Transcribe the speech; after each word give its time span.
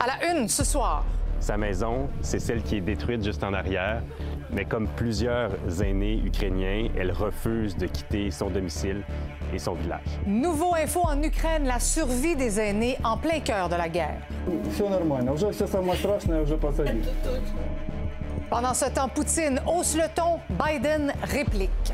à 0.00 0.06
la 0.06 0.32
une 0.32 0.48
ce 0.48 0.64
soir. 0.64 1.04
Sa 1.40 1.56
maison, 1.56 2.08
c'est 2.22 2.38
celle 2.38 2.62
qui 2.62 2.76
est 2.76 2.80
détruite 2.80 3.22
juste 3.22 3.44
en 3.44 3.52
arrière, 3.52 4.02
mais 4.50 4.64
comme 4.64 4.88
plusieurs 4.88 5.50
aînés 5.82 6.20
ukrainiens, 6.24 6.88
elle 6.98 7.12
refuse 7.12 7.76
de 7.76 7.86
quitter 7.86 8.30
son 8.30 8.48
domicile 8.48 9.02
et 9.54 9.58
son 9.58 9.74
village. 9.74 10.00
Nouveau 10.26 10.74
info 10.74 11.02
en 11.04 11.22
Ukraine, 11.22 11.64
la 11.66 11.78
survie 11.78 12.34
des 12.34 12.60
aînés 12.60 12.98
en 13.04 13.16
plein 13.16 13.40
cœur 13.40 13.68
de 13.68 13.76
la 13.76 13.88
guerre. 13.88 14.20
Pendant 18.50 18.74
ce 18.74 18.90
temps, 18.90 19.08
Poutine 19.08 19.60
hausse 19.66 19.96
le 19.96 20.08
ton, 20.14 20.40
Biden 20.50 21.12
réplique. 21.22 21.92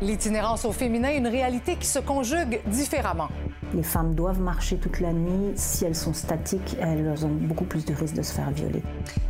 L'itinérance 0.00 0.64
au 0.64 0.72
féminin, 0.72 1.12
une 1.16 1.26
réalité 1.26 1.76
qui 1.76 1.86
se 1.86 1.98
conjugue 1.98 2.60
différemment. 2.66 3.28
Les 3.74 3.82
femmes 3.82 4.14
doivent 4.14 4.40
marcher 4.40 4.76
toute 4.76 5.00
la 5.00 5.12
nuit. 5.12 5.52
Si 5.56 5.84
elles 5.84 5.94
sont 5.94 6.14
statiques, 6.14 6.76
elles 6.80 7.24
ont 7.24 7.30
beaucoup 7.30 7.64
plus 7.64 7.84
de 7.84 7.94
risques 7.94 8.14
de 8.14 8.22
se 8.22 8.32
faire 8.32 8.50
violer. 8.50 8.82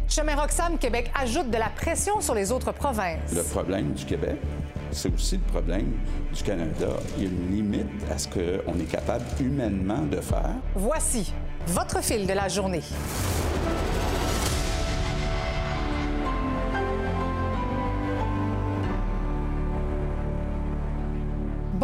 Chemin 0.09 0.35
Roxham, 0.37 0.79
Québec 0.79 1.11
ajoute 1.21 1.51
de 1.51 1.57
la 1.57 1.69
pression 1.69 2.21
sur 2.21 2.35
les 2.35 2.53
autres 2.53 2.73
provinces. 2.73 3.33
Le 3.35 3.43
problème 3.43 3.93
du 3.93 4.05
Québec, 4.05 4.37
c'est 4.93 5.13
aussi 5.13 5.37
le 5.37 5.53
problème 5.53 5.93
du 6.33 6.43
Canada. 6.43 6.89
Il 7.17 7.25
y 7.25 7.27
a 7.27 7.31
une 7.31 7.51
limite 7.51 8.11
à 8.13 8.19
ce 8.19 8.29
qu'on 8.29 8.79
est 8.79 8.91
capable 8.91 9.25
humainement 9.41 10.03
de 10.03 10.21
faire. 10.21 10.55
Voici 10.75 11.33
votre 11.67 12.03
fil 12.03 12.27
de 12.27 12.33
la 12.33 12.49
journée. 12.49 12.83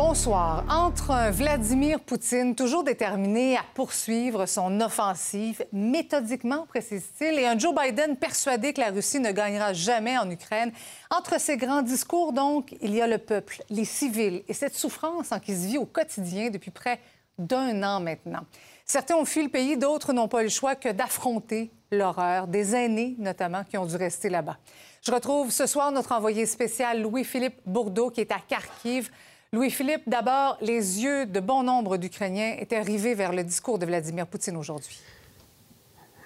Bonsoir. 0.05 0.65
Entre 0.69 1.30
Vladimir 1.30 2.01
Poutine, 2.01 2.56
toujours 2.56 2.83
déterminé 2.83 3.56
à 3.56 3.62
poursuivre 3.73 4.47
son 4.47 4.80
offensive 4.80 5.65
méthodiquement, 5.73 6.66
précise-t-il, 6.66 7.38
et 7.38 7.47
un 7.47 7.56
Joe 7.56 7.73
Biden 7.73 8.16
persuadé 8.16 8.73
que 8.73 8.80
la 8.80 8.91
Russie 8.91 9.20
ne 9.20 9.30
gagnera 9.30 9.73
jamais 9.73 10.18
en 10.18 10.29
Ukraine, 10.29 10.73
entre 11.09 11.41
ces 11.41 11.57
grands 11.57 11.82
discours, 11.82 12.32
donc, 12.32 12.74
il 12.82 12.93
y 12.93 13.01
a 13.01 13.07
le 13.07 13.18
peuple, 13.18 13.63
les 13.71 13.85
civils 13.85 14.43
et 14.49 14.54
cette 14.54 14.74
souffrance 14.74 15.30
en 15.30 15.38
qui 15.38 15.54
se 15.54 15.68
vit 15.68 15.79
au 15.79 15.87
quotidien 15.87 16.51
depuis 16.51 16.73
près 16.73 16.98
d'un 17.38 17.80
an 17.85 18.01
maintenant. 18.01 18.43
Certains 18.85 19.15
ont 19.15 19.24
fui 19.24 19.45
le 19.45 19.51
pays, 19.51 19.76
d'autres 19.76 20.13
n'ont 20.13 20.29
pas 20.29 20.43
le 20.43 20.48
choix 20.48 20.74
que 20.74 20.88
d'affronter 20.88 21.71
l'horreur, 21.93 22.48
des 22.48 22.74
aînés 22.74 23.15
notamment 23.19 23.63
qui 23.63 23.79
ont 23.79 23.87
dû 23.87 23.95
rester 23.95 24.30
là-bas. 24.30 24.59
Je 25.01 25.13
retrouve 25.13 25.52
ce 25.52 25.66
soir 25.66 25.93
notre 25.93 26.10
envoyé 26.10 26.45
spécial 26.45 27.01
Louis-Philippe 27.01 27.60
Bourdeau 27.66 28.10
qui 28.10 28.21
est 28.21 28.32
à 28.32 28.41
Kharkiv. 28.41 29.09
Louis-Philippe, 29.54 30.08
d'abord, 30.08 30.56
les 30.62 31.02
yeux 31.02 31.26
de 31.26 31.38
bon 31.38 31.62
nombre 31.62 31.98
d'Ukrainiens 31.98 32.56
étaient 32.58 32.80
rivés 32.80 33.14
vers 33.14 33.34
le 33.34 33.45
discours 33.45 33.78
de 33.78 33.84
Vladimir 33.84 34.26
Poutine 34.26 34.56
aujourd'hui. 34.56 34.98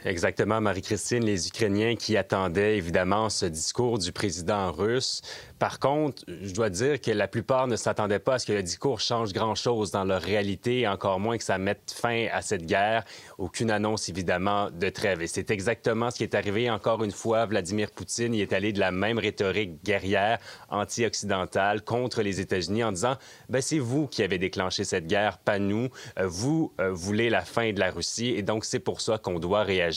Exactement, 0.04 0.60
Marie-Christine, 0.60 1.24
les 1.24 1.48
Ukrainiens 1.48 1.96
qui 1.96 2.16
attendaient 2.16 2.76
évidemment 2.76 3.28
ce 3.28 3.46
discours 3.46 3.98
du 3.98 4.12
président 4.12 4.70
russe. 4.70 5.22
Par 5.58 5.78
contre, 5.78 6.22
je 6.28 6.52
dois 6.52 6.68
dire 6.68 7.00
que 7.00 7.10
la 7.10 7.26
plupart 7.26 7.66
ne 7.66 7.76
s'attendaient 7.76 8.18
pas 8.18 8.34
à 8.34 8.38
ce 8.38 8.46
que 8.46 8.52
le 8.52 8.62
discours 8.62 9.00
change 9.00 9.32
grand-chose 9.32 9.90
dans 9.90 10.04
leur 10.04 10.20
réalité, 10.20 10.86
encore 10.86 11.18
moins 11.18 11.38
que 11.38 11.44
ça 11.44 11.56
mette 11.56 11.94
fin 11.96 12.26
à 12.30 12.42
cette 12.42 12.66
guerre. 12.66 13.04
Aucune 13.38 13.70
annonce, 13.70 14.08
évidemment, 14.10 14.70
de 14.70 14.90
trêve. 14.90 15.22
Et 15.22 15.26
c'est 15.26 15.50
exactement 15.50 16.10
ce 16.10 16.18
qui 16.18 16.24
est 16.24 16.34
arrivé 16.34 16.70
encore 16.70 17.02
une 17.02 17.10
fois. 17.10 17.46
Vladimir 17.46 17.90
Poutine 17.90 18.34
y 18.34 18.42
est 18.42 18.52
allé 18.52 18.72
de 18.72 18.80
la 18.80 18.90
même 18.90 19.18
rhétorique 19.18 19.82
guerrière, 19.82 20.38
anti-occidentale, 20.68 21.82
contre 21.82 22.22
les 22.22 22.40
États-Unis, 22.40 22.84
en 22.84 22.92
disant 22.92 23.16
ben, 23.48 23.62
c'est 23.62 23.78
vous 23.78 24.06
qui 24.06 24.22
avez 24.22 24.38
déclenché 24.38 24.84
cette 24.84 25.06
guerre, 25.06 25.38
pas 25.38 25.58
nous. 25.58 25.88
Euh, 26.18 26.26
vous 26.26 26.74
euh, 26.80 26.90
voulez 26.92 27.30
la 27.30 27.42
fin 27.42 27.72
de 27.72 27.80
la 27.80 27.90
Russie, 27.90 28.34
et 28.36 28.42
donc 28.42 28.66
c'est 28.66 28.78
pour 28.78 29.00
ça 29.00 29.16
qu'on 29.16 29.38
doit 29.38 29.62
réagir 29.62 29.95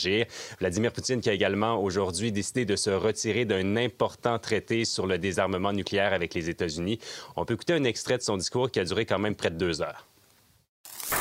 Vladimir 0.59 0.91
Poutine 0.91 1.21
qui 1.21 1.29
a 1.29 1.33
également 1.33 1.81
aujourd'hui 1.81 2.31
décidé 2.31 2.65
de 2.65 2.75
se 2.75 2.89
retirer 2.89 3.45
d'un 3.45 3.75
important 3.75 4.39
traité 4.39 4.85
sur 4.85 5.07
le 5.07 5.17
désarmement 5.17 5.73
nucléaire 5.73 6.13
avec 6.13 6.33
les 6.33 6.49
États-Unis. 6.49 6.99
On 7.35 7.45
peut 7.45 7.55
écouter 7.55 7.73
un 7.73 7.83
extrait 7.83 8.17
de 8.17 8.23
son 8.23 8.37
discours 8.37 8.71
qui 8.71 8.79
a 8.79 8.85
duré 8.85 9.05
quand 9.05 9.19
même 9.19 9.35
près 9.35 9.49
de 9.49 9.57
deux 9.57 9.81
heures. 9.81 10.07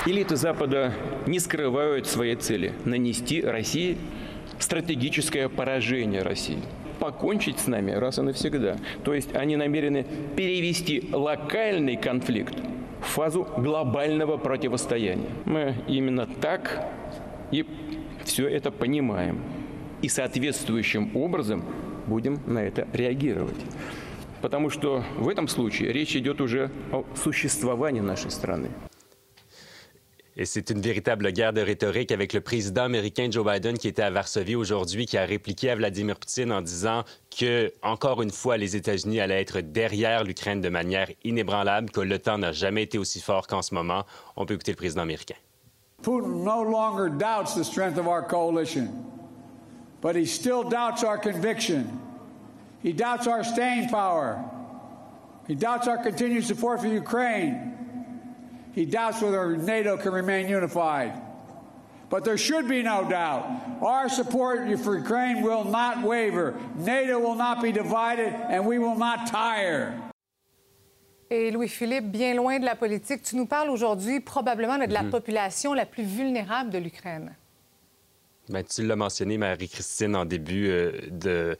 Элиты 0.07 0.37
Запада 0.37 0.93
не 1.27 1.39
скрывают 1.39 2.07
своей 2.07 2.37
цели – 2.37 2.85
нанести 2.85 3.43
России 3.43 3.97
стратегическое 4.59 5.49
поражение 5.49 6.23
России. 6.23 6.59
Покончить 7.01 7.59
с 7.59 7.67
нами 7.67 7.93
раз 7.93 8.19
и 8.19 8.23
навсегда. 8.23 8.77
То 9.05 9.15
есть 9.15 9.35
они 9.35 9.57
намерены 9.57 10.07
перевести 10.37 11.09
локальный 11.12 11.97
конфликт 11.97 12.55
в 13.01 13.07
фазу 13.07 13.47
глобального 13.57 14.37
противостояния. 14.37 15.29
Мы 15.45 15.75
именно 15.89 16.27
так 16.27 16.87
и 17.51 17.67
все 18.25 18.47
это 18.47 18.72
понимаем. 18.72 19.41
И 20.02 20.09
соответствующим 20.09 21.16
образом 21.16 21.63
будем 22.07 22.40
на 22.47 22.59
это 22.59 22.88
реагировать. 22.94 23.59
Потому 24.41 24.69
что 24.69 25.03
в 25.18 25.28
этом 25.28 25.47
случае 25.47 25.91
речь 25.91 26.16
идет 26.16 26.40
уже 26.40 26.72
о 26.91 27.03
существовании 27.16 28.02
нашей 28.02 28.31
страны. 28.31 28.69
Et 30.40 30.46
c'est 30.46 30.69
une 30.69 30.80
véritable 30.80 31.34
guerre 31.34 31.52
de 31.52 31.59
rhétorique 31.59 32.13
avec 32.13 32.31
le 32.31 32.40
président 32.40 32.84
américain 32.84 33.28
Joe 33.30 33.46
Biden 33.46 33.78
qui 33.78 33.90
était 33.90 34.03
à 34.03 34.09
Varsovie 34.09 34.56
aujourd'hui, 34.56 35.06
qui 35.06 35.18
a 35.18 35.25
répliqué 35.25 35.69
à 35.69 35.75
Vladimir 35.75 36.16
Poutine 36.16 36.53
en 36.53 36.62
disant 36.62 37.03
que, 37.38 37.74
encore 37.81 38.22
une 38.22 38.31
fois, 38.31 38.56
les 38.56 38.78
États-Unis 38.78 39.19
allaient 39.19 39.41
être 39.41 39.59
derrière 39.59 40.24
l'Ukraine 40.24 40.62
de 40.62 40.69
manière 40.69 41.09
inébranlable, 41.25 41.91
que 41.91 42.00
l'OTAN 42.00 42.38
n'a 42.38 42.53
jamais 42.53 42.84
été 42.84 42.97
aussi 42.97 43.19
fort 43.19 43.47
qu'en 43.47 43.62
ce 43.62 43.74
moment. 43.74 44.06
On 44.38 44.46
peut 44.46 44.53
écouter 44.53 44.72
le 44.72 44.78
président 44.78 45.01
américain. 45.01 45.36
Putin 46.02 46.44
no 46.44 46.62
longer 46.62 47.10
doubts 47.10 47.56
the 47.56 47.64
strength 47.64 47.98
of 47.98 48.08
our 48.08 48.24
coalition, 48.24 49.06
but 50.02 50.16
he 50.16 50.26
still 50.26 50.70
doubts 50.70 51.04
our 51.04 51.18
conviction. 51.18 52.00
He 52.82 52.94
doubts 52.94 53.28
our 53.28 53.44
staying 53.44 53.90
power. 53.90 54.44
He 55.48 55.56
doubts 55.56 55.88
our 55.88 55.98
continued 55.98 56.46
support 56.46 56.80
for 56.80 56.88
Ukraine. 56.88 57.76
He 58.74 58.86
doubts 58.86 59.22
whether 59.22 59.58
NATO 59.58 59.98
can 59.98 60.14
remain 60.14 60.48
unified. 60.48 61.22
But 62.10 62.24
there 62.24 62.38
should 62.38 62.68
be 62.68 62.81
no 62.81 63.08
doubt. 63.08 63.81
Our 63.81 64.10
support 64.10 64.80
for 64.80 64.98
Ukraine 64.98 65.42
will 65.42 65.64
not 65.64 66.02
waver. 66.02 66.56
NATO 66.76 67.20
will 67.20 67.36
not 67.36 67.62
be 67.62 67.72
divided, 67.72 68.34
and 68.34 68.66
we 68.66 68.80
will 68.80 68.96
not 68.96 69.28
tire. 69.28 70.09
Et 71.32 71.52
Louis-Philippe, 71.52 72.06
bien 72.10 72.34
loin 72.34 72.58
de 72.60 72.66
la 72.66 72.76
politique, 72.76 73.22
tu 73.22 73.36
nous 73.36 73.46
parles 73.46 73.70
aujourd'hui 73.70 74.20
probablement 74.20 74.78
de 74.80 74.92
la 74.92 75.04
Mhm. 75.04 75.12
population 75.12 75.74
la 75.76 75.86
plus 75.86 76.04
vulnérable 76.04 76.72
de 76.72 76.80
l'Ukraine. 76.80 77.36
Ben, 78.50 78.64
tu 78.64 78.84
l'as 78.84 78.96
mentionné, 78.96 79.38
Marie-Christine, 79.38 80.16
en 80.16 80.26
début 80.26 80.70
euh, 80.72 81.56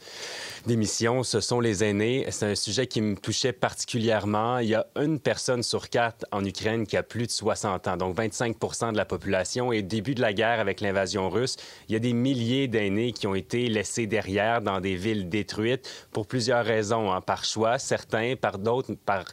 d'émission, 0.66 1.22
ce 1.22 1.40
sont 1.40 1.60
les 1.60 1.84
aînés. 1.84 2.26
C'est 2.32 2.48
un 2.48 2.56
sujet 2.56 2.88
qui 2.88 3.02
me 3.02 3.16
touchait 3.16 3.54
particulièrement. 3.54 4.58
Il 4.58 4.70
y 4.70 4.76
a 4.76 4.88
une 4.96 5.20
personne 5.20 5.62
sur 5.62 5.90
quatre 5.90 6.26
en 6.32 6.44
Ukraine 6.44 6.88
qui 6.88 6.98
a 6.98 7.04
plus 7.04 7.28
de 7.28 7.32
60 7.32 7.88
ans, 7.88 7.96
donc 7.98 8.18
25% 8.18 8.92
de 8.94 8.98
la 8.98 9.06
population. 9.06 9.72
Et 9.72 9.80
au 9.80 9.82
début 9.84 10.16
de 10.16 10.22
la 10.22 10.34
guerre 10.34 10.60
avec 10.60 10.82
l'invasion 10.82 11.30
russe, 11.30 11.58
il 11.88 11.94
y 11.94 11.96
a 11.96 12.00
des 12.00 12.14
milliers 12.14 12.68
d'aînés 12.68 13.14
qui 13.14 13.28
ont 13.28 13.36
été 13.36 13.70
laissés 13.70 14.08
derrière 14.08 14.64
dans 14.64 14.80
des 14.80 14.96
villes 14.96 15.30
détruites 15.30 15.88
pour 16.12 16.26
plusieurs 16.26 16.66
raisons, 16.66 17.12
hein, 17.12 17.22
par 17.22 17.46
choix, 17.46 17.78
certains, 17.78 18.34
par 18.36 18.58
d'autres, 18.58 18.96
par, 19.06 19.26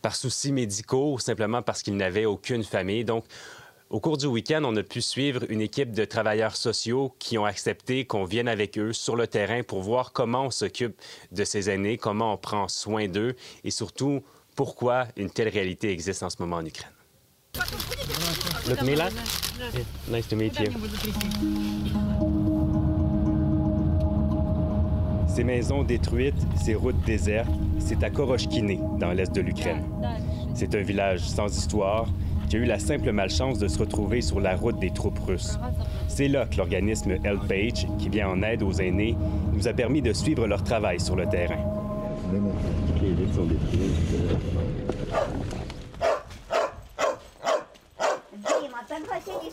par 0.00 0.16
soucis 0.16 0.52
médicaux, 0.52 1.12
ou 1.12 1.18
simplement 1.18 1.60
parce 1.60 1.82
qu'ils 1.82 1.98
n'avaient 1.98 2.24
aucune 2.24 2.64
famille. 2.64 3.04
Donc, 3.04 3.26
au 3.90 4.00
cours 4.00 4.16
du 4.16 4.26
week-end, 4.26 4.62
on 4.64 4.74
a 4.76 4.82
pu 4.82 5.00
suivre 5.00 5.44
une 5.48 5.60
équipe 5.60 5.92
de 5.92 6.04
travailleurs 6.04 6.56
sociaux 6.56 7.14
qui 7.18 7.38
ont 7.38 7.44
accepté 7.44 8.06
qu'on 8.06 8.24
vienne 8.24 8.48
avec 8.48 8.78
eux 8.78 8.92
sur 8.92 9.14
le 9.14 9.26
terrain 9.26 9.62
pour 9.62 9.82
voir 9.82 10.12
comment 10.12 10.46
on 10.46 10.50
s'occupe 10.50 11.00
de 11.32 11.44
ces 11.44 11.70
aînés, 11.70 11.96
comment 11.96 12.32
on 12.32 12.36
prend 12.36 12.66
soin 12.68 13.08
d'eux 13.08 13.36
et 13.62 13.70
surtout 13.70 14.22
pourquoi 14.56 15.06
une 15.16 15.30
telle 15.30 15.48
réalité 15.48 15.90
existe 15.90 16.22
en 16.22 16.30
ce 16.30 16.36
moment 16.40 16.56
en 16.56 16.64
Ukraine. 16.64 16.90
Nice 20.08 20.28
to 20.28 20.36
meet 20.36 20.58
you. 20.58 20.72
Ces 25.28 25.44
maisons 25.44 25.82
détruites, 25.82 26.34
ces 26.62 26.74
routes 26.74 27.00
désertes, 27.04 27.50
c'est 27.80 28.02
à 28.02 28.10
Koroshkine, 28.10 28.98
dans 28.98 29.12
l'est 29.12 29.32
de 29.32 29.40
l'Ukraine. 29.40 29.84
C'est 30.54 30.74
un 30.74 30.82
village 30.82 31.20
sans 31.20 31.56
histoire 31.56 32.06
qui 32.53 32.55
a 32.55 32.59
eu 32.59 32.65
la 32.65 32.79
simple 32.79 33.11
malchance 33.11 33.59
de 33.59 33.67
se 33.67 33.77
retrouver 33.79 34.21
sur 34.21 34.39
la 34.39 34.55
route 34.55 34.79
des 34.79 34.91
troupes 34.91 35.19
russes. 35.19 35.57
C'est 36.07 36.27
là 36.27 36.45
que 36.45 36.57
l'organisme 36.57 37.11
Helpage, 37.23 37.87
qui 37.99 38.09
vient 38.09 38.29
en 38.29 38.41
aide 38.41 38.63
aux 38.63 38.73
aînés, 38.73 39.15
nous 39.53 39.67
a 39.67 39.73
permis 39.73 40.01
de 40.01 40.13
suivre 40.13 40.47
leur 40.47 40.63
travail 40.63 40.99
sur 40.99 41.15
le 41.15 41.27
terrain. 41.27 41.59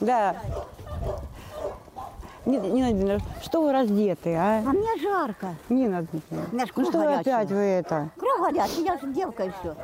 Да. 0.00 0.36
Нина, 2.46 2.62
Нина 2.62 2.86
Владимировна, 2.90 3.20
что 3.42 3.62
вы 3.62 3.72
раздеты, 3.72 4.34
а? 4.34 4.58
А 4.64 4.72
мне 4.72 4.96
жарко. 5.02 5.56
Нина 5.68 6.02
Дмитриевна, 6.02 6.46
У 6.52 6.54
меня 6.54 6.66
ж 6.66 6.68
ну 6.68 6.74
круг 6.74 6.88
что 6.88 6.98
вы 6.98 7.04
горячий. 7.04 7.30
опять 7.30 7.50
вы 7.50 7.56
это? 7.56 8.08
Круг 8.16 8.40
горячий, 8.40 8.84
я 8.84 8.96
же 8.98 9.12
девка 9.12 9.42
еще. 9.44 9.74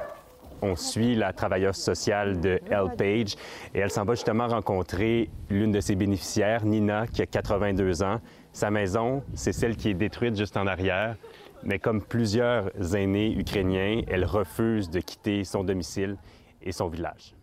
on 0.62 0.77
suit 0.77 1.15
la 1.17 1.33
travailleuse 1.33 1.77
sociale 1.77 2.41
de 2.41 2.61
Elle 2.71 2.97
Page 2.97 3.35
et 3.75 3.81
elle 3.81 3.91
s'en 3.91 4.05
va 4.05 4.15
justement 4.15 4.47
rencontrer 4.47 5.29
l'une 5.50 5.73
de 5.73 5.81
ses 5.81 5.97
bénéficiaires, 5.97 6.65
Nina, 6.65 7.06
qui 7.06 7.21
a 7.21 7.27
82 7.27 8.03
ans. 8.03 8.21
Sa 8.53 8.71
maison, 8.71 9.23
c'est 9.35 9.53
celle 9.53 9.77
qui 9.77 9.91
est 9.91 9.94
détruite 9.94 10.37
juste 10.37 10.56
en 10.56 10.67
arrière. 10.67 11.17
Mais 11.65 11.79
comme 11.79 12.03
plusieurs 12.03 12.71
aînés 12.94 13.35
ukrainiens, 13.37 14.03
elle 14.09 14.25
refuse 14.25 14.89
de 14.91 15.00
quitter 15.00 15.44
son 15.44 15.65
domicile 15.65 16.17
et 16.61 16.73
son 16.73 16.89
village. 16.89 17.35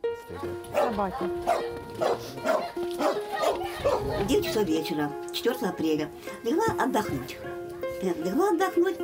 9 4.28 4.42
часов 4.42 4.64
вечера, 4.66 5.10
4 5.34 5.66
апреля. 5.66 6.10
Легла 6.44 6.84
отдохнуть. 6.84 7.38
Легла 8.04 8.50
отдохнуть. 8.52 8.98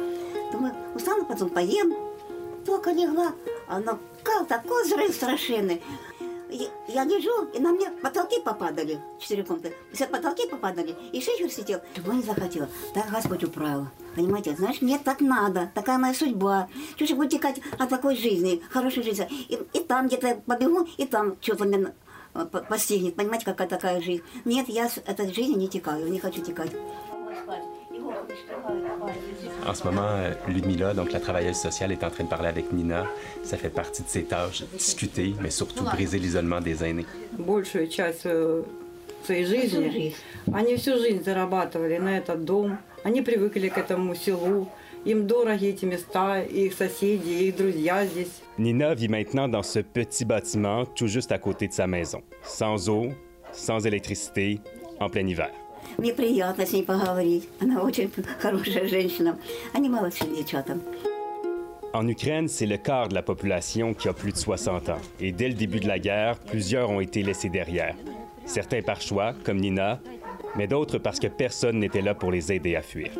Думаю, 0.51 0.73
устану, 0.93 1.25
потом 1.25 1.49
поем. 1.49 2.08
Только 2.70 2.92
легла. 2.92 3.32
Оно 3.66 3.98
как 4.22 4.46
такой 4.46 4.84
взрыв 4.84 5.12
страшенный. 5.12 5.82
Я 6.86 7.02
лежу, 7.04 7.46
и 7.52 7.58
на 7.58 7.72
мне 7.72 7.90
потолки 7.90 8.40
попадали, 8.40 9.00
четыре 9.18 9.42
комнаты. 9.42 9.74
Все 9.92 10.06
потолки 10.06 10.46
попадали, 10.48 10.94
и 11.10 11.20
шифер 11.20 11.50
сидел. 11.50 11.80
Чего 11.96 12.12
не 12.12 12.22
захотела? 12.22 12.68
Так 12.94 13.10
Господь 13.10 13.42
управил. 13.42 13.88
Понимаете, 14.14 14.54
знаешь, 14.54 14.80
мне 14.82 15.00
так 15.00 15.20
надо, 15.20 15.72
такая 15.74 15.98
моя 15.98 16.14
судьба. 16.14 16.68
Чего 16.94 17.08
же 17.08 17.14
буду 17.16 17.28
текать 17.28 17.60
от 17.76 17.88
такой 17.88 18.14
жизни, 18.14 18.62
хорошей 18.70 19.02
жизни. 19.02 19.26
И, 19.48 19.58
и 19.72 19.80
там 19.80 20.06
где-то 20.06 20.40
побегу, 20.46 20.86
и 20.96 21.06
там 21.06 21.36
что-то 21.40 21.64
меня 21.64 21.92
э, 22.34 22.44
по- 22.44 22.60
постигнет. 22.60 23.16
Понимаете, 23.16 23.46
какая 23.46 23.68
такая 23.68 24.00
жизнь. 24.00 24.22
Нет, 24.44 24.68
я 24.68 24.88
с 24.88 24.98
этой 24.98 25.32
жизни 25.34 25.54
не 25.54 25.68
текаю, 25.68 26.08
не 26.08 26.20
хочу 26.20 26.40
текать. 26.40 26.70
En 29.67 29.73
ce 29.73 29.83
moment, 29.83 30.07
euh, 30.07 30.33
Ludmilla, 30.47 30.93
donc 30.93 31.11
la 31.11 31.19
travailleuse 31.19 31.55
sociale, 31.55 31.91
est 31.91 32.03
en 32.03 32.09
train 32.09 32.23
de 32.23 32.29
parler 32.29 32.49
avec 32.49 32.71
Nina. 32.71 33.05
Ça 33.43 33.57
fait 33.57 33.69
partie 33.69 34.03
de 34.03 34.07
ses 34.07 34.23
tâches, 34.23 34.63
discuter, 34.73 35.33
mais 35.41 35.49
surtout 35.49 35.83
briser 35.83 36.19
l'isolement 36.19 36.61
des 36.61 36.83
aînés. 36.83 37.05
Большую 37.37 37.87
часть 37.87 38.25
э, 38.25 38.63
своей 39.23 39.45
жизни 39.45 40.15
они 40.53 40.75
всю 40.75 40.97
жизнь 40.97 41.23
зарабатывали 41.23 41.97
на 41.97 42.17
этот 42.17 42.45
дом. 42.45 42.77
Они 43.03 43.21
привыкли 43.21 43.69
к 43.69 43.77
этому 43.77 44.15
селу. 44.15 44.67
Им 45.05 45.27
дороги 45.27 45.67
эти 45.67 45.85
места, 45.85 46.41
и 46.41 46.65
их 46.65 46.73
соседи, 46.73 47.29
и 47.29 47.49
их 47.49 47.57
друзья 47.57 48.05
здесь. 48.05 48.41
Nina 48.57 48.95
vit 48.95 49.07
maintenant 49.07 49.47
dans 49.47 49.63
ce 49.63 49.79
petit 49.79 50.25
bâtiment 50.25 50.85
tout 50.85 51.07
juste 51.07 51.31
à 51.31 51.37
côté 51.37 51.67
de 51.67 51.73
sa 51.73 51.85
maison, 51.85 52.23
sans 52.43 52.89
eau, 52.89 53.09
sans 53.51 53.85
électricité, 53.85 54.59
en 54.99 55.09
plein 55.09 55.27
hiver. 55.27 55.51
Мне 55.97 56.13
приятно 56.13 56.65
с 56.65 56.73
ней 56.73 56.83
поговорить. 56.83 57.47
Она 57.59 57.81
очень 57.81 58.11
хорошая 58.39 58.87
женщина. 58.87 59.37
Они 59.73 59.89
молодцы 59.89 60.25
девчата. 60.25 60.77
En 61.93 62.09
Ukraine, 62.09 62.49
c'est 62.49 62.65
le 62.65 62.77
quart 62.77 63.07
de 63.07 63.13
la 63.15 63.21
population 63.21 63.93
qui 63.93 64.09
a 64.09 64.13
plus 64.13 64.33
de 64.33 64.37
60 64.37 64.89
ans. 64.89 64.99
Et 65.21 65.31
dès 65.31 65.47
le 65.47 65.53
début 65.53 65.79
de 65.79 65.87
la 65.87 65.97
guerre, 65.97 66.37
plusieurs 66.39 66.89
ont 66.89 66.99
été 66.99 67.23
laissés 67.23 67.47
derrière. 67.47 67.95
Certains 68.45 68.81
par 68.81 68.99
choix, 68.99 69.33
comme 69.45 69.59
Nina, 69.59 70.01
mais 70.57 70.67
d'autres 70.67 70.97
parce 70.97 71.19
que 71.19 71.27
personne 71.27 71.79
n'était 71.79 72.01
là 72.01 72.13
pour 72.13 72.31
les 72.31 72.51
aider 72.51 72.75
à 72.75 72.81
fuir. 72.81 73.11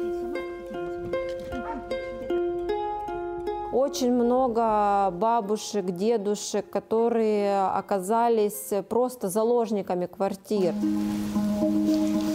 Очень 3.72 4.14
много 4.14 5.12
бабушек, 5.12 5.86
дедушек, 5.86 6.70
которые 6.70 7.66
оказались 7.68 8.72
просто 8.88 9.30
заложниками 9.30 10.06
квартир. 10.06 10.74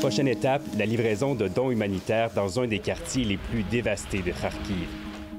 Prochaine 0.02 0.28
étape, 0.28 0.62
la 0.78 0.86
livraison 0.86 1.34
de 1.34 1.46
dons 1.48 1.70
humanitaires 1.70 2.30
dans 2.34 2.58
un 2.58 2.66
des 2.66 2.78
quartiers 2.78 3.24
les 3.24 3.36
plus 3.36 3.62
dévastés 3.64 4.22
de 4.22 4.32
Kharkiv, 4.32 4.88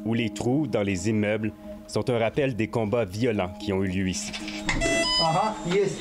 où 0.06 0.14
les 0.14 0.30
trous 0.30 0.68
dans 0.68 0.84
les 0.84 1.10
immeubles 1.10 1.52
sont 1.88 2.08
un 2.10 2.20
rappel 2.20 2.56
des 2.56 2.68
combats 2.68 3.06
violents 3.06 3.54
qui 3.60 3.74
ont 3.74 3.84
eu 3.84 3.88
lieu 3.88 4.08
ici. 4.08 4.32
Ага, 5.24 5.56
есть. 5.66 6.00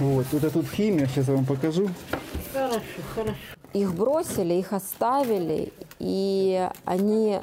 Вот, 0.00 0.26
вот 0.32 0.52
тут 0.52 0.68
химия, 0.68 1.06
сейчас 1.06 1.28
я 1.28 1.34
вам 1.34 1.44
покажу. 1.44 1.88
Их 3.73 3.93
бросили, 3.93 4.53
их 4.53 4.73
оставили, 4.73 5.73
и 5.99 6.67
они 6.85 7.39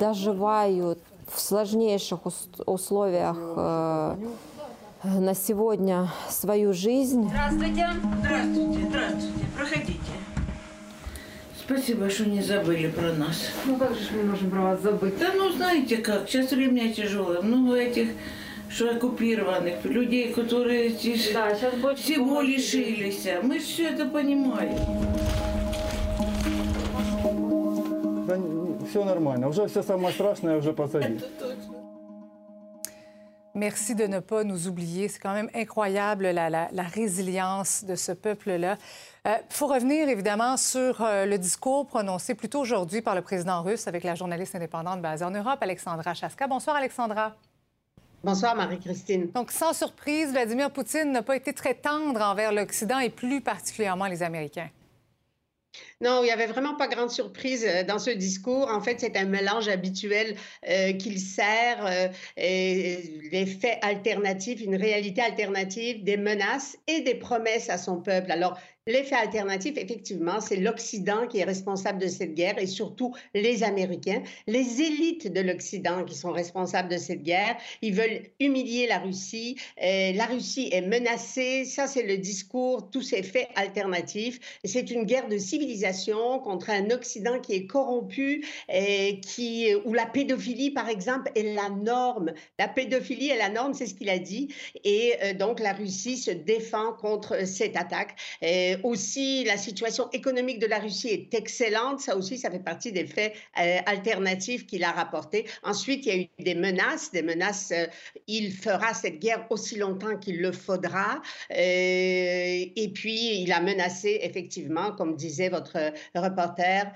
доживают 0.00 0.98
в 1.30 1.38
сложнейших 1.40 2.24
ус- 2.24 2.48
условиях 2.64 3.36
э, 3.38 4.16
на 5.04 5.34
сегодня 5.34 6.08
свою 6.30 6.72
жизнь. 6.72 7.28
Здравствуйте. 7.28 7.88
Здравствуйте, 8.20 8.86
здравствуйте. 8.88 9.46
Проходите. 9.56 10.00
Спасибо, 11.66 12.08
что 12.08 12.24
не 12.24 12.42
забыли 12.42 12.88
про 12.88 13.12
нас. 13.12 13.36
Ну 13.66 13.76
как 13.76 13.92
же 13.94 14.00
мы 14.16 14.22
можем 14.30 14.50
про 14.50 14.62
вас 14.62 14.80
забыть? 14.80 15.18
Да 15.18 15.32
ну 15.36 15.50
знаете 15.52 15.98
как, 15.98 16.26
сейчас 16.26 16.50
время 16.50 16.90
тяжелое. 16.94 17.42
Много 17.42 17.74
этих 17.76 18.08
что 18.69 18.89
оккупированных, 18.89 19.83
людей, 19.85 20.33
которые 20.33 20.89
здесь 20.89 21.31
Да, 21.33 21.53
сейчас 21.55 21.75
больше 21.75 22.03
всего 22.03 22.25
помощи. 22.35 22.47
лишились. 22.47 23.27
Мы 23.43 23.59
все 23.59 23.89
это 23.89 24.05
понимаем. 24.05 24.77
Да, 28.27 28.37
все 28.87 29.03
нормально. 29.03 29.47
Уже 29.49 29.67
все 29.67 29.83
самое 29.83 30.13
страшное 30.13 30.57
уже 30.57 30.73
позади. 30.73 31.19
Merci 33.55 33.93
de 33.93 34.07
ne 34.07 34.19
pas 34.19 34.43
nous 34.43 34.67
oublier. 34.67 35.07
C'est 35.07 35.19
quand 35.19 35.33
même 35.35 35.49
incroyable 35.53 36.23
la, 36.31 36.49
la- 36.49 36.69
la 36.71 36.83
résilience 36.83 37.83
de 37.83 37.93
ce 37.95 38.11
peuple-là. 38.11 38.77
Il 39.25 39.31
faut 39.49 39.67
revenir 39.67 40.09
évidemment 40.09 40.57
sur 40.57 41.01
euh, 41.01 41.25
le 41.27 41.37
discours 41.37 41.85
prononcé 41.85 42.33
plus 42.33 42.49
tôt 42.49 42.61
aujourd'hui 42.61 43.01
par 43.03 43.13
le 43.13 43.21
président 43.21 43.61
russe 43.61 43.87
avec 43.87 44.03
la 44.03 44.15
journaliste 44.15 44.55
indépendante 44.55 45.01
basée 45.03 45.23
en 45.23 45.29
Europe, 45.31 45.59
Alexandra 45.61 46.15
Chaska. 46.15 46.47
Bonsoir, 46.47 46.77
Alexandra. 46.77 47.35
Bonsoir, 48.24 48.56
Marie-Christine. 48.56 49.30
Donc, 49.30 49.52
sans 49.52 49.72
surprise, 49.72 50.32
Vladimir 50.32 50.72
Poutine 50.72 51.12
n'a 51.12 51.22
pas 51.22 51.36
été 51.36 51.52
très 51.52 51.74
tendre 51.74 52.20
envers 52.20 52.52
l'Occident 52.52 52.98
et 52.98 53.10
plus 53.10 53.40
particulièrement 53.40 54.06
les 54.06 54.22
Américains. 54.22 54.70
Non, 56.00 56.22
il 56.22 56.26
n'y 56.26 56.30
avait 56.30 56.46
vraiment 56.46 56.74
pas 56.76 56.88
grande 56.88 57.10
surprise 57.10 57.64
euh, 57.66 57.82
dans 57.84 57.98
ce 57.98 58.10
discours. 58.10 58.68
En 58.70 58.80
fait, 58.80 59.00
c'est 59.00 59.16
un 59.16 59.24
mélange 59.24 59.68
habituel 59.68 60.36
euh, 60.68 60.92
qu'il 60.92 61.18
sert 61.20 61.84
euh, 61.86 62.08
et 62.36 63.28
des 63.30 63.46
faits 63.46 63.78
alternatifs, 63.82 64.60
une 64.60 64.76
réalité 64.76 65.20
alternative, 65.20 66.04
des 66.04 66.16
menaces 66.16 66.76
et 66.86 67.00
des 67.00 67.14
promesses 67.14 67.68
à 67.68 67.78
son 67.78 68.00
peuple. 68.00 68.30
Alors, 68.30 68.58
l'effet 68.88 69.14
alternatif, 69.14 69.76
effectivement, 69.76 70.40
c'est 70.40 70.56
l'Occident 70.56 71.26
qui 71.28 71.38
est 71.38 71.44
responsable 71.44 72.00
de 72.00 72.08
cette 72.08 72.34
guerre 72.34 72.58
et 72.58 72.66
surtout 72.66 73.14
les 73.34 73.62
Américains, 73.62 74.22
les 74.46 74.80
élites 74.80 75.30
de 75.32 75.40
l'Occident 75.40 76.04
qui 76.04 76.14
sont 76.14 76.32
responsables 76.32 76.88
de 76.88 76.96
cette 76.96 77.22
guerre. 77.22 77.56
Ils 77.82 77.94
veulent 77.94 78.22
humilier 78.40 78.86
la 78.86 78.98
Russie. 78.98 79.56
Euh, 79.82 80.12
la 80.12 80.24
Russie 80.24 80.70
est 80.72 80.80
menacée. 80.80 81.66
Ça, 81.66 81.86
c'est 81.86 82.02
le 82.02 82.16
discours, 82.16 82.90
tous 82.90 83.02
ces 83.02 83.22
faits 83.22 83.48
alternatifs. 83.56 84.40
C'est 84.64 84.90
une 84.90 85.04
guerre 85.04 85.28
de 85.28 85.36
civilisation 85.36 86.38
contre 86.38 86.70
un 86.70 86.90
Occident 86.90 87.40
qui 87.40 87.54
est 87.54 87.66
corrompu 87.66 88.46
et 88.72 89.20
qui, 89.20 89.68
où 89.84 89.92
la 89.92 90.06
pédophilie, 90.06 90.70
par 90.70 90.88
exemple, 90.88 91.30
est 91.34 91.54
la 91.54 91.68
norme. 91.68 92.32
La 92.58 92.68
pédophilie 92.68 93.28
est 93.28 93.36
la 93.36 93.50
norme, 93.50 93.74
c'est 93.74 93.86
ce 93.86 93.94
qu'il 93.94 94.08
a 94.08 94.18
dit. 94.18 94.48
Et 94.84 95.14
euh, 95.22 95.34
donc, 95.34 95.60
la 95.60 95.74
Russie 95.74 96.16
se 96.16 96.30
défend 96.30 96.94
contre 96.94 97.46
cette 97.46 97.76
attaque. 97.76 98.16
Aussi, 98.82 99.44
la 99.44 99.56
situation 99.56 100.10
économique 100.12 100.58
de 100.58 100.66
la 100.66 100.78
Russie 100.78 101.08
est 101.08 101.34
excellente. 101.34 102.00
Ça 102.00 102.16
aussi, 102.16 102.38
ça 102.38 102.50
fait 102.50 102.58
partie 102.62 102.92
des 102.92 103.06
faits 103.06 103.34
euh, 103.58 103.78
alternatifs 103.86 104.66
qu'il 104.66 104.84
a 104.84 104.92
rapportés. 104.92 105.46
Ensuite, 105.62 106.06
il 106.06 106.08
y 106.08 106.18
a 106.18 106.22
eu 106.22 106.28
des 106.42 106.54
menaces. 106.54 107.10
Des 107.10 107.22
menaces, 107.22 107.72
euh, 107.72 107.86
il 108.26 108.52
fera 108.52 108.94
cette 108.94 109.18
guerre 109.18 109.46
aussi 109.50 109.76
longtemps 109.76 110.16
qu'il 110.18 110.40
le 110.40 110.52
faudra. 110.52 111.20
Euh, 111.52 111.54
et 111.54 112.90
puis, 112.94 113.42
il 113.42 113.52
a 113.52 113.60
menacé, 113.60 114.20
effectivement, 114.22 114.92
comme 114.92 115.16
disait 115.16 115.48
votre 115.48 115.92
reporter, 116.14 116.92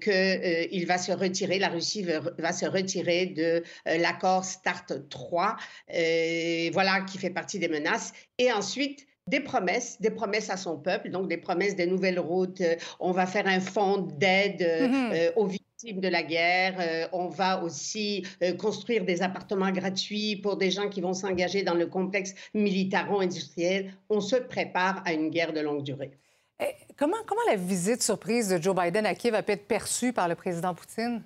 qu'il 0.00 0.86
va 0.86 0.98
se 0.98 1.12
retirer, 1.12 1.58
la 1.58 1.68
Russie 1.68 2.04
va 2.38 2.52
se 2.52 2.66
retirer 2.66 3.26
de 3.26 3.62
l'accord 3.86 4.44
START 4.44 4.86
3. 5.08 5.56
Euh, 5.94 6.70
voilà, 6.72 7.00
qui 7.02 7.18
fait 7.18 7.30
partie 7.30 7.58
des 7.58 7.68
menaces. 7.68 8.12
Et 8.38 8.52
ensuite, 8.52 9.06
des 9.28 9.40
promesses, 9.40 10.00
des 10.00 10.10
promesses 10.10 10.50
à 10.50 10.56
son 10.56 10.76
peuple, 10.78 11.10
donc 11.10 11.28
des 11.28 11.36
promesses 11.36 11.76
de 11.76 11.84
nouvelles 11.84 12.18
routes. 12.20 12.60
Euh, 12.60 12.76
on 13.00 13.12
va 13.12 13.26
faire 13.26 13.46
un 13.46 13.60
fonds 13.60 13.98
d'aide 14.18 14.62
euh, 14.62 14.88
Mhm. 14.88 15.10
euh, 15.12 15.30
aux 15.36 15.46
victimes 15.46 16.00
de 16.00 16.08
la 16.08 16.22
guerre. 16.22 16.74
Euh, 16.80 17.06
on 17.12 17.28
va 17.28 17.62
aussi 17.62 18.24
euh, 18.42 18.52
construire 18.54 19.04
des 19.04 19.22
appartements 19.22 19.70
gratuits 19.70 20.36
pour 20.36 20.56
des 20.56 20.70
gens 20.70 20.88
qui 20.88 21.00
vont 21.00 21.14
s'engager 21.14 21.62
dans 21.62 21.74
le 21.74 21.86
complexe 21.86 22.34
militaro-industriel. 22.54 23.92
On 24.10 24.20
se 24.20 24.36
prépare 24.36 25.02
à 25.04 25.12
une 25.12 25.30
guerre 25.30 25.52
de 25.52 25.60
longue 25.60 25.82
durée. 25.82 26.10
Eh, 26.60 26.64
Comment, 26.96 27.18
comment 27.26 27.40
la 27.48 27.54
visite 27.56 28.02
surprise 28.02 28.48
de 28.48 28.60
Joe 28.60 28.74
Biden 28.74 29.06
à 29.06 29.14
Kiev 29.14 29.34
a 29.36 29.42
pu 29.44 29.52
être 29.52 29.68
perçue 29.68 30.12
par 30.12 30.26
le 30.28 30.34
président 30.34 30.74
Poutine? 30.74 31.22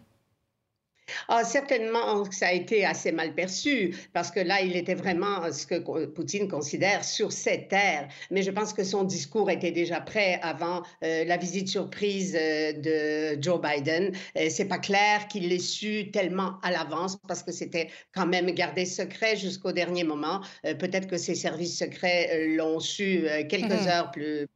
Ah, 1.29 1.45
certainement 1.45 2.25
que 2.25 2.35
ça 2.35 2.49
a 2.49 2.53
été 2.53 2.85
assez 2.85 3.13
mal 3.13 3.35
perçu, 3.35 3.95
parce 4.13 4.31
que 4.31 4.41
là, 4.41 4.61
il 4.61 4.77
était 4.77 4.95
vraiment 4.95 5.53
ce 5.53 5.67
que 5.67 5.79
Poutine 6.07 6.49
considère 6.49 7.05
sur 7.05 7.33
cette 7.33 7.69
terre. 7.69 8.09
Mais 8.31 8.43
je 8.43 8.51
pense 8.51 8.73
que 8.73 8.85
son 8.85 9.05
discours 9.05 9.51
était 9.51 9.73
déjà 9.73 10.01
prêt 10.01 10.39
avant 10.43 10.83
euh, 11.05 11.25
la 11.25 11.37
visite 11.37 11.69
surprise 11.69 12.37
euh, 12.39 12.73
de 12.73 13.43
Joe 13.43 13.61
Biden. 13.61 14.13
C'est 14.49 14.67
pas 14.67 14.79
clair 14.79 15.29
qu'il 15.29 15.49
l'ait 15.49 15.59
su 15.59 16.11
tellement 16.11 16.59
à 16.63 16.71
l'avance, 16.71 17.17
parce 17.29 17.43
que 17.43 17.53
c'était 17.53 17.89
quand 18.15 18.27
même 18.27 18.51
gardé 18.51 18.85
secret 18.85 19.37
jusqu'au 19.37 19.73
dernier 19.73 20.05
moment. 20.05 20.41
Euh, 20.65 20.75
peut-être 20.75 21.09
que 21.09 21.17
ses 21.17 21.35
services 21.35 21.79
secrets 21.79 22.47
l'ont 22.57 22.81
su 22.81 23.27
quelques 23.49 23.71
mmh 23.73 23.89
heures 23.89 24.11
plus 24.11 24.49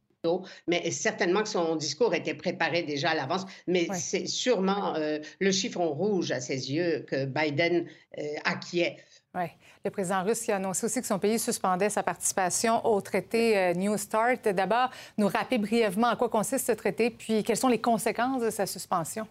mais 0.67 0.91
certainement 0.91 1.43
que 1.43 1.49
son 1.49 1.75
discours 1.75 2.13
était 2.13 2.33
préparé 2.33 2.83
déjà 2.83 3.09
à 3.11 3.15
l'avance. 3.15 3.45
Mais 3.67 3.87
c'est 3.93 4.27
sûrement 4.27 4.95
euh, 4.95 5.19
le 5.39 5.51
chiffon 5.51 5.89
rouge 5.89 6.31
à 6.31 6.39
ses 6.39 6.71
yeux 6.71 7.05
que 7.07 7.25
Biden 7.25 7.85
euh, 8.17 8.23
acquiert. 8.43 8.97
Oui. 9.35 9.45
Le 9.85 9.91
président 9.91 10.23
russe 10.23 10.49
a 10.49 10.55
annoncé 10.55 10.85
aussi 10.85 10.99
que 10.99 11.07
son 11.07 11.19
pays 11.19 11.39
suspendait 11.39 11.89
sa 11.89 12.03
participation 12.03 12.85
au 12.85 12.99
traité 12.99 13.57
euh, 13.57 13.73
New 13.73 13.95
Start. 13.97 14.49
D'abord, 14.49 14.89
nous 15.17 15.27
rappeler 15.27 15.59
brièvement 15.59 16.07
à 16.07 16.15
quoi 16.15 16.29
consiste 16.29 16.67
ce 16.67 16.71
traité, 16.73 17.09
puis 17.09 17.43
quelles 17.43 17.57
sont 17.57 17.67
les 17.67 17.79
conséquences 17.79 18.41
de 18.41 18.49
sa 18.49 18.65
suspension. 18.65 19.27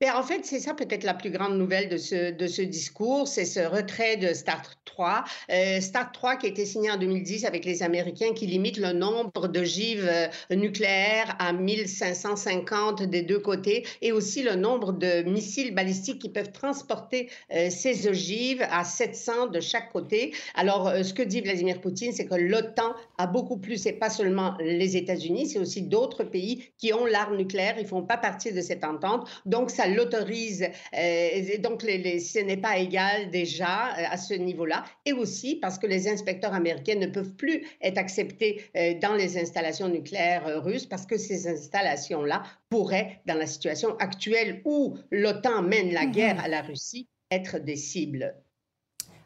Ben, 0.00 0.14
en 0.16 0.22
fait, 0.22 0.46
c'est 0.46 0.60
ça 0.60 0.72
peut-être 0.72 1.04
la 1.04 1.12
plus 1.12 1.30
grande 1.30 1.58
nouvelle 1.58 1.90
de 1.90 1.98
ce, 1.98 2.30
de 2.30 2.46
ce 2.46 2.62
discours, 2.62 3.28
c'est 3.28 3.44
ce 3.44 3.60
retrait 3.60 4.16
de 4.16 4.32
START 4.32 4.62
3. 4.86 5.24
Euh, 5.50 5.80
START 5.82 6.12
3 6.12 6.36
qui 6.36 6.46
a 6.46 6.48
été 6.48 6.64
signé 6.64 6.90
en 6.90 6.96
2010 6.96 7.44
avec 7.44 7.66
les 7.66 7.82
Américains 7.82 8.32
qui 8.32 8.46
limite 8.46 8.78
le 8.78 8.94
nombre 8.94 9.46
d'ogives 9.46 10.08
euh, 10.10 10.56
nucléaires 10.56 11.36
à 11.38 11.52
1550 11.52 13.02
des 13.02 13.20
deux 13.20 13.40
côtés 13.40 13.86
et 14.00 14.10
aussi 14.12 14.42
le 14.42 14.54
nombre 14.54 14.92
de 14.92 15.22
missiles 15.28 15.74
balistiques 15.74 16.22
qui 16.22 16.30
peuvent 16.30 16.50
transporter 16.50 17.28
euh, 17.52 17.68
ces 17.68 18.08
ogives 18.08 18.66
à 18.70 18.84
700 18.84 19.48
de 19.48 19.60
chaque 19.60 19.92
côté. 19.92 20.32
Alors, 20.54 20.90
ce 21.02 21.12
que 21.12 21.22
dit 21.22 21.42
Vladimir 21.42 21.78
Poutine, 21.78 22.12
c'est 22.12 22.24
que 22.24 22.36
l'OTAN 22.36 22.94
a 23.18 23.26
beaucoup 23.26 23.58
plus, 23.58 23.84
et 23.84 23.92
pas 23.92 24.08
seulement 24.08 24.54
les 24.60 24.96
États-Unis, 24.96 25.48
c'est 25.50 25.58
aussi 25.58 25.82
d'autres 25.82 26.24
pays 26.24 26.70
qui 26.78 26.94
ont 26.94 27.04
l'arme 27.04 27.36
nucléaire, 27.36 27.74
ils 27.78 27.86
font 27.86 28.02
pas 28.02 28.16
partie 28.16 28.50
de 28.50 28.62
cette 28.62 28.82
entente. 28.82 29.28
Donc, 29.44 29.70
ça 29.70 29.89
l'autorise. 29.94 30.68
Euh, 30.96 31.58
donc, 31.58 31.82
ce 31.82 32.38
n'est 32.44 32.56
pas 32.56 32.78
égal 32.78 33.30
déjà 33.30 33.88
euh, 33.88 34.04
à 34.10 34.16
ce 34.16 34.34
niveau-là. 34.34 34.84
Et 35.04 35.12
aussi 35.12 35.56
parce 35.56 35.78
que 35.78 35.86
les 35.86 36.08
inspecteurs 36.08 36.54
américains 36.54 36.96
ne 36.96 37.06
peuvent 37.06 37.34
plus 37.34 37.66
être 37.80 37.98
acceptés 37.98 38.62
euh, 38.76 38.94
dans 39.00 39.14
les 39.14 39.38
installations 39.38 39.88
nucléaires 39.88 40.62
russes 40.62 40.86
parce 40.86 41.06
que 41.06 41.16
ces 41.16 41.48
installations-là 41.48 42.42
pourraient, 42.68 43.20
dans 43.26 43.34
la 43.34 43.46
situation 43.46 43.96
actuelle 43.98 44.62
où 44.64 44.96
l'OTAN 45.10 45.62
mène 45.62 45.92
la 45.92 46.06
guerre 46.06 46.36
mhm. 46.36 46.44
à 46.44 46.48
la 46.48 46.62
Russie, 46.62 47.08
être 47.30 47.58
des 47.58 47.76
cibles. 47.76 48.34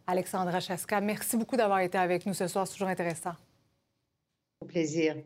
Alexandra 0.06 0.60
Chaska, 0.60 1.00
merci 1.00 1.36
beaucoup 1.36 1.56
d'avoir 1.56 1.80
été 1.80 1.96
avec 1.96 2.26
nous 2.26 2.34
ce 2.34 2.46
soir. 2.46 2.66
C'est 2.66 2.74
toujours 2.74 2.88
intéressant. 2.88 3.32
Au 4.60 4.66
plaisir. 4.66 5.16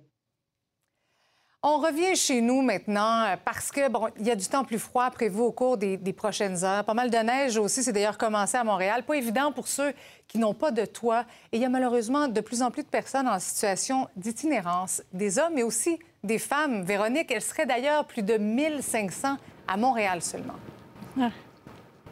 On 1.61 1.79
revient 1.79 2.15
chez 2.15 2.41
nous 2.41 2.63
maintenant 2.63 3.25
euh, 3.25 3.37
parce 3.45 3.73
que 3.73 3.89
bon, 3.89 4.07
il 4.21 4.27
y 4.27 4.31
a 4.31 4.37
du 4.37 4.47
temps 4.47 4.63
plus 4.63 4.79
froid 4.79 5.11
prévu 5.11 5.41
au 5.41 5.51
cours 5.51 5.77
des, 5.77 5.99
prochaines 6.13 6.63
heures. 6.63 6.85
Pas 6.85 6.95
mal 6.95 7.11
de 7.11 7.17
neige 7.17 7.57
aussi, 7.59 7.83
c'est 7.83 7.93
d'ailleurs 7.93 8.17
commencé 8.17 8.57
à 8.57 8.63
Montréal. 8.63 9.03
Pas 9.03 9.17
évident 9.17 9.51
pour 9.51 9.67
ceux 9.67 9.93
qui 10.29 10.39
n'ont 10.39 10.55
pas 10.55 10.71
de 10.71 10.85
toit. 10.85 11.25
Et 11.51 11.57
il 11.57 11.61
y 11.61 11.65
a 11.65 11.69
malheureusement 11.69 12.29
de 12.29 12.41
plus 12.41 12.63
en 12.63 12.71
plus 12.71 12.85
de 12.85 12.89
personnes 12.89 13.27
en 13.27 13.41
situation 13.41 14.07
d'itinérance, 14.15 15.03
des 15.13 15.41
hommes 15.41 15.55
mais 15.57 15.65
aussi 15.65 15.99
des 16.23 16.39
femmes. 16.39 16.85
Véronique, 16.85 17.33
elle 17.33 17.43
serait 17.43 17.67
d'ailleurs 17.67 18.05
plus 18.05 18.23
de 18.23 18.39
1500 18.39 19.37
à 19.67 19.77
Montréal 19.77 20.23
seulement. 20.23 20.55
Ah. 21.21 21.31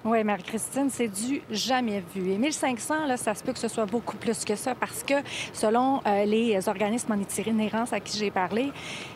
Oui, 0.04 0.22
Marie-Christine, 0.22 0.88
c'est 0.90 1.08
du 1.08 1.42
jamais 1.50 2.02
vu. 2.14 2.30
Et 2.30 2.38
1500, 2.38 3.06
là, 3.06 3.16
ça 3.16 3.34
se 3.34 3.42
peut 3.42 3.52
que 3.52 3.58
ce 3.58 3.68
soit 3.68 3.86
beaucoup 3.86 4.16
plus 4.16 4.44
que 4.44 4.54
ça 4.54 4.74
parce 4.74 5.02
que, 5.02 5.14
selon 5.52 6.00
euh, 6.06 6.24
les 6.24 6.68
organismes 6.68 7.12
en 7.12 7.18
itinérance 7.18 7.92
à 7.92 8.00
qui 8.00 8.16
j'ai 8.18 8.30
parlé, 8.30 8.70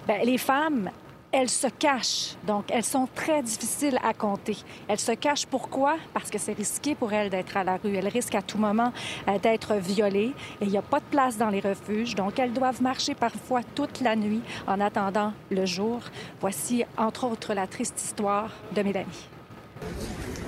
bien, 0.06 0.18
les 0.24 0.38
femmes, 0.38 0.90
elles 1.32 1.48
se 1.48 1.68
cachent. 1.68 2.34
Donc, 2.46 2.64
elles 2.70 2.84
sont 2.84 3.08
très 3.14 3.42
difficiles 3.42 3.98
à 4.02 4.12
compter. 4.12 4.56
Elles 4.88 4.98
se 4.98 5.12
cachent 5.12 5.46
pourquoi? 5.46 5.96
Parce 6.12 6.30
que 6.30 6.38
c'est 6.38 6.54
risqué 6.54 6.94
pour 6.94 7.12
elles 7.12 7.30
d'être 7.30 7.56
à 7.56 7.64
la 7.64 7.76
rue. 7.76 7.94
Elles 7.94 8.08
risquent 8.08 8.34
à 8.34 8.42
tout 8.42 8.58
moment 8.58 8.92
euh, 9.28 9.38
d'être 9.38 9.74
violées 9.74 10.32
et 10.60 10.64
il 10.64 10.70
n'y 10.70 10.78
a 10.78 10.82
pas 10.82 11.00
de 11.00 11.04
place 11.04 11.38
dans 11.38 11.50
les 11.50 11.60
refuges. 11.60 12.14
Donc, 12.14 12.38
elles 12.38 12.52
doivent 12.52 12.82
marcher 12.82 13.14
parfois 13.14 13.60
toute 13.74 14.00
la 14.00 14.16
nuit 14.16 14.42
en 14.66 14.80
attendant 14.80 15.32
le 15.50 15.66
jour. 15.66 16.00
Voici, 16.40 16.84
entre 16.96 17.24
autres, 17.24 17.54
la 17.54 17.66
triste 17.66 18.00
histoire 18.02 18.50
de 18.74 18.82
Mélanie. 18.82 19.28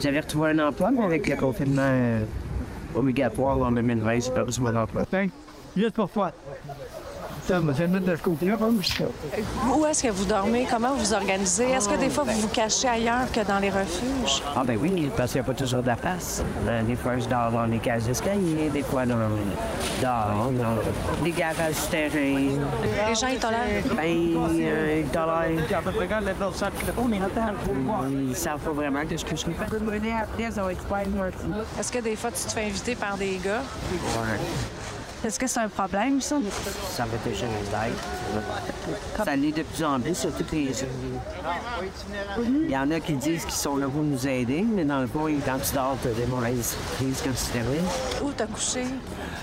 J'avais 0.01 0.21
retrouvé 0.21 0.51
un 0.51 0.59
emploi, 0.69 0.91
mais 0.91 1.05
avec 1.05 1.29
le 1.29 1.37
confinement 1.37 1.83
euh, 1.83 2.25
obligatoire 2.95 3.59
en 3.59 3.73
2020, 3.73 4.21
j'ai 4.21 4.31
perdu 4.31 4.61
mon 4.61 4.75
emploi. 4.75 5.05
Juste 5.77 5.95
pour 5.95 6.11
toi. 6.11 6.33
Où 9.75 9.87
est-ce 9.87 10.03
que 10.05 10.09
vous 10.09 10.25
dormez? 10.25 10.67
Comment 10.71 10.95
vous 10.95 11.05
vous 11.05 11.13
organisez? 11.15 11.71
Est-ce 11.71 11.89
que 11.89 11.97
des 11.97 12.09
fois, 12.09 12.25
vous 12.25 12.41
vous 12.41 12.49
cachez 12.49 12.89
ailleurs 12.89 13.31
que 13.33 13.41
dans 13.41 13.59
les 13.59 13.71
refuges? 13.71 14.43
Ah 14.55 14.63
ben 14.65 14.79
oui, 14.81 15.11
parce 15.17 15.33
qu'il 15.33 15.41
n'y 15.41 15.47
a 15.47 15.53
pas 15.53 15.59
toujours 15.59 15.83
de 15.83 15.89
la 15.89 15.97
place. 15.97 16.43
Euh, 16.69 16.83
des 16.83 16.95
fois, 16.95 17.19
je 17.19 17.27
dors 17.29 17.51
dans 17.51 17.67
les 17.67 17.79
cases 17.79 18.05
d'escalier, 18.05 18.71
des 18.73 18.83
fois 18.83 19.05
dans, 19.07 19.17
les 21.25 21.33
garages 21.33 21.89
terrain. 21.91 22.15
Les 22.15 23.15
gens, 23.15 23.27
ils 23.29 23.39
tolèrent? 23.39 23.83
Ben, 23.97 24.37
euh, 24.61 25.03
ils 25.05 25.11
tolèrent. 25.11 25.51
Ils 28.09 28.37
savent 28.37 28.61
pas 28.61 28.71
vraiment 28.71 29.05
de 29.05 29.17
ce 29.17 29.25
que 29.25 29.37
je 29.37 29.45
fais. 29.45 29.53
Est-ce 31.79 31.93
que 31.93 31.99
des 31.99 32.17
fois, 32.17 32.31
tu 32.31 32.45
te 32.45 32.53
fais 32.53 32.67
inviter 32.67 32.95
par 32.95 33.17
des 33.17 33.41
gars? 33.45 33.63
Ouais. 33.91 34.39
Est-ce 35.25 35.39
que 35.39 35.47
c'est 35.47 35.61
un 35.61 35.69
problème, 35.69 36.21
ça? 36.21 36.37
Ça 36.91 37.07
me 37.07 37.17
fait 37.19 37.35
jamais 37.35 37.53
d'aide. 37.71 37.95
Ça 39.25 39.37
l'est 39.37 39.53
de 39.53 39.63
plus 39.63 39.85
en 39.85 40.01
plus, 40.01 40.17
surtout 40.17 40.45
les 40.53 40.73
Il 42.65 42.71
y 42.71 42.77
en 42.77 42.91
a 42.91 42.99
qui 42.99 43.13
disent 43.15 43.45
qu'ils 43.45 43.55
sont 43.55 43.77
là 43.77 43.87
pour 43.87 44.03
nous 44.03 44.27
aider, 44.27 44.63
mais 44.63 44.85
dans 44.85 45.01
le 45.01 45.07
fond, 45.07 45.29
quand 45.47 45.59
tu 45.59 45.75
dors, 45.75 45.97
tu 46.03 46.09
as 46.09 46.13
des 46.13 46.27
mauvaises 46.27 46.77
prises 46.97 47.23
quand 47.23 47.31
tu 47.31 47.53
te 47.53 48.25
Où 48.25 48.33
t'as 48.33 48.47
couché? 48.47 48.85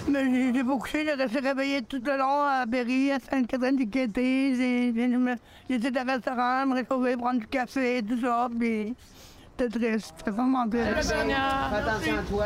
Mais 0.07 0.53
j'ai 0.53 0.63
pas 0.63 0.75
couché, 0.77 1.05
j'ai 1.05 1.13
resté 1.13 1.39
réveillé 1.39 1.81
tout 1.83 2.01
le 2.03 2.17
long 2.17 2.43
à 2.43 2.65
Berry, 2.65 3.12
à 3.12 3.19
Sainte-Catherine-du-Quété. 3.19 4.91
J'étais 5.69 5.91
dans 5.91 6.03
le 6.05 6.12
restaurant, 6.12 6.65
me 6.65 6.75
réchauffer, 6.75 7.15
prendre 7.15 7.39
du 7.39 7.48
café, 7.48 8.03
tout 8.07 8.19
ça, 8.19 8.50
puis 8.59 8.95
triste. 9.67 10.13
C'était 10.17 10.31
vraiment 10.31 10.67
triste. 10.69 11.13
Attention 11.13 12.13
à 12.17 12.23
toi. 12.29 12.45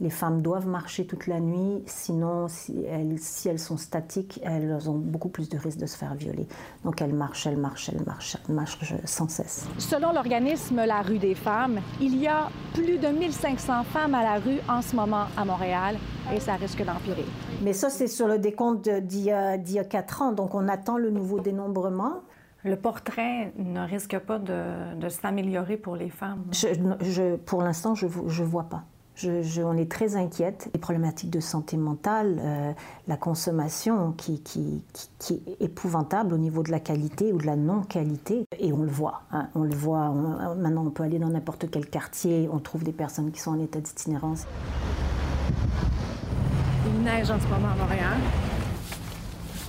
Les 0.00 0.08
femmes 0.08 0.40
doivent 0.40 0.66
marcher 0.66 1.06
toute 1.06 1.26
la 1.26 1.40
nuit, 1.40 1.82
sinon, 1.84 2.48
si 2.48 2.84
elles, 2.86 3.18
si 3.18 3.50
elles 3.50 3.58
sont 3.58 3.76
statiques, 3.76 4.40
elles 4.42 4.88
ont 4.88 4.96
beaucoup 4.96 5.28
plus 5.28 5.50
de 5.50 5.58
risques 5.58 5.78
de 5.78 5.84
se 5.84 5.94
faire 5.94 6.14
violer. 6.14 6.48
Donc 6.84 7.02
elles 7.02 7.12
marchent, 7.12 7.46
elles 7.46 7.58
marchent, 7.58 7.90
elles 7.90 8.02
marchent, 8.06 8.38
elles 8.48 8.54
marchent 8.54 8.78
sans 9.04 9.28
cesse. 9.28 9.68
Selon 9.76 10.14
l'organisme 10.14 10.86
La 10.86 11.02
Rue 11.02 11.18
des 11.18 11.34
femmes, 11.34 11.80
il 12.00 12.16
y 12.16 12.26
a 12.26 12.48
plus 12.72 12.96
de 12.96 13.08
1500 13.08 13.84
femmes 13.84 14.14
à 14.14 14.22
la 14.22 14.38
rue 14.38 14.60
en 14.70 14.80
ce 14.80 14.96
moment 14.96 15.26
à 15.36 15.44
Montréal 15.44 15.96
et 16.34 16.40
ça 16.40 16.54
risque 16.54 16.82
d'empirer. 16.82 17.26
Mais 17.62 17.74
ça, 17.74 17.90
c'est 17.90 18.06
sur 18.06 18.26
le 18.26 18.38
décompte 18.38 18.88
d'il 18.88 19.24
y, 19.24 19.30
a 19.30 19.84
quatre 19.84 20.22
ans, 20.22 20.32
donc 20.32 20.54
on 20.54 20.66
attend 20.68 20.96
le 20.96 21.10
nouveau 21.10 21.40
dénombrement. 21.40 22.22
Le 22.64 22.76
portrait 22.76 23.52
ne 23.56 23.80
risque 23.80 24.18
pas 24.18 24.38
de, 24.38 25.08
s'améliorer 25.08 25.76
pour 25.76 25.96
les 25.96 26.10
femmes. 26.10 26.44
Je, 26.52 27.36
pour 27.36 27.62
l'instant, 27.62 27.94
je 27.94 28.06
ne 28.06 28.46
vois 28.46 28.64
pas. 28.64 28.84
Je, 29.14 29.62
on 29.62 29.76
est 29.76 29.90
très 29.90 30.16
inquiète. 30.16 30.70
Les 30.72 30.80
problématiques 30.80 31.30
de 31.30 31.40
santé 31.40 31.76
mentale, 31.76 32.40
euh, 32.40 32.72
la 33.06 33.16
consommation 33.18 34.12
qui, 34.12 34.40
qui, 34.40 34.82
qui, 35.18 35.42
est 35.46 35.62
épouvantable 35.62 36.32
au 36.32 36.38
niveau 36.38 36.62
de 36.62 36.70
la 36.70 36.80
qualité 36.80 37.32
ou 37.32 37.38
de 37.38 37.44
la 37.44 37.56
non-qualité. 37.56 38.44
Et 38.58 38.72
on 38.72 38.82
le 38.82 38.90
voit. 38.90 39.22
Hein. 39.32 39.48
on 39.54 39.62
le 39.62 39.74
voit. 39.74 40.10
maintenant, 40.56 40.86
on 40.86 40.90
peut 40.90 41.02
aller 41.02 41.18
dans 41.18 41.28
n'importe 41.28 41.70
quel 41.70 41.86
quartier. 41.86 42.48
On 42.50 42.60
trouve 42.60 42.82
des 42.82 42.92
personnes 42.92 43.30
qui 43.30 43.40
sont 43.40 43.50
en 43.50 43.58
état 43.58 43.80
d'itinérance. 43.80 44.46
Il 46.86 47.02
neige 47.02 47.30
en 47.30 47.38
ce 47.38 47.46
moment 47.46 47.72
à 47.72 47.76
Montréal. 47.76 48.18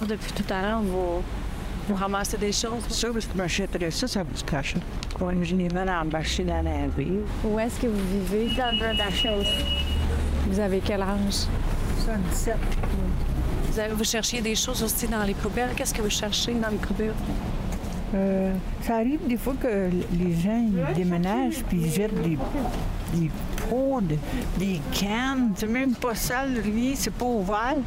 Depuis 0.08 0.32
tout 0.32 0.54
à 0.54 0.62
l'heure, 0.62 0.82
vous, 0.82 1.22
vous 1.92 1.98
ramassez 1.98 2.38
des 2.38 2.52
choses. 2.52 2.84
Ça, 2.90 3.10
parce 3.12 3.26
que 3.26 3.38
m'achèterais 3.38 3.92
ça, 3.92 4.08
ça 4.08 4.24
vous 4.24 4.44
cache. 4.46 4.76
Une 5.20 5.44
général 5.44 5.90
à 5.90 6.04
marcher 6.04 6.44
dans 6.44 6.62
la 6.62 6.88
rue. 6.96 7.20
Où 7.44 7.60
est-ce 7.60 7.80
que 7.80 7.88
vous 7.88 8.30
vivez? 8.32 8.56
Dans 8.56 8.98
la 8.98 9.12
chose. 9.12 9.48
Vous 10.48 10.60
avez 10.60 10.80
quel 10.80 11.02
âge? 11.02 11.48
77. 12.06 12.56
Vous, 13.90 13.98
vous 13.98 14.04
cherchiez 14.04 14.42
des 14.42 14.56
choses 14.56 14.82
aussi 14.82 15.08
dans 15.08 15.24
les 15.24 15.34
poubelles? 15.34 15.70
Qu'est-ce 15.76 15.94
que 15.94 16.02
vous 16.02 16.10
cherchez 16.10 16.54
dans 16.54 16.70
les 16.70 16.78
poubelles? 16.78 17.14
Euh, 18.14 18.54
ça 18.82 18.96
arrive 18.96 19.26
des 19.26 19.38
fois 19.38 19.54
que 19.54 19.90
les 20.12 20.36
gens 20.36 20.68
ils 20.68 20.96
déménagent 20.96 21.64
puis 21.70 21.80
ils 21.82 21.92
jettent 21.94 22.22
des, 22.22 22.38
des 23.14 23.32
pots, 23.70 24.02
des 24.58 24.82
cannes. 24.92 25.52
C'est 25.56 25.68
même 25.68 25.94
pas 25.94 26.16
sale, 26.16 26.62
rien, 26.64 26.94
c'est 26.96 27.14
pas 27.14 27.26
ouvert. 27.26 27.78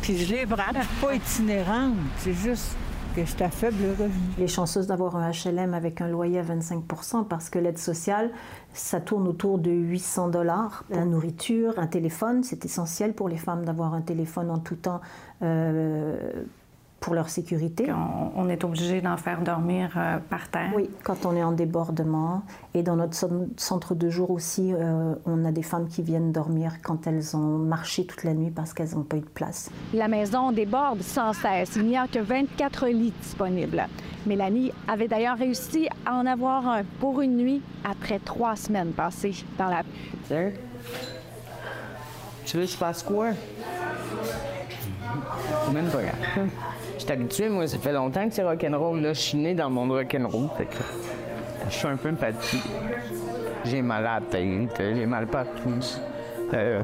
Puis 0.00 0.24
je 0.24 0.34
les 0.34 0.46
prends, 0.46 0.72
pas 1.00 1.14
itinérante. 1.14 1.96
C'est 2.18 2.32
juste 2.32 2.76
Les 4.38 4.48
chanceuses 4.48 4.86
d'avoir 4.86 5.16
un 5.16 5.30
HLM 5.30 5.72
avec 5.74 6.00
un 6.00 6.08
loyer 6.08 6.40
à 6.40 6.42
25% 6.42 7.26
parce 7.28 7.48
que 7.48 7.58
l'aide 7.58 7.78
sociale, 7.78 8.30
ça 8.72 9.00
tourne 9.00 9.28
autour 9.28 9.58
de 9.58 9.70
800 9.70 10.28
dollars. 10.28 10.84
La 10.90 11.04
nourriture, 11.04 11.78
un 11.78 11.86
téléphone, 11.86 12.42
c'est 12.42 12.64
essentiel 12.64 13.12
pour 13.14 13.28
les 13.28 13.36
femmes 13.36 13.64
d'avoir 13.64 13.94
un 13.94 14.00
téléphone 14.00 14.50
en 14.50 14.58
tout 14.58 14.76
temps. 14.76 15.00
Euh, 15.42 16.44
pour 17.04 17.14
leur 17.14 17.28
sécurité. 17.28 17.92
On, 18.34 18.48
est 18.48 18.64
obligé 18.64 19.02
d'en 19.02 19.18
faire 19.18 19.42
dormir 19.42 19.90
euh, 19.94 20.16
par 20.30 20.48
terre. 20.48 20.72
Oui, 20.74 20.88
quand 21.02 21.26
on 21.26 21.36
est 21.36 21.42
en 21.42 21.52
débordement. 21.52 22.44
Et 22.72 22.82
dans 22.82 22.96
notre 22.96 23.14
centre 23.58 23.94
de 23.94 24.08
jour 24.08 24.30
aussi, 24.30 24.72
euh, 24.72 25.14
on 25.26 25.44
a 25.44 25.52
des 25.52 25.62
femmes 25.62 25.86
qui 25.86 26.00
viennent 26.00 26.32
dormir 26.32 26.80
quand 26.82 27.06
elles 27.06 27.36
ont 27.36 27.58
marché 27.58 28.06
toute 28.06 28.24
la 28.24 28.32
nuit 28.32 28.50
parce 28.50 28.72
qu'elles 28.72 28.94
n'ont 28.94 29.02
pas 29.02 29.18
eu 29.18 29.20
de 29.20 29.26
place. 29.26 29.70
La 29.92 30.08
maison 30.08 30.50
déborde 30.50 31.02
sans 31.02 31.34
cesse. 31.34 31.76
Il 31.76 31.84
n'y 31.84 31.98
a 31.98 32.08
que 32.08 32.20
24 32.20 32.86
lits 32.86 33.12
disponibles. 33.20 33.86
Mélanie 34.24 34.72
avait 34.88 35.08
d'ailleurs 35.08 35.36
réussi 35.36 35.90
à 36.06 36.14
en 36.14 36.24
avoir 36.24 36.66
un 36.66 36.84
pour 37.00 37.20
une 37.20 37.36
nuit 37.36 37.60
après 37.84 38.18
trois 38.18 38.56
semaines 38.56 38.92
passées 38.92 39.44
dans 39.58 39.68
la... 39.68 39.82
Tu 42.46 42.56
veux 42.56 42.64
que 42.64 42.70
je 42.70 42.76
fasse 42.76 43.02
quoi? 43.02 43.32
Même 45.72 45.86
pas 45.86 45.98
je 46.96 47.02
suis 47.02 47.12
habitué, 47.12 47.48
moi, 47.48 47.66
ça 47.66 47.78
fait 47.78 47.92
longtemps 47.92 48.28
que 48.28 48.34
c'est 48.34 48.44
rock'n'roll. 48.44 49.00
Là, 49.00 49.12
je 49.12 49.20
suis 49.20 49.38
né 49.38 49.54
dans 49.54 49.68
le 49.68 49.74
monde 49.74 49.90
rock'n'roll. 49.90 50.48
Je 51.68 51.74
suis 51.74 51.88
un 51.88 51.96
peu 51.96 52.14
fatigué. 52.14 52.62
J'ai 53.64 53.82
mal 53.82 54.06
à 54.06 54.20
la 54.20 54.94
j'ai 54.94 55.06
mal 55.06 55.26
partout. 55.26 55.80
Euh. 56.52 56.82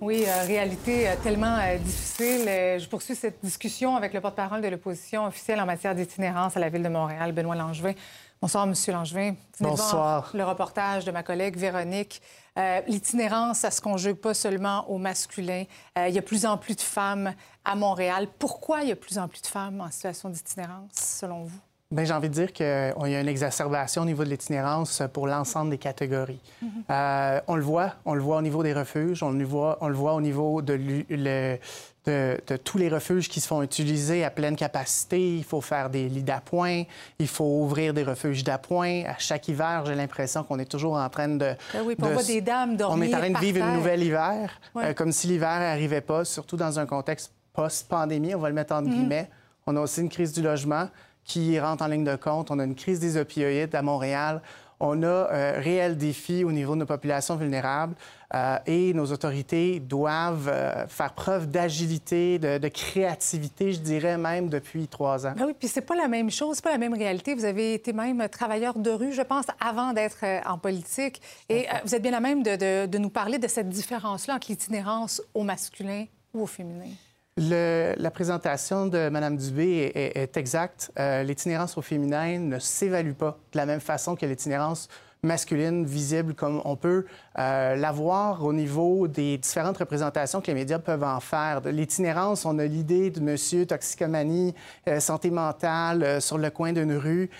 Oui, 0.00 0.24
euh, 0.26 0.46
réalité 0.46 1.06
euh, 1.06 1.14
tellement 1.22 1.58
euh, 1.58 1.76
difficile. 1.76 2.46
je 2.46 2.88
poursuis 2.88 3.14
cette 3.14 3.40
discussion 3.42 3.94
avec 3.94 4.14
le 4.14 4.22
porte-parole 4.22 4.62
de 4.62 4.68
l'opposition 4.68 5.26
officielle 5.26 5.60
en 5.60 5.66
matière 5.66 5.94
d'itinérance 5.94 6.56
à 6.56 6.60
la 6.60 6.70
Ville 6.70 6.82
de 6.82 6.88
Montréal, 6.88 7.32
Benoît 7.32 7.56
Langevin. 7.56 7.92
Bonsoir, 8.40 8.68
M. 8.68 8.74
Langevin. 8.88 9.34
Bonsoir. 9.58 10.30
le 10.32 10.44
reportage 10.44 11.04
de 11.04 11.10
ma 11.10 11.24
collègue 11.24 11.56
Véronique. 11.56 12.22
Euh, 12.56 12.80
l'itinérance, 12.86 13.58
ça 13.58 13.72
se 13.72 13.80
conjugue 13.80 14.16
pas 14.16 14.32
seulement 14.32 14.88
au 14.88 14.98
masculin. 14.98 15.64
Euh, 15.98 16.08
il 16.08 16.14
y 16.14 16.18
a 16.18 16.22
plus 16.22 16.46
en 16.46 16.56
plus 16.56 16.76
de 16.76 16.80
femmes 16.80 17.34
à 17.64 17.74
Montréal. 17.74 18.28
Pourquoi 18.38 18.82
il 18.82 18.90
y 18.90 18.92
a 18.92 18.96
plus 18.96 19.18
en 19.18 19.26
plus 19.26 19.42
de 19.42 19.48
femmes 19.48 19.80
en 19.80 19.90
situation 19.90 20.28
d'itinérance, 20.30 20.92
selon 20.92 21.44
vous? 21.44 21.60
Bien, 21.90 22.04
j'ai 22.04 22.12
envie 22.12 22.28
de 22.28 22.34
dire 22.34 22.52
qu'il 22.52 22.66
y 22.66 23.14
a 23.14 23.20
une 23.20 23.28
exacerbation 23.28 24.02
au 24.02 24.04
niveau 24.04 24.22
de 24.22 24.28
l'itinérance 24.28 25.02
pour 25.10 25.26
l'ensemble 25.26 25.70
des 25.70 25.78
catégories. 25.78 26.40
Mhm. 26.60 26.70
Euh, 26.90 27.40
on 27.46 27.56
le 27.56 27.62
voit, 27.62 27.94
on 28.04 28.12
le 28.12 28.20
voit 28.20 28.36
au 28.36 28.42
niveau 28.42 28.62
des 28.62 28.74
refuges, 28.74 29.22
on 29.22 29.30
le 29.30 29.44
voit, 29.44 29.78
on 29.80 29.88
le 29.88 29.94
voit 29.94 30.12
au 30.12 30.20
niveau 30.20 30.60
de, 30.60 30.74
le, 31.08 31.58
de, 32.04 32.56
tous 32.62 32.76
les 32.76 32.90
refuges 32.90 33.30
qui 33.30 33.40
se 33.40 33.46
font 33.46 33.62
utiliser 33.62 34.22
à 34.22 34.28
pleine 34.28 34.54
capacité. 34.54 35.36
Il 35.38 35.44
faut 35.44 35.62
faire 35.62 35.88
des 35.88 36.10
lits 36.10 36.22
d'appoint, 36.22 36.82
il 37.18 37.28
faut 37.28 37.62
ouvrir 37.62 37.94
des 37.94 38.02
refuges 38.02 38.44
d'appoint. 38.44 39.04
À 39.06 39.16
chaque 39.16 39.48
hiver, 39.48 39.84
j'ai 39.86 39.94
l'impression 39.94 40.44
qu'on 40.44 40.58
est 40.58 40.70
toujours 40.70 40.96
en 40.96 41.08
train 41.08 41.28
de... 41.28 41.54
Ben 41.72 41.82
oui, 41.86 41.96
on 42.02 42.08
voit 42.10 42.22
des 42.22 42.42
dames 42.42 42.76
dormir 42.76 42.98
On 42.98 43.10
est 43.10 43.14
en 43.14 43.18
train 43.18 43.30
de 43.30 43.38
vivre 43.38 43.64
une 43.64 43.72
nouvelle 43.76 44.02
hiver, 44.02 44.60
euh, 44.76 44.92
comme 44.92 45.10
si 45.10 45.26
l'hiver 45.26 45.58
n'arrivait 45.60 46.02
pas, 46.02 46.26
surtout 46.26 46.58
dans 46.58 46.78
un 46.78 46.84
contexte 46.84 47.32
post-pandémie, 47.54 48.34
on 48.34 48.40
va 48.40 48.50
le 48.50 48.54
mettre 48.54 48.74
entre 48.74 48.88
mm. 48.88 48.94
guillemets. 48.94 49.30
On 49.66 49.74
a 49.76 49.80
aussi 49.80 50.02
une 50.02 50.10
crise 50.10 50.32
du 50.32 50.42
logement 50.42 50.88
qui 51.28 51.60
rentre 51.60 51.84
en 51.84 51.86
ligne 51.86 52.04
de 52.04 52.16
compte. 52.16 52.50
On 52.50 52.58
a 52.58 52.64
une 52.64 52.74
crise 52.74 52.98
des 52.98 53.16
opioïdes 53.16 53.74
à 53.74 53.82
Montréal. 53.82 54.42
On 54.80 55.02
a 55.02 55.06
un 55.06 55.10
euh, 55.10 55.60
réel 55.60 55.96
défi 55.96 56.44
au 56.44 56.52
niveau 56.52 56.74
de 56.74 56.80
nos 56.80 56.86
populations 56.86 57.36
vulnérables. 57.36 57.94
Euh, 58.34 58.58
et 58.66 58.92
nos 58.94 59.06
autorités 59.06 59.80
doivent 59.80 60.48
euh, 60.48 60.86
faire 60.86 61.14
preuve 61.14 61.50
d'agilité, 61.50 62.38
de, 62.38 62.68
créativité, 62.68 63.72
je 63.72 63.80
dirais 63.80 64.18
même 64.18 64.48
depuis 64.48 64.86
trois 64.86 65.26
ans. 65.26 65.32
Ben 65.36 65.46
oui, 65.46 65.54
puis 65.58 65.68
c'est 65.68 65.80
pas 65.80 65.96
la 65.96 66.08
même 66.08 66.30
chose, 66.30 66.56
c'est 66.56 66.64
pas 66.64 66.70
la 66.70 66.78
même 66.78 66.94
réalité. 66.94 67.34
Vous 67.34 67.44
avez 67.44 67.74
été 67.74 67.92
même 67.92 68.28
travailleur 68.28 68.78
de 68.78 68.90
rue, 68.90 69.12
je 69.12 69.22
pense, 69.22 69.46
avant 69.60 69.92
d'être 69.92 70.24
en 70.46 70.58
politique. 70.58 71.20
Et 71.48 71.66
vous 71.84 71.94
êtes 71.94 72.02
bien 72.02 72.12
la 72.12 72.20
même 72.20 72.42
de, 72.42 72.98
nous 72.98 73.10
parler 73.10 73.38
de 73.38 73.48
cette 73.48 73.68
différence-là 73.68 74.34
entre 74.34 74.50
l'itinérance 74.50 75.22
au 75.34 75.42
masculin 75.42 76.04
ou 76.34 76.42
au 76.42 76.46
féminin. 76.46 76.90
La 77.38 78.10
présentation 78.10 78.86
de 78.86 79.08
Mme 79.08 79.36
Dubé 79.36 79.92
est, 79.94 80.36
exacte. 80.36 80.92
l'itinérance 80.96 81.78
au 81.78 81.82
féminin 81.82 82.38
ne 82.38 82.58
s'évalue 82.58 83.12
pas 83.12 83.38
de 83.52 83.58
la 83.58 83.66
même 83.66 83.80
façon 83.80 84.16
que 84.16 84.26
l'itinérance 84.26 84.88
masculine 85.22 85.84
visible 85.84 86.34
comme 86.34 86.62
on 86.64 86.76
peut 86.76 87.06
euh, 87.38 87.74
l'avoir 87.74 88.44
au 88.44 88.52
niveau 88.52 89.08
des 89.08 89.38
différentes 89.38 89.78
représentations 89.78 90.40
que 90.40 90.46
les 90.48 90.54
médias 90.54 90.78
peuvent 90.78 91.02
en 91.02 91.20
faire. 91.20 91.60
De 91.60 91.70
l'itinérance, 91.70 92.44
on 92.44 92.58
a 92.58 92.64
l'idée 92.64 93.10
de 93.10 93.20
monsieur 93.20 93.66
toxicomanie, 93.66 94.54
euh, 94.86 95.00
santé 95.00 95.30
mentale 95.30 96.02
euh, 96.02 96.20
sur 96.20 96.38
le 96.38 96.50
coin 96.50 96.72
d'une 96.72 96.96
rue, 96.96 97.30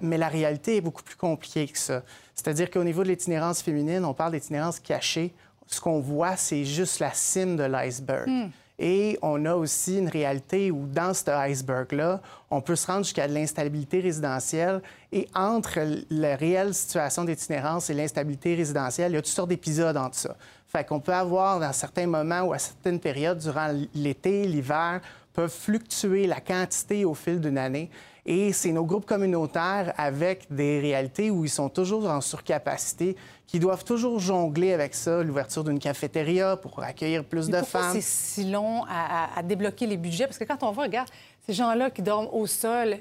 mais 0.00 0.16
la 0.16 0.28
réalité 0.28 0.76
est 0.76 0.80
beaucoup 0.80 1.02
plus 1.02 1.16
compliquée 1.16 1.68
que 1.68 1.76
ça. 1.76 2.02
C'est-à-dire 2.34 2.70
qu'au 2.70 2.82
niveau 2.82 3.02
de 3.02 3.08
l'itinérance 3.08 3.60
féminine, 3.60 4.06
on 4.06 4.14
parle 4.14 4.32
d'itinérance 4.32 4.80
cachée. 4.80 5.34
Ce 5.66 5.82
qu'on 5.82 6.00
voit, 6.00 6.36
c'est 6.36 6.64
juste 6.64 6.98
la 6.98 7.12
cime 7.12 7.56
de 7.56 7.64
l'iceberg. 7.64 8.26
Hmm. 8.26 8.48
Et 8.78 9.18
on 9.22 9.44
a 9.46 9.54
aussi 9.54 9.98
une 9.98 10.08
réalité 10.08 10.70
où, 10.70 10.86
dans 10.86 11.14
cet 11.14 11.30
iceberg-là, 11.30 12.20
on 12.50 12.60
peut 12.60 12.76
se 12.76 12.86
rendre 12.86 13.04
jusqu'à 13.04 13.26
de 13.26 13.32
l'instabilité 13.32 14.00
résidentielle. 14.00 14.82
Et 15.12 15.26
entre 15.34 15.80
la 16.10 16.36
réelle 16.36 16.74
situation 16.74 17.24
d'itinérance 17.24 17.88
et 17.88 17.94
l'instabilité 17.94 18.54
résidentielle, 18.54 19.12
il 19.12 19.14
y 19.14 19.18
a 19.18 19.22
toutes 19.22 19.32
sortes 19.32 19.48
d'épisodes 19.48 19.96
entre 19.96 20.16
ça. 20.16 20.36
Fait 20.68 20.84
qu'on 20.84 21.00
peut 21.00 21.14
avoir, 21.14 21.58
dans 21.58 21.72
certains 21.72 22.06
moments 22.06 22.42
ou 22.42 22.52
à 22.52 22.58
certaines 22.58 23.00
périodes, 23.00 23.38
durant 23.38 23.74
l'été, 23.94 24.46
l'hiver, 24.46 25.00
peuvent 25.32 25.50
fluctuer 25.50 26.26
la 26.26 26.40
quantité 26.40 27.04
au 27.04 27.14
fil 27.14 27.40
d'une 27.40 27.58
année. 27.58 27.90
Et 28.28 28.52
c'est 28.52 28.72
nos 28.72 28.84
groupes 28.84 29.06
communautaires 29.06 29.94
avec 29.96 30.46
des 30.50 30.80
réalités 30.80 31.30
où 31.30 31.44
ils 31.44 31.50
sont 31.50 31.68
toujours 31.68 32.10
en 32.10 32.20
surcapacité 32.20 33.16
qui 33.46 33.60
doivent 33.60 33.84
toujours 33.84 34.18
jongler 34.18 34.72
avec 34.72 34.94
ça, 34.94 35.22
l'ouverture 35.22 35.62
d'une 35.62 35.78
cafétéria 35.78 36.56
pour 36.56 36.82
accueillir 36.82 37.24
plus 37.24 37.48
de 37.48 37.62
femmes. 37.62 37.92
c'est 37.92 38.02
si 38.02 38.50
long 38.50 38.84
à, 38.88 39.40
débloquer 39.44 39.86
les 39.86 39.96
budgets? 39.96 40.26
Parce 40.26 40.38
que 40.38 40.44
quand 40.44 40.64
on 40.64 40.72
voit, 40.72 40.84
regarde, 40.84 41.08
ces 41.46 41.52
gens-là 41.52 41.90
qui 41.90 42.02
dorment 42.02 42.28
au 42.32 42.48
sol, 42.48 42.96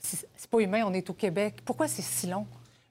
c'est 0.00 0.50
pas 0.50 0.58
humain, 0.58 0.82
on 0.84 0.92
est 0.92 1.08
au 1.08 1.14
Québec. 1.14 1.58
Pourquoi 1.64 1.86
c'est 1.86 2.02
si 2.02 2.26
long? 2.26 2.44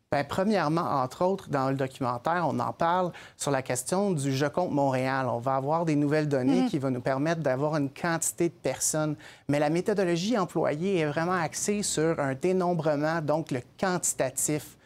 Bien, 0.09 0.23
premièrement, 0.23 1.03
entre 1.03 1.25
autres, 1.25 1.49
dans 1.49 1.69
le 1.69 1.75
documentaire, 1.75 2.45
on 2.47 2.57
en 2.59 2.71
parle 2.71 3.11
sur 3.35 3.51
la 3.51 3.61
question 3.61 4.11
du 4.11 4.33
Je 4.33 4.45
compte 4.45 4.71
Montréal. 4.71 5.27
On 5.29 5.39
va 5.39 5.55
avoir 5.55 5.83
des 5.83 5.97
nouvelles 5.97 6.29
données 6.29 6.61
mm. 6.61 6.69
qui 6.69 6.79
vont 6.79 6.91
nous 6.91 7.01
permettre 7.01 7.41
d'avoir 7.41 7.75
une 7.75 7.89
quantité 7.89 8.47
de 8.47 8.53
personnes. 8.53 9.17
Mais 9.49 9.59
la 9.59 9.69
méthodologie 9.69 10.37
employée 10.37 10.99
est 10.99 11.05
vraiment 11.07 11.33
axée 11.33 11.83
sur 11.83 12.21
un 12.21 12.35
dénombrement, 12.35 13.19
donc 13.19 13.51
le 13.51 13.59
quantitatif, 13.77 14.77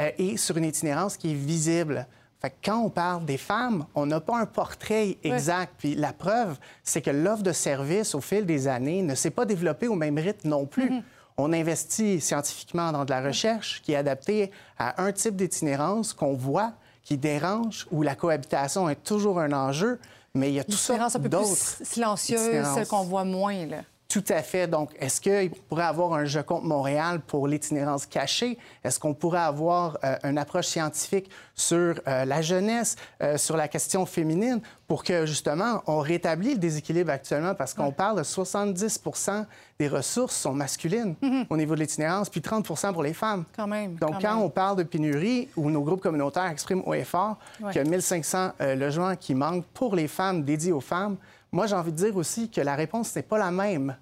euh, 0.00 0.10
et 0.18 0.36
sur 0.36 0.56
une 0.56 0.64
itinérance 0.64 1.16
qui 1.16 1.30
est 1.30 1.36
visible. 1.36 2.08
Fait 2.42 2.50
que 2.50 2.56
quand 2.64 2.80
on 2.80 2.90
parle 2.90 3.24
des 3.24 3.38
femmes, 3.38 3.86
on 3.94 4.06
n'a 4.06 4.20
pas 4.20 4.40
un 4.40 4.46
portrait 4.46 5.18
exact. 5.22 5.74
Puis 5.78 5.94
la 5.94 6.12
preuve, 6.12 6.58
c'est 6.82 7.00
que 7.00 7.10
l'offre 7.10 7.44
de 7.44 7.52
services 7.52 8.16
au 8.16 8.20
fil 8.20 8.44
des 8.44 8.66
années 8.66 9.02
ne 9.02 9.14
s'est 9.14 9.30
pas 9.30 9.44
développée 9.44 9.86
au 9.86 9.94
même 9.94 10.18
rythme 10.18 10.48
non 10.48 10.66
plus. 10.66 10.90
Mm-hmm. 10.90 11.02
On 11.36 11.52
investit 11.52 12.20
scientifiquement 12.20 12.92
dans 12.92 13.04
de 13.04 13.10
la 13.10 13.20
recherche 13.20 13.82
qui 13.82 13.92
est 13.92 13.96
adaptée 13.96 14.50
à 14.78 15.02
un 15.02 15.12
type 15.12 15.36
d'itinérance 15.36 16.12
qu'on 16.12 16.34
voit, 16.34 16.72
qui 17.02 17.16
dérange, 17.16 17.86
où 17.90 18.02
la 18.02 18.14
cohabitation 18.14 18.88
est 18.88 19.02
toujours 19.02 19.40
un 19.40 19.52
enjeu, 19.52 19.98
mais 20.34 20.50
il 20.50 20.54
y 20.54 20.60
a 20.60 20.64
tout 20.64 20.72
ça 20.72 20.94
un 20.94 21.20
peu 21.20 21.28
plus 21.28 21.76
silencieuse, 21.82 22.66
celle 22.74 22.86
qu'on 22.86 23.04
voit 23.04 23.24
moins. 23.24 23.66
Là. 23.66 23.82
Tout 24.14 24.22
à 24.28 24.42
fait. 24.42 24.68
Donc, 24.68 24.90
est-ce 25.00 25.20
qu'il 25.20 25.50
pourrait 25.50 25.82
avoir 25.82 26.12
un 26.12 26.24
jeu 26.24 26.44
contre 26.44 26.66
Montréal 26.66 27.20
pour 27.26 27.48
l'itinérance 27.48 28.06
cachée? 28.06 28.58
Est-ce 28.84 29.00
qu'on 29.00 29.12
pourrait 29.12 29.40
avoir 29.40 29.98
euh, 30.04 30.14
une 30.22 30.38
approche 30.38 30.68
scientifique 30.68 31.28
sur 31.56 32.00
euh, 32.06 32.24
la 32.24 32.40
jeunesse, 32.40 32.94
euh, 33.20 33.36
sur 33.38 33.56
la 33.56 33.66
question 33.66 34.06
féminine, 34.06 34.60
pour 34.86 35.02
que, 35.02 35.26
justement, 35.26 35.82
on 35.88 35.98
rétablisse 35.98 36.52
le 36.52 36.60
déséquilibre 36.60 37.10
actuellement? 37.10 37.56
Parce 37.56 37.74
qu'on 37.74 37.90
parle 37.90 38.18
de 38.18 38.22
70% 38.22 39.46
des 39.80 39.88
ressources 39.88 40.36
sont 40.36 40.52
masculines 40.52 41.16
mm-hmm. 41.20 41.46
au 41.50 41.56
niveau 41.56 41.74
de 41.74 41.80
l'itinérance, 41.80 42.30
puis 42.30 42.40
30% 42.40 42.92
pour 42.92 43.02
les 43.02 43.14
femmes. 43.14 43.44
Quand 43.56 43.66
même. 43.66 43.96
Donc, 43.96 44.22
quand, 44.22 44.36
on 44.36 44.48
parle 44.48 44.76
de 44.76 44.84
pénurie, 44.84 45.48
où 45.56 45.70
nos 45.70 45.82
groupes 45.82 46.02
communautaires 46.02 46.46
expriment 46.46 46.86
haut 46.86 46.94
et 46.94 47.02
fort 47.02 47.36
qu'il 47.72 47.82
y 47.82 47.84
a 47.84 47.84
1500 47.84 48.52
logements 48.76 49.16
qui 49.16 49.34
manquent 49.34 49.66
pour 49.74 49.96
les 49.96 50.06
femmes, 50.06 50.44
dédiés 50.44 50.70
aux 50.70 50.80
femmes, 50.80 51.16
moi, 51.50 51.66
j'ai 51.66 51.74
envie 51.74 51.92
de 51.92 51.96
dire 51.96 52.16
aussi 52.16 52.48
que 52.48 52.60
la 52.60 52.74
réponse 52.74 53.14
n'est 53.16 53.22
pas 53.22 53.38
la 53.38 53.50
même 53.52 53.96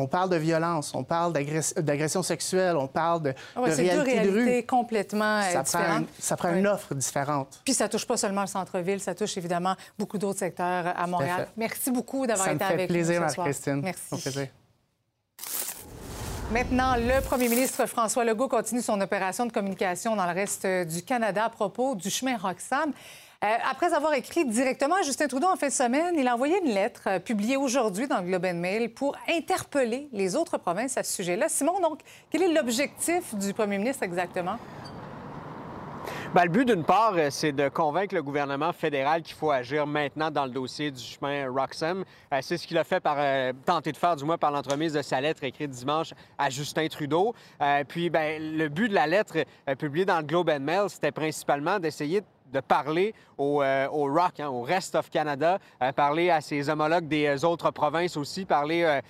on 0.00 0.06
parle 0.06 0.30
de 0.30 0.36
violence, 0.36 0.92
on 0.94 1.04
parle 1.04 1.32
d'agression 1.32 2.22
sexuelle, 2.22 2.76
on 2.76 2.86
parle 2.86 3.22
de, 3.22 3.34
ah 3.54 3.60
ouais, 3.60 3.70
de 3.70 3.74
réalité 3.74 4.20
deux 4.20 4.32
réalités 4.32 4.62
complètement 4.64 5.42
ça 5.42 5.62
différentes. 5.62 6.06
Prend 6.06 6.14
ça 6.18 6.36
prend 6.36 6.52
une 6.54 6.66
offre 6.66 6.94
différente. 6.94 7.60
Puis 7.64 7.74
ça 7.74 7.88
touche 7.88 8.06
pas 8.06 8.16
seulement 8.16 8.42
le 8.42 8.46
centre-ville, 8.46 9.00
ça 9.00 9.14
touche 9.14 9.36
évidemment 9.36 9.74
beaucoup 9.98 10.18
d'autres 10.18 10.38
secteurs 10.38 10.94
à 10.96 11.06
Montréal. 11.06 11.48
Merci 11.56 11.90
beaucoup 11.90 12.26
d'avoir 12.26 12.48
été 12.48 12.64
avec 12.64 12.90
nous 12.90 13.04
ce 13.04 13.34
soir. 13.34 13.46
Christine. 13.46 13.80
Merci. 13.82 14.20
plaisir. 14.20 14.48
Maintenant, 16.50 16.96
le 16.96 17.20
premier 17.20 17.48
ministre 17.48 17.86
François 17.86 18.24
Legault 18.24 18.48
continue 18.48 18.82
son 18.82 19.00
opération 19.00 19.46
de 19.46 19.52
communication 19.52 20.16
dans 20.16 20.26
le 20.26 20.32
reste 20.32 20.66
du 20.66 21.02
Canada 21.02 21.44
à 21.44 21.48
propos 21.48 21.94
du 21.94 22.10
chemin 22.10 22.36
Roxham. 22.36 22.92
Euh, 23.42 23.46
après 23.70 23.94
avoir 23.94 24.12
écrit 24.12 24.44
directement 24.44 24.96
à 24.96 25.02
Justin 25.02 25.26
Trudeau 25.26 25.46
en 25.46 25.56
fin 25.56 25.68
de 25.68 25.72
semaine, 25.72 26.14
il 26.18 26.28
a 26.28 26.34
envoyé 26.34 26.58
une 26.62 26.74
lettre 26.74 27.04
euh, 27.06 27.18
publiée 27.18 27.56
aujourd'hui 27.56 28.06
dans 28.06 28.18
le 28.18 28.26
Globe 28.26 28.44
and 28.44 28.56
Mail 28.56 28.92
pour 28.92 29.16
interpeller 29.26 30.10
les 30.12 30.36
autres 30.36 30.58
provinces 30.58 30.98
à 30.98 31.02
ce 31.02 31.14
sujet-là. 31.14 31.48
Simon, 31.48 31.80
donc, 31.80 32.00
quel 32.28 32.42
est 32.42 32.52
l'objectif 32.52 33.34
du 33.34 33.54
premier 33.54 33.78
ministre 33.78 34.02
exactement? 34.02 34.58
Bien, 36.34 36.44
le 36.44 36.50
but, 36.50 36.66
d'une 36.66 36.84
part, 36.84 37.14
euh, 37.16 37.28
c'est 37.30 37.52
de 37.52 37.70
convaincre 37.70 38.14
le 38.14 38.22
gouvernement 38.22 38.74
fédéral 38.74 39.22
qu'il 39.22 39.36
faut 39.36 39.50
agir 39.50 39.86
maintenant 39.86 40.30
dans 40.30 40.44
le 40.44 40.50
dossier 40.50 40.90
du 40.90 41.02
chemin 41.02 41.50
Roxham. 41.50 42.04
C'est 42.42 42.58
ce 42.58 42.66
qu'il 42.66 42.76
a 42.76 42.84
fait 42.84 43.00
par 43.00 43.16
tenter 43.64 43.92
de 43.92 43.96
faire, 43.96 44.16
du 44.16 44.24
moins 44.24 44.36
par 44.36 44.50
l'entremise 44.50 44.92
de 44.92 45.00
sa 45.00 45.18
lettre 45.18 45.44
écrite 45.44 45.70
dimanche 45.70 46.12
à 46.36 46.50
Justin 46.50 46.88
Trudeau. 46.88 47.34
puis, 47.88 48.10
ben, 48.10 48.58
le 48.58 48.68
but 48.68 48.90
de 48.90 48.94
la 48.94 49.06
lettre 49.06 49.38
publiée 49.78 50.04
dans 50.04 50.18
le 50.18 50.24
Globe 50.24 50.50
and 50.50 50.60
Mail, 50.60 50.90
c'était 50.90 51.10
principalement 51.10 51.78
d'essayer 51.78 52.20
de 52.20 52.26
de 52.52 52.60
parler 52.60 53.14
au, 53.38 53.62
euh, 53.62 53.88
au 53.88 54.04
ROC, 54.12 54.40
hein, 54.40 54.48
au 54.48 54.62
Rest 54.62 54.94
of 54.94 55.10
Canada, 55.10 55.58
euh, 55.82 55.92
parler 55.92 56.30
à 56.30 56.40
ses 56.40 56.68
homologues 56.68 57.08
des 57.08 57.26
euh, 57.26 57.46
autres 57.46 57.70
provinces 57.70 58.16
aussi, 58.16 58.44
parler 58.44 59.00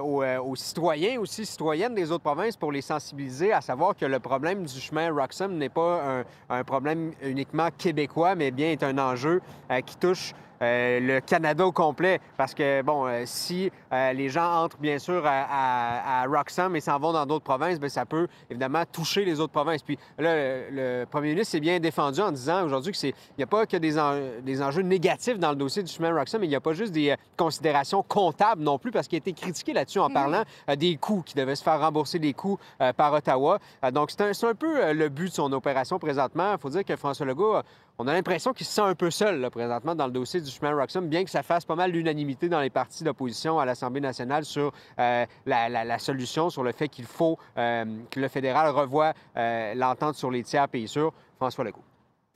aux, 0.00 0.56
citoyens 0.56 1.20
aussi, 1.20 1.46
citoyennes 1.46 1.94
des 1.94 2.10
autres 2.10 2.24
provinces 2.24 2.56
pour 2.56 2.72
les 2.72 2.82
sensibiliser 2.82 3.52
à 3.52 3.60
savoir 3.60 3.96
que 3.96 4.04
le 4.04 4.20
problème 4.20 4.64
du 4.64 4.80
chemin 4.80 5.12
Roxham 5.12 5.56
n'est 5.56 5.68
pas 5.68 6.02
un, 6.02 6.24
un, 6.50 6.64
problème 6.64 7.12
uniquement 7.22 7.68
québécois, 7.76 8.34
mais 8.34 8.50
bien 8.50 8.70
est 8.70 8.82
un 8.82 8.98
enjeu 8.98 9.40
qui 9.86 9.96
touche 9.96 10.32
euh, 10.64 11.00
le 11.00 11.20
Canada 11.20 11.66
au 11.66 11.72
complet. 11.72 12.20
Parce 12.36 12.54
que, 12.54 12.82
bon, 12.82 13.06
euh, 13.06 13.22
si 13.26 13.70
euh, 13.92 14.12
les 14.12 14.28
gens 14.28 14.62
entrent, 14.62 14.78
bien 14.78 14.98
sûr, 14.98 15.22
à, 15.26 16.22
à, 16.22 16.26
Roxham 16.26 16.74
et 16.76 16.80
s'en 16.80 16.98
vont 16.98 17.12
dans 17.12 17.26
d'autres 17.26 17.44
provinces, 17.44 17.78
bien, 17.78 17.88
ça 17.88 18.06
peut 18.06 18.26
évidemment 18.50 18.84
toucher 18.90 19.24
les 19.24 19.40
autres 19.40 19.52
provinces. 19.52 19.82
Puis 19.82 19.98
là, 20.18 20.34
le, 20.70 21.04
premier 21.04 21.30
ministre 21.30 21.52
s'est 21.52 21.60
bien 21.60 21.78
défendu 21.80 22.20
en 22.20 22.32
disant 22.32 22.64
aujourd'hui 22.64 22.92
qu'il 22.92 23.12
n'y 23.38 23.44
a 23.44 23.46
pas 23.46 23.66
que 23.66 23.76
des, 23.76 23.94
des, 24.42 24.62
enjeux 24.62 24.82
négatifs 24.82 25.38
dans 25.38 25.50
le 25.50 25.56
dossier 25.56 25.82
du 25.82 25.92
chemin 25.92 26.12
Roxham, 26.12 26.40
mais 26.40 26.46
il 26.46 26.50
n'y 26.50 26.56
a 26.56 26.60
pas 26.60 26.72
juste 26.72 26.92
des 26.92 27.14
considérations 27.36 28.02
comptables 28.02 28.62
non 28.62 28.78
plus, 28.78 28.90
parce 28.90 29.08
qu'il 29.08 29.16
a 29.16 29.18
été 29.18 29.32
critiqué 29.32 29.72
là-dessus 29.72 29.98
en 29.98 30.08
mm-hmm. 30.08 30.12
parlant 30.12 30.42
des 30.76 30.96
coûts, 30.96 31.22
qui 31.24 31.34
devaient 31.34 31.56
se 31.56 31.62
faire 31.62 31.80
rembourser 31.80 32.18
des 32.18 32.32
coûts 32.32 32.58
par 32.96 33.12
Ottawa. 33.12 33.58
donc, 33.92 34.10
c'est 34.10 34.22
un, 34.22 34.48
un, 34.48 34.54
peu 34.54 34.92
le 34.92 35.08
but 35.08 35.28
de 35.28 35.34
son 35.34 35.52
opération 35.52 35.98
présentement. 35.98 36.52
Il 36.52 36.58
faut 36.58 36.70
dire 36.70 36.84
que 36.84 36.96
François 36.96 37.26
Legault 37.26 37.56
on 37.98 38.08
a 38.08 38.12
l'impression 38.12 38.52
qu'il 38.52 38.66
se 38.66 38.72
sent 38.72 38.80
un 38.80 38.94
peu 38.94 39.10
seul 39.10 39.48
présentement 39.50 39.94
dans 39.94 40.06
le 40.06 40.12
dossier 40.12 40.40
du 40.40 40.50
chemin 40.50 40.74
Roxham, 40.74 41.06
bien 41.06 41.24
que 41.24 41.30
ça 41.30 41.42
fasse 41.42 41.64
pas 41.64 41.76
mal 41.76 41.92
l'unanimité 41.92 42.48
dans 42.48 42.60
les 42.60 42.70
partis 42.70 43.04
d'opposition 43.04 43.58
à 43.58 43.64
l'Assemblée 43.64 44.00
nationale 44.00 44.44
sur 44.44 44.72
euh, 44.98 45.24
la, 45.46 45.98
solution, 45.98 46.50
sur 46.50 46.64
le 46.64 46.72
fait 46.72 46.88
qu'il 46.88 47.04
faut 47.04 47.38
euh, 47.56 47.84
que 48.10 48.18
le 48.18 48.28
fédéral 48.28 48.70
revoie 48.70 49.12
euh, 49.36 49.74
l'entente 49.74 50.16
sur 50.16 50.30
les 50.30 50.42
tiers 50.42 50.68
pays 50.68 50.88
sûrs. 50.88 51.12
François 51.36 51.64
Legault. 51.64 51.82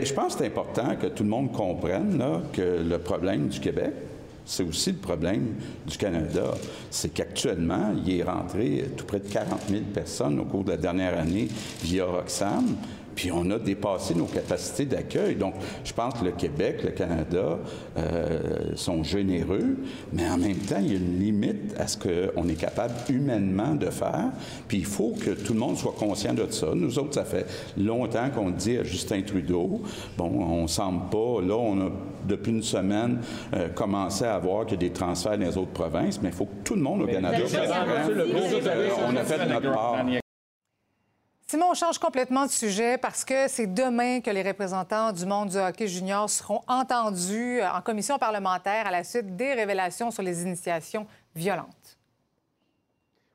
Je 0.00 0.12
pense 0.12 0.34
que 0.34 0.40
c'est 0.40 0.46
important 0.46 0.94
que 0.94 1.08
tout 1.08 1.24
le 1.24 1.28
monde 1.28 1.50
comprenne 1.50 2.42
que 2.52 2.84
le 2.88 2.98
problème 2.98 3.48
du 3.48 3.58
Québec, 3.58 3.92
c'est 4.44 4.62
aussi 4.62 4.92
le 4.92 4.98
problème 4.98 5.56
du 5.86 5.98
Canada. 5.98 6.54
C'est 6.90 7.12
qu'actuellement, 7.12 7.92
il 8.04 8.18
est 8.18 8.22
rentré 8.22 8.84
tout 8.96 9.04
près 9.04 9.18
de 9.18 9.28
40 9.28 9.68
000 9.68 9.82
personnes 9.92 10.38
au 10.40 10.44
cours 10.44 10.64
de 10.64 10.70
la 10.70 10.76
dernière 10.76 11.18
année 11.18 11.48
via 11.82 12.06
Roxham. 12.06 12.76
Puis 13.18 13.33
on 13.33 13.50
a 13.50 13.59
dépassé 13.59 14.14
nos 14.14 14.26
capacités 14.26 14.85
d'accueil. 14.85 15.35
Donc, 15.35 15.54
je 15.83 15.92
pense 15.92 16.14
que 16.14 16.24
le 16.24 16.31
Québec, 16.31 16.85
le 16.85 16.90
Canada 16.92 17.59
euh, 17.98 18.76
sont 18.76 19.02
généreux, 19.02 19.76
mais 20.12 20.31
en 20.31 20.38
même 20.38 20.59
temps, 20.59 20.78
il 20.81 20.92
y 20.92 20.94
a 20.94 20.98
une 20.98 21.18
limite 21.18 21.74
à 21.81 21.88
ce 21.88 21.98
qu'on 21.98 22.48
est 22.48 22.54
capable 22.54 22.94
humainement 23.09 23.74
de 23.74 23.87
faire. 23.90 24.31
Puis 24.68 24.78
il 24.78 24.85
faut 24.85 25.16
que 25.20 25.31
tout 25.31 25.52
le 25.52 25.59
monde 25.59 25.76
soit 25.76 25.96
conscient 25.98 26.33
de 26.33 26.46
ça. 26.48 26.68
Nous 26.76 26.96
autres, 27.00 27.14
ça 27.14 27.24
fait 27.24 27.44
longtemps 27.76 28.31
qu'on 28.33 28.50
dit 28.50 28.78
à 28.78 28.85
Justin 28.85 29.22
Trudeau, 29.22 29.83
bon, 30.16 30.31
on 30.40 30.68
semble 30.68 31.11
pas, 31.11 31.42
là, 31.42 31.57
on 31.57 31.88
a 31.88 31.90
depuis 32.28 32.52
une 32.52 32.62
semaine 32.62 33.18
euh, 33.52 33.68
commencé 33.70 34.26
à 34.26 34.38
voir 34.38 34.64
qu'il 34.64 34.81
y 34.81 34.85
a 34.87 34.88
des 34.88 34.94
transferts 34.94 35.38
dans 35.38 35.44
les 35.44 35.59
autres 35.59 35.72
provinces, 35.72 36.22
mais 36.22 36.28
il 36.28 36.35
faut 36.37 36.46
que 36.46 36.62
tout 36.62 36.76
le 36.76 36.83
monde 36.83 37.02
au 37.02 37.07
Canada... 37.07 37.37
On 39.09 39.16
a 39.16 39.24
fait 39.24 39.44
notre 39.44 39.72
part. 39.72 40.04
Simon, 41.50 41.70
on 41.70 41.74
change 41.74 41.96
complètement 41.96 42.44
de 42.44 42.50
sujet 42.50 42.98
parce 42.98 43.24
que 43.24 43.48
c'est 43.48 43.72
demain 43.72 44.20
que 44.20 44.28
les 44.28 44.42
représentants 44.42 45.12
du 45.12 45.24
monde 45.24 45.48
du 45.48 45.56
hockey 45.56 45.88
junior 45.88 46.28
seront 46.28 46.61
entendus 46.68 47.62
en 47.62 47.80
commission 47.80 48.18
parlementaire 48.18 48.87
à 48.87 48.90
la 48.90 49.02
suite 49.02 49.34
des 49.34 49.54
révélations 49.54 50.11
sur 50.11 50.22
les 50.22 50.42
initiations 50.42 51.06
violentes. 51.34 51.98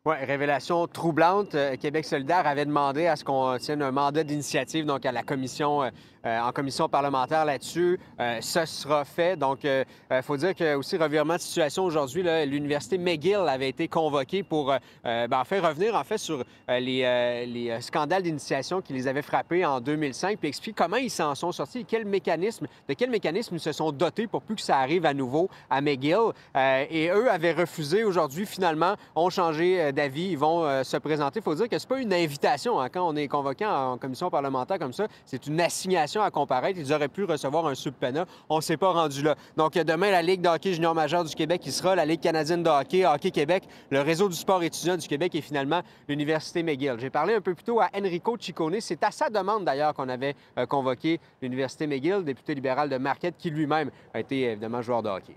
Oui, 0.06 0.16
révélation 0.22 0.86
troublante. 0.86 1.56
Euh, 1.56 1.76
Québec 1.76 2.06
solidaire 2.06 2.46
avait 2.46 2.66
demandé 2.66 3.08
à 3.08 3.16
ce 3.16 3.24
qu'on 3.24 3.58
tienne 3.58 3.82
un 3.82 3.92
mandat 3.92 4.24
d'initiative 4.24 4.86
donc 4.86 5.08
à 5.08 5.12
la 5.12 5.24
commission 5.24 5.82
euh, 5.82 5.88
euh, 5.88 5.92
en 6.26 6.52
commission 6.52 6.88
parlementaire 6.88 7.46
là-dessus. 7.46 8.00
Euh, 8.20 8.38
ce 8.42 8.66
sera 8.66 9.04
fait. 9.06 9.36
Donc, 9.36 9.60
il 9.64 9.86
euh, 10.12 10.22
faut 10.22 10.38
dire 10.38 10.56
que 10.56 10.76
aussi 10.76 10.98
revirement 10.98 11.36
de 11.36 11.40
situation 11.40 11.84
aujourd'hui, 11.84 12.24
l'université 12.46 12.98
McGill 12.98 13.46
avait 13.48 13.70
été 13.70 13.88
convoquée 13.88 14.44
pour 14.44 14.74
ben, 15.04 15.44
faire 15.46 15.68
revenir 15.68 15.96
en 15.96 16.04
fait 16.04 16.18
sur 16.18 16.44
les, 16.70 17.46
les 17.46 17.82
scandales 17.82 18.24
d'initiation 18.24 18.82
qui 18.82 18.94
les 18.94 19.08
avaient 19.08 19.22
frappés 19.22 19.66
en 19.66 19.82
2005, 19.82 20.38
puis 20.38 20.50
expliquer 20.50 20.84
comment 20.84 20.98
ils 20.98 21.10
s'en 21.10 21.36
sont 21.36 21.52
sortis 21.52 21.80
et 21.80 21.84
quel 21.84 22.04
de 22.04 22.94
quel 22.94 23.10
mécanisme 23.10 23.56
ils 23.56 23.60
se 23.60 23.72
sont 23.72 23.92
dotés 23.92 24.28
pour 24.28 24.42
plus 24.42 24.56
que 24.56 24.62
ça 24.62 24.78
arrive 24.78 25.06
à 25.06 25.14
nouveau 25.14 25.50
à 25.70 25.82
McGill. 25.82 26.32
et 26.56 27.10
eux 27.10 27.30
avaient 27.30 27.54
refusé 27.54 28.04
aujourd'hui, 28.04 28.46
finalement, 28.46 28.96
ont 29.16 29.30
changé 29.30 29.92
d'avis, 29.92 30.32
ils 30.32 30.38
vont 30.38 30.84
se 30.84 30.98
présenter. 30.98 31.40
Il 31.40 31.44
faut 31.44 31.56
dire 31.56 31.70
que 31.70 31.78
c'est 31.78 31.90
pas 31.90 32.00
une 32.00 32.14
invitation 32.14 32.80
hein, 32.80 32.90
quand 32.90 33.08
on 33.08 33.16
est 33.16 33.28
convoqué 33.28 33.66
en 33.66 33.98
commission 33.98 34.30
parlementaire 34.30 34.80
comme 34.80 34.94
ça, 34.94 35.08
c'est 35.26 35.48
une 35.48 35.60
assignation 35.60 36.13
à 36.22 36.32
comparaître. 36.32 36.80
Ils 36.80 36.94
auraient 36.94 37.08
pu 37.08 37.24
recevoir 37.24 37.66
un 37.68 37.76
subpena. 37.76 38.26
On 38.50 38.58
ne 38.58 38.62
s'est 38.62 38.78
pas 38.78 38.92
rendu 38.92 39.24
là. 39.24 39.36
Donc, 39.58 39.74
demain, 39.74 40.12
la 40.12 40.22
Ligue 40.22 40.42
de 40.42 40.50
hockey 40.50 40.74
junior 40.74 40.94
majeur 40.94 41.24
du 41.24 41.34
Québec 41.34 41.62
qui 41.62 41.72
sera 41.72 41.96
la 41.96 42.06
Ligue 42.06 42.22
canadienne 42.22 42.64
de 42.64 42.70
hockey, 42.70 43.06
Hockey 43.06 43.32
Québec, 43.32 43.64
le 43.90 44.02
réseau 44.02 44.30
du 44.30 44.36
sport 44.36 44.62
étudiant 44.64 44.98
du 44.98 45.08
Québec 45.08 45.34
et 45.36 45.42
finalement 45.42 45.82
l'Université 46.08 46.64
McGill. 46.64 46.96
J'ai 47.00 47.10
parlé 47.10 47.34
un 47.34 47.42
peu 47.42 47.54
plus 47.54 47.64
tôt 47.64 47.80
à 47.80 47.90
Enrico 47.98 48.38
Ciccone. 48.40 48.80
C'est 48.80 49.04
à 49.04 49.12
sa 49.12 49.30
demande, 49.30 49.66
d'ailleurs, 49.66 49.94
qu'on 49.94 50.10
avait 50.10 50.36
euh, 50.58 50.66
convoqué 50.66 51.20
l'Université 51.42 51.88
McGill, 51.88 52.24
député 52.24 52.56
libéral 52.56 52.90
de 52.90 52.98
Marquette, 52.98 53.36
qui 53.38 53.50
lui-même 53.50 53.90
a 54.14 54.20
été 54.20 54.44
évidemment 54.44 54.82
joueur 54.82 55.04
de 55.04 55.10
hockey. 55.10 55.36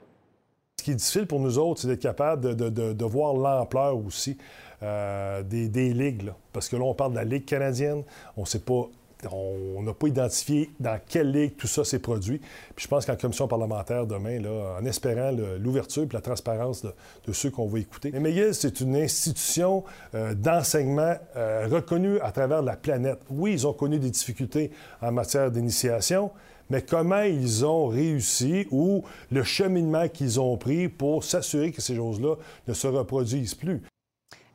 Ce 0.79 0.85
qui 0.85 0.91
est 0.93 0.95
difficile 0.95 1.27
pour 1.27 1.41
nous 1.41 1.59
autres, 1.59 1.81
c'est 1.81 1.89
d'être 1.89 2.03
capable 2.03 2.55
de, 2.55 3.05
voir 3.05 3.35
l'ampleur 3.35 3.97
aussi 3.97 4.37
euh, 4.83 5.43
des, 5.43 5.95
ligues. 5.95 6.31
Parce 6.53 6.69
que 6.69 6.77
là, 6.77 6.83
on 6.83 6.95
parle 6.95 7.13
de 7.13 7.17
la 7.17 7.25
Ligue 7.25 7.45
canadienne. 7.45 8.05
On 8.37 8.43
ne 8.43 8.47
sait 8.47 8.61
pas 8.61 8.89
on 9.31 9.83
n'a 9.83 9.95
pas 9.95 10.09
identifié 10.09 10.71
dans 10.79 10.99
quelle 11.07 11.33
ligue 11.33 11.57
tout 11.57 11.67
ça 11.67 11.85
s'est 11.85 11.99
produit. 11.99 12.39
Puis 12.75 12.85
je 12.85 12.89
pense 12.89 13.07
qu'en 13.07 13.17
commission 13.17 13.49
parlementaire 13.49 14.07
demain, 14.07 14.41
là, 14.41 14.77
en 14.81 14.85
espérant 14.85 15.31
l'ouverture 15.59 16.03
et 16.05 16.09
la 16.13 16.21
transparence 16.21 16.83
de, 16.83 17.33
ceux 17.33 17.51
qu'on 17.51 17.67
va 17.67 17.79
écouter. 17.79 18.11
Mais 18.13 18.21
McGill, 18.21 18.55
c'est 18.55 18.81
une 18.81 18.97
institution 18.97 19.85
euh, 20.15 20.35
d'enseignement 20.35 21.15
euh, 21.37 21.67
reconnue 21.71 22.21
à 22.21 22.33
travers 22.33 22.63
la 22.63 22.77
planète. 22.77 23.21
Oui, 23.31 23.53
ils 23.53 23.67
ont 23.67 23.73
connu 23.73 23.99
des 23.99 24.11
difficultés 24.11 24.71
en 25.01 25.13
matière 25.13 25.51
d'initiation, 25.51 26.31
mais 26.71 26.83
comment 26.83 27.23
ils 27.23 27.65
ont 27.65 27.87
réussi 27.87 28.67
ou 28.71 29.05
le 29.31 29.43
cheminement 29.45 30.09
qu'ils 30.09 30.41
ont 30.41 30.57
pris 30.57 30.89
pour 30.89 31.25
s'assurer 31.25 31.73
que 31.73 31.81
ces 31.81 31.97
choses-là 31.97 32.37
ne 32.67 32.75
se 32.75 32.87
reproduisent 32.87 33.55
plus? 33.55 33.83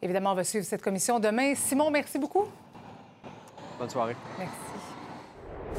Évidemment, 0.02 0.32
on 0.32 0.36
va 0.36 0.44
suivre 0.44 0.66
cette 0.66 0.82
commission 0.82 1.20
demain. 1.20 1.54
Simon, 1.56 1.92
merci 1.92 2.18
beaucoup. 2.18 2.46
Bonne 3.82 3.90
soirée. 3.90 4.16
Merci. 4.38 4.54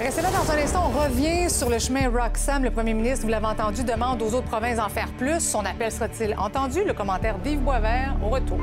Restez 0.01 0.23
là 0.23 0.31
dans 0.33 0.51
un 0.51 0.59
instant. 0.59 0.91
On 0.93 0.99
revient 1.05 1.49
sur 1.49 1.71
le 1.71 1.79
chemin 1.79 2.11
Roxham. 2.11 2.65
Le 2.65 2.73
premier 2.73 2.95
ministre, 2.95 3.25
vous 3.25 3.31
l'avez 3.31 3.47
entendu, 3.47 3.85
demande 3.85 4.21
aux 4.23 4.35
autres 4.35 4.49
provinces 4.49 4.79
d'en 4.79 4.89
faire 4.89 5.07
plus. 5.13 5.39
Son 5.39 5.65
appel 5.65 5.93
sera-t-il 5.93 6.37
entendu? 6.37 6.83
Le 6.85 6.95
commentaire 6.95 7.39
d'Yves 7.39 7.61
Boisvert 7.61 8.17
au 8.21 8.31
retour. 8.31 8.59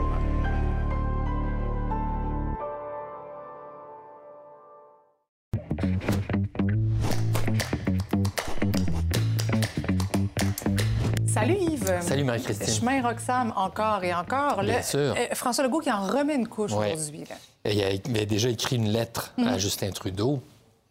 Salut 11.28 11.54
Yves. 11.54 12.02
Salut 12.02 12.25
Marie-Christine. 12.25 12.73
Chemin 12.73 13.02
Roxham 13.02 13.54
encore 13.56 14.04
et 14.04 14.13
encore. 14.13 14.62
Bien 14.63 14.82
sûr. 14.82 15.15
Euh, 15.17 15.34
François 15.34 15.63
Legault 15.63 15.80
qui 15.80 15.89
en 15.89 16.02
remet 16.02 16.36
une 16.36 16.49
couche 16.49 16.73
aujourd'hui. 16.73 17.23
Il 17.65 17.82
avait 17.82 18.26
déjà 18.26 18.50
écrit 18.50 18.78
une 18.78 18.89
lettre 18.89 19.34
à 19.38 19.54
mhm. 19.54 19.60
Justin 19.60 19.91
Trudeau, 19.91 20.41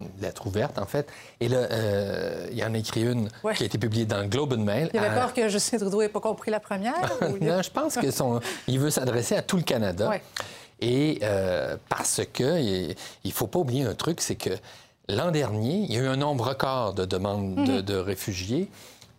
une 0.01 0.21
lettre 0.21 0.47
ouverte, 0.47 0.79
en 0.79 0.87
fait. 0.87 1.09
Et 1.41 1.49
là, 1.49 1.59
euh, 1.59 2.47
il 2.51 2.59
y 2.59 2.65
en 2.65 2.75
a 2.75 2.79
écrit 2.79 3.03
une 3.03 3.29
qui 3.55 3.63
a 3.63 3.67
été 3.67 3.79
publiée 3.79 4.05
dans 4.05 4.21
le 4.21 4.27
Globe 4.27 4.53
and 4.53 4.65
Mail. 4.65 4.91
Il 4.93 4.99
avait 4.99 5.15
peur 5.15 5.33
que 5.33 5.49
Justin 5.49 5.79
Trudeau 5.79 6.01
n'ait 6.03 6.09
pas 6.09 6.21
compris 6.21 6.51
la 6.51 6.61
première? 6.61 7.11
non, 7.41 7.63
je 7.63 7.71
pense 7.71 7.97
qu'il 7.97 8.13
son... 8.13 8.41
veut 8.69 8.91
s'adresser 8.91 9.35
à 9.35 9.43
tout 9.43 9.57
le 9.57 9.63
Canada. 9.63 10.11
Et 10.81 11.19
euh, 11.23 11.77
parce 11.89 12.21
que 12.33 12.61
il 12.61 12.95
ne 13.25 13.31
faut 13.33 13.49
pas 13.49 13.59
oublier 13.59 13.85
un 13.85 13.95
truc, 13.95 14.21
c'est 14.21 14.37
que 14.37 14.51
l'an 15.09 15.33
dernier, 15.33 15.79
il 15.89 15.93
y 15.93 15.97
a 15.97 16.03
eu 16.03 16.07
un 16.07 16.17
nombre 16.17 16.47
record 16.47 16.95
de 16.95 17.05
demandes 17.05 17.57
de, 17.83 17.95
mhm. 17.95 18.01
réfugiés 18.01 18.69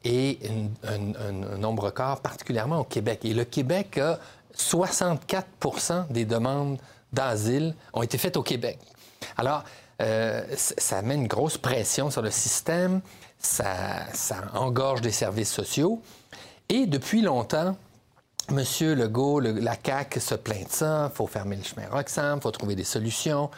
et 0.06 0.40
un, 0.88 1.20
un, 1.22 1.58
nombre 1.58 1.84
record 1.84 2.22
particulièrement 2.22 2.80
au 2.80 2.84
Québec. 2.86 3.26
Et 3.26 3.34
le 3.34 3.44
Québec 3.44 3.98
a 3.98 4.20
64% 4.58 6.08
des 6.10 6.24
demandes 6.24 6.78
d'asile 7.14 7.76
ont 7.94 8.04
été 8.04 8.18
faites 8.18 8.38
au 8.38 8.44
Québec. 8.44 8.80
Alors, 9.38 9.64
euh, 10.02 10.44
ça 10.56 11.02
met 11.02 11.16
une 11.16 11.28
grosse 11.28 11.58
pression 11.58 12.10
sur 12.10 12.22
le 12.22 12.32
système, 12.32 13.02
ça, 13.38 14.06
engorge 14.54 15.02
des 15.02 15.12
services 15.12 15.52
sociaux. 15.52 16.02
Et 16.70 16.86
depuis 16.86 17.22
longtemps, 17.22 17.76
M. 18.50 18.64
Legault, 18.96 19.40
la 19.40 19.76
CAQ 19.84 20.20
se 20.20 20.36
plaint 20.36 20.68
de 20.68 20.72
ça, 20.72 21.10
il 21.12 21.16
faut 21.16 21.28
fermer 21.28 21.56
le 21.56 21.64
chemin 21.64 21.88
Roxham, 21.90 22.38
il 22.38 22.42
faut 22.42 22.52
trouver 22.52 22.76
des 22.76 22.84
solutions. 22.84 23.50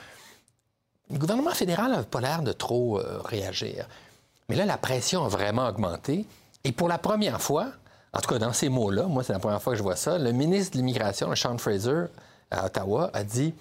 Le 1.10 1.18
gouvernement 1.18 1.54
fédéral 1.54 1.92
n'a 1.92 2.04
pas 2.04 2.22
l'air 2.22 2.42
de 2.42 2.52
trop 2.52 3.00
euh, 3.00 3.20
réagir. 3.24 3.88
Mais 4.50 4.56
là, 4.56 4.66
la 4.66 4.78
pression 4.78 5.26
a 5.26 5.28
vraiment 5.28 5.68
augmenté. 5.68 6.26
Et 6.64 6.72
pour 6.72 6.88
la 6.88 6.98
première 6.98 7.42
fois, 7.42 7.68
en 8.14 8.20
tout 8.20 8.30
cas 8.30 8.40
dans 8.40 8.54
ces 8.54 8.70
mots-là, 8.70 9.04
moi 9.04 9.24
c'est 9.24 9.34
la 9.34 9.40
première 9.40 9.62
fois 9.62 9.74
que 9.74 9.78
je 9.78 9.84
vois 9.84 9.96
ça, 9.96 10.18
le 10.18 10.32
ministre 10.32 10.74
de 10.74 10.78
l'Immigration, 10.78 11.34
Sean 11.36 11.58
Fraser, 11.58 12.06
à 12.52 12.66
Ottawa, 12.66 13.10
a 13.14 13.24
dit 13.24 13.54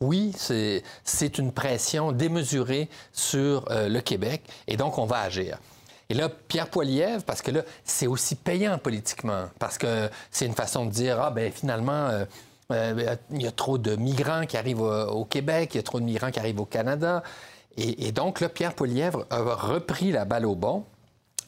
oui, 0.00 0.32
c'est 0.36 1.38
une 1.38 1.52
pression 1.52 2.12
démesurée 2.12 2.88
sur 3.12 3.64
euh, 3.70 3.88
le 3.88 4.00
Québec 4.00 4.42
et 4.66 4.76
donc 4.76 4.98
on 4.98 5.06
va 5.06 5.20
agir. 5.20 5.58
Et 6.10 6.14
là, 6.14 6.28
Pierre 6.28 6.68
Poilievre, 6.68 7.22
parce 7.24 7.42
que 7.42 7.50
là, 7.50 7.62
c'est 7.84 8.06
aussi 8.06 8.34
payant 8.34 8.78
politiquement, 8.78 9.46
parce 9.58 9.76
que 9.76 10.08
c'est 10.30 10.46
une 10.46 10.54
façon 10.54 10.86
de 10.86 10.90
dire, 10.90 11.20
ah 11.20 11.30
ben 11.30 11.52
finalement, 11.52 12.06
euh, 12.08 12.24
euh, 12.72 13.16
il 13.30 13.42
y 13.42 13.46
a 13.46 13.50
trop 13.50 13.76
de 13.76 13.96
migrants 13.96 14.46
qui 14.46 14.56
arrivent 14.56 14.80
au, 14.80 15.24
Québec, 15.24 15.70
il 15.74 15.78
y 15.78 15.80
a 15.80 15.82
trop 15.82 16.00
de 16.00 16.04
migrants 16.04 16.30
qui 16.30 16.38
arrivent 16.38 16.60
au 16.60 16.66
Canada. 16.66 17.22
Et, 17.76 18.10
donc 18.10 18.40
là, 18.40 18.48
Pierre 18.48 18.74
Poilievre 18.74 19.24
a 19.30 19.38
repris 19.38 20.10
la 20.10 20.24
balle 20.24 20.46
au 20.46 20.56
bon, 20.56 20.84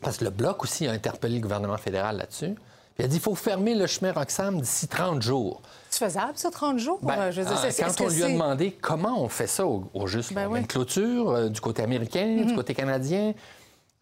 parce 0.01 0.19
que 0.19 0.25
le 0.25 0.31
Bloc 0.31 0.63
aussi 0.63 0.87
a 0.87 0.93
interpellé 0.93 1.37
le 1.37 1.41
gouvernement 1.41 1.77
fédéral 1.77 2.19
là-dessus. 2.19 2.55
Il 3.01 3.05
a 3.05 3.09
dit 3.09 3.15
qu'il 3.15 3.23
faut 3.23 3.35
fermer 3.35 3.75
le 3.75 3.87
chemin 3.87 4.13
Roxham 4.13 4.61
d'ici 4.61 4.87
30 4.87 5.23
jours. 5.23 5.63
C'est 5.89 6.05
faisable, 6.05 6.35
ça, 6.35 6.51
30 6.51 6.79
jours? 6.79 6.99
Ben, 7.03 7.31
je 7.31 7.41
ah, 7.41 7.69
quand 7.79 8.01
on 8.03 8.09
lui 8.09 8.23
a 8.23 8.29
demandé 8.29 8.73
comment 8.73 9.23
on 9.23 9.29
fait 9.31 9.47
ça 9.47 9.65
au, 9.67 10.07
juste, 10.07 10.35
ben 10.35 10.55
une 10.55 10.67
clôture 10.67 11.31
euh, 11.31 11.49
du 11.49 11.63
côté 11.63 11.83
américain, 11.83 12.27
du 12.27 12.45
mhm. 12.45 12.57
côté 12.57 12.75
canadien. 12.75 13.33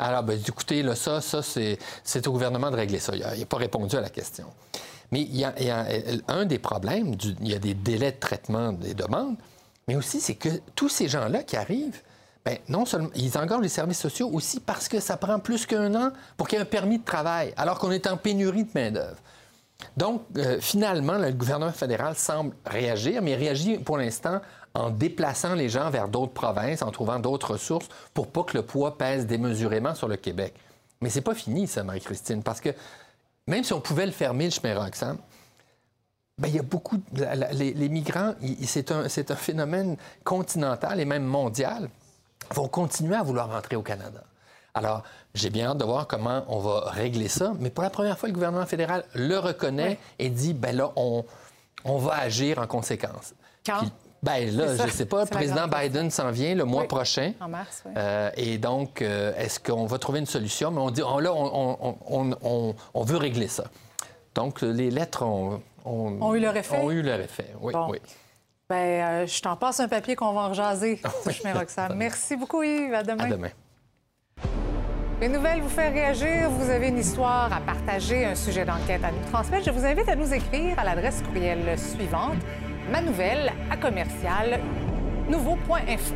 Alors, 0.01 0.25
ben, 0.25 0.39
écoutez, 0.47 0.83
là, 0.83 0.97
ça, 0.97 1.21
ça 1.21 1.43
c'est 1.43 2.27
au 2.27 2.33
gouvernement 2.33 2.73
de 2.73 2.77
régler 2.77 2.99
ça. 2.99 3.15
Il 3.15 3.21
n'a 3.21 3.47
pas 3.47 3.57
répondu 3.57 3.97
à 3.97 4.01
la 4.01 4.11
question. 4.11 4.47
Mais 5.13 5.23
il 5.23 5.37
y 5.37 5.45
a, 5.45 5.55
un 6.27 6.45
des 6.45 6.59
problèmes, 6.59 7.15
il 7.41 7.49
y 7.49 7.55
a 7.55 7.59
des 7.59 7.75
délais 7.75 8.13
de 8.13 8.19
traitement 8.19 8.73
des 8.73 8.95
demandes, 8.95 9.37
mais 9.87 9.95
aussi 9.95 10.21
c'est 10.21 10.35
que 10.35 10.49
tous 10.75 10.89
ces 10.89 11.09
gens-là 11.09 11.45
qui 11.45 11.57
arrivent, 11.57 12.03
bien, 12.45 12.57
non 12.69 12.85
seulement 12.85 13.11
ils 13.15 13.37
engagent 13.37 13.61
les 13.61 13.69
services 13.69 14.01
sociaux 14.01 14.31
aussi 14.33 14.61
parce 14.61 14.89
que 14.89 15.01
ça 15.01 15.17
prend 15.17 15.39
plus 15.39 15.67
qu'un 15.67 15.95
an 15.95 16.11
pour 16.37 16.49
qu'il 16.49 16.59
y 16.59 16.61
ait 16.61 16.63
un 16.63 16.67
permis 16.67 16.99
de 16.99 17.05
travail, 17.05 17.53
alors 17.57 17.79
qu'on 17.79 17.91
est 17.91 18.07
en 18.07 18.17
pénurie 18.17 18.65
de 18.65 18.71
main-d'œuvre. 18.75 19.19
Donc, 19.97 20.23
euh, 20.37 20.59
finalement, 20.61 21.19
le 21.19 21.31
gouvernement 21.33 21.73
fédéral 21.73 22.17
semble 22.17 22.55
réagir, 22.67 23.23
mais 23.23 23.37
réagit 23.37 23.79
pour 23.79 23.97
l'instant 23.97 24.41
en 24.75 24.91
déplaçant 24.91 25.55
les 25.55 25.69
gens 25.69 25.91
vers 25.91 26.09
d'autres 26.09 26.33
provinces, 26.33 26.83
en 26.83 26.91
trouvant 26.91 27.19
d'autres 27.19 27.53
ressources 27.53 27.89
pour 28.15 28.29
pas 28.29 28.45
que 28.45 28.57
le 28.57 28.63
poids 28.63 28.97
pèse 28.99 29.27
démesurément 29.27 29.95
sur 29.95 30.09
le 30.09 30.17
Québec. 30.17 30.55
Mais 31.01 31.11
c'est 31.11 31.21
pas 31.21 31.35
fini, 31.35 31.67
ça, 31.67 31.85
Marie-Christine, 31.85 32.43
parce 32.43 32.61
que 32.61 32.71
même 33.47 33.65
si 33.65 33.73
on 33.73 33.81
pouvait 33.81 34.07
le 34.07 34.13
fermer, 34.13 34.45
le 34.45 34.51
chemin 34.51 34.79
Roxham, 34.79 35.17
ben, 36.39 36.49
il 36.49 36.57
y 36.57 36.59
a 36.59 36.63
beaucoup. 36.63 37.01
les, 37.53 37.89
migrants, 37.89 38.35
c'est 38.65 38.93
un, 38.93 39.05
un, 39.05 39.37
phénomène 39.37 39.97
continental 40.23 41.01
et 41.01 41.05
même 41.05 41.25
mondial, 41.25 41.89
vont 42.53 42.69
continuer 42.69 43.17
à 43.17 43.23
vouloir 43.23 43.51
rentrer 43.51 43.77
au 43.77 43.83
Canada. 43.83 44.23
Alors, 44.75 45.03
j'ai 45.35 45.51
bien 45.51 45.71
hâte 45.71 45.79
de 45.79 45.85
voir 45.85 46.07
comment 46.07 46.45
on 46.49 46.59
va 46.59 46.91
régler 46.91 47.29
ça, 47.29 47.53
mais 47.59 47.71
pour 47.71 47.83
la 47.83 47.91
première 47.91 48.19
fois, 48.19 48.29
le 48.29 48.35
gouvernement 48.35 48.67
fédéral 48.67 49.05
le 49.15 49.37
reconnaît 49.39 49.99
et 50.19 50.31
dit 50.31 50.55
ben 50.55 50.77
là, 50.77 50.93
on, 50.97 51.25
on 51.85 51.99
va 51.99 52.19
agir 52.19 52.59
en 52.59 52.67
conséquence. 52.67 53.35
Quand? 53.67 53.83
ben 54.23 54.57
là, 54.57 54.77
je 54.77 54.83
ne 54.83 54.89
sais 54.89 55.07
pas. 55.07 55.25
Le 55.25 55.31
président 55.31 55.69
Biden 55.69 56.11
s'en 56.11 56.31
vient 56.31 56.55
le 56.55 56.65
mois 56.65 56.87
prochain. 56.89 57.33
En 57.41 57.49
mars, 57.49 57.83
oui. 57.87 57.93
Euh, 57.97 58.31
et 58.37 58.59
donc, 58.59 59.03
euh, 59.03 59.33
est-ce 59.37 59.61
qu'on 59.61 59.87
va 59.87 59.99
trouver 59.99 60.19
une 60.19 60.27
solution? 60.27 60.71
Mais 60.71 60.81
on 60.81 60.91
dit, 60.91 61.03
oh, 61.03 61.21
là, 61.21 61.33
on, 61.33 62.75
on, 62.95 63.05
veut 63.05 63.17
régler 63.17 63.49
ça. 63.49 63.65
Donc, 64.35 64.63
les 64.63 64.91
lettres 64.91 65.23
ont, 65.23 65.63
ont, 65.85 66.35
eu 66.35 66.41
leur 66.41 66.57
effet? 66.57 66.79
Ont 66.79 66.91
eu 66.91 67.03
leur 67.03 67.21
effet, 67.21 67.55
oui. 67.61 67.73
oui. 67.89 67.99
Ben, 68.69 68.77
euh, 68.77 69.27
je 69.27 69.41
t'en 69.41 69.57
passe 69.57 69.81
un 69.81 69.89
papier 69.89 70.15
qu'on 70.15 70.33
va 70.33 70.43
en 70.43 70.49
rejaser. 70.51 71.01
Merci 71.97 72.37
beaucoup, 72.37 72.63
Yves. 72.63 72.93
À 72.93 73.03
demain. 73.03 73.25
À 73.25 73.29
demain. 73.29 73.49
Les 75.21 75.29
nouvelles 75.29 75.63
vous 75.63 75.71
faire 75.71 75.93
réagir. 75.93 76.51
Vous 76.51 76.71
avez 76.71 76.89
une 76.89 76.99
histoire 76.99 77.51
à 77.53 77.61
partager, 77.61 78.27
un 78.27 78.35
sujet 78.35 78.65
d'enquête 78.65 79.03
à 79.03 79.11
nous 79.11 79.25
transmettre. 79.31 79.65
Je 79.65 79.71
vous 79.71 79.87
invite 79.87 80.09
à 80.09 80.17
nous 80.17 80.33
écrire 80.33 80.79
à 80.79 80.85
l'adresse 80.85 81.23
courriel 81.23 81.79
suivante 81.79 82.39
ma 82.93 83.01
nouvelle 83.01 83.53
à 83.71 83.77
commercial 83.77 84.61
nouveau.info. 85.29 86.15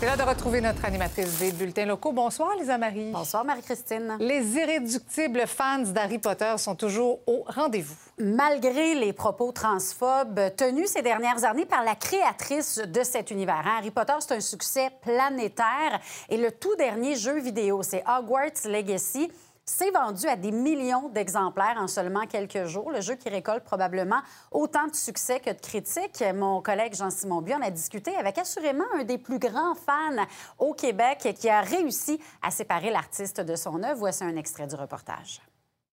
C'est 0.00 0.06
là 0.06 0.16
de 0.16 0.22
retrouver 0.22 0.62
notre 0.62 0.82
animatrice 0.86 1.38
des 1.40 1.52
bulletins 1.52 1.84
locaux. 1.84 2.12
Bonsoir, 2.12 2.56
Lisa 2.58 2.78
Marie. 2.78 3.10
Bonsoir, 3.12 3.44
Marie-Christine. 3.44 4.16
Les 4.18 4.56
irréductibles 4.56 5.46
fans 5.46 5.80
d'Harry 5.80 6.18
Potter 6.18 6.54
sont 6.56 6.74
toujours 6.74 7.18
au 7.26 7.44
rendez-vous. 7.46 7.96
Malgré 8.16 8.94
les 8.94 9.12
propos 9.12 9.52
transphobes 9.52 10.40
tenus 10.56 10.88
ces 10.88 11.02
dernières 11.02 11.44
années 11.44 11.66
par 11.66 11.84
la 11.84 11.96
créatrice 11.96 12.78
de 12.78 13.02
cet 13.02 13.30
univers. 13.30 13.62
Hein, 13.66 13.74
Harry 13.76 13.90
Potter, 13.90 14.14
c'est 14.20 14.36
un 14.36 14.40
succès 14.40 14.88
planétaire. 15.02 16.00
Et 16.30 16.38
le 16.38 16.50
tout 16.50 16.74
dernier 16.76 17.14
jeu 17.14 17.38
vidéo, 17.38 17.82
c'est 17.82 18.02
Hogwarts 18.08 18.64
Legacy 18.64 19.30
c'est 19.70 19.92
vendu 19.92 20.26
à 20.26 20.34
des 20.34 20.50
millions 20.50 21.08
d'exemplaires 21.08 21.76
en 21.78 21.86
seulement 21.86 22.26
quelques 22.26 22.64
jours. 22.64 22.90
Le 22.90 23.00
jeu 23.00 23.14
qui 23.14 23.28
récolte 23.28 23.62
probablement 23.62 24.20
autant 24.50 24.88
de 24.88 24.94
succès 24.94 25.38
que 25.38 25.50
de 25.50 25.60
critiques. 25.60 26.24
Mon 26.34 26.60
collègue 26.60 26.94
Jean-Simon 26.94 27.40
Bion 27.40 27.60
a 27.62 27.70
discuté 27.70 28.14
avec 28.16 28.36
assurément 28.36 28.84
un 28.98 29.04
des 29.04 29.16
plus 29.16 29.38
grands 29.38 29.76
fans 29.76 30.26
au 30.58 30.74
Québec 30.74 31.36
qui 31.38 31.48
a 31.48 31.60
réussi 31.60 32.20
à 32.42 32.50
séparer 32.50 32.90
l'artiste 32.90 33.40
de 33.40 33.54
son 33.54 33.82
œuvre. 33.84 34.00
Voici 34.00 34.24
un 34.24 34.34
extrait 34.34 34.66
du 34.66 34.74
reportage. 34.74 35.40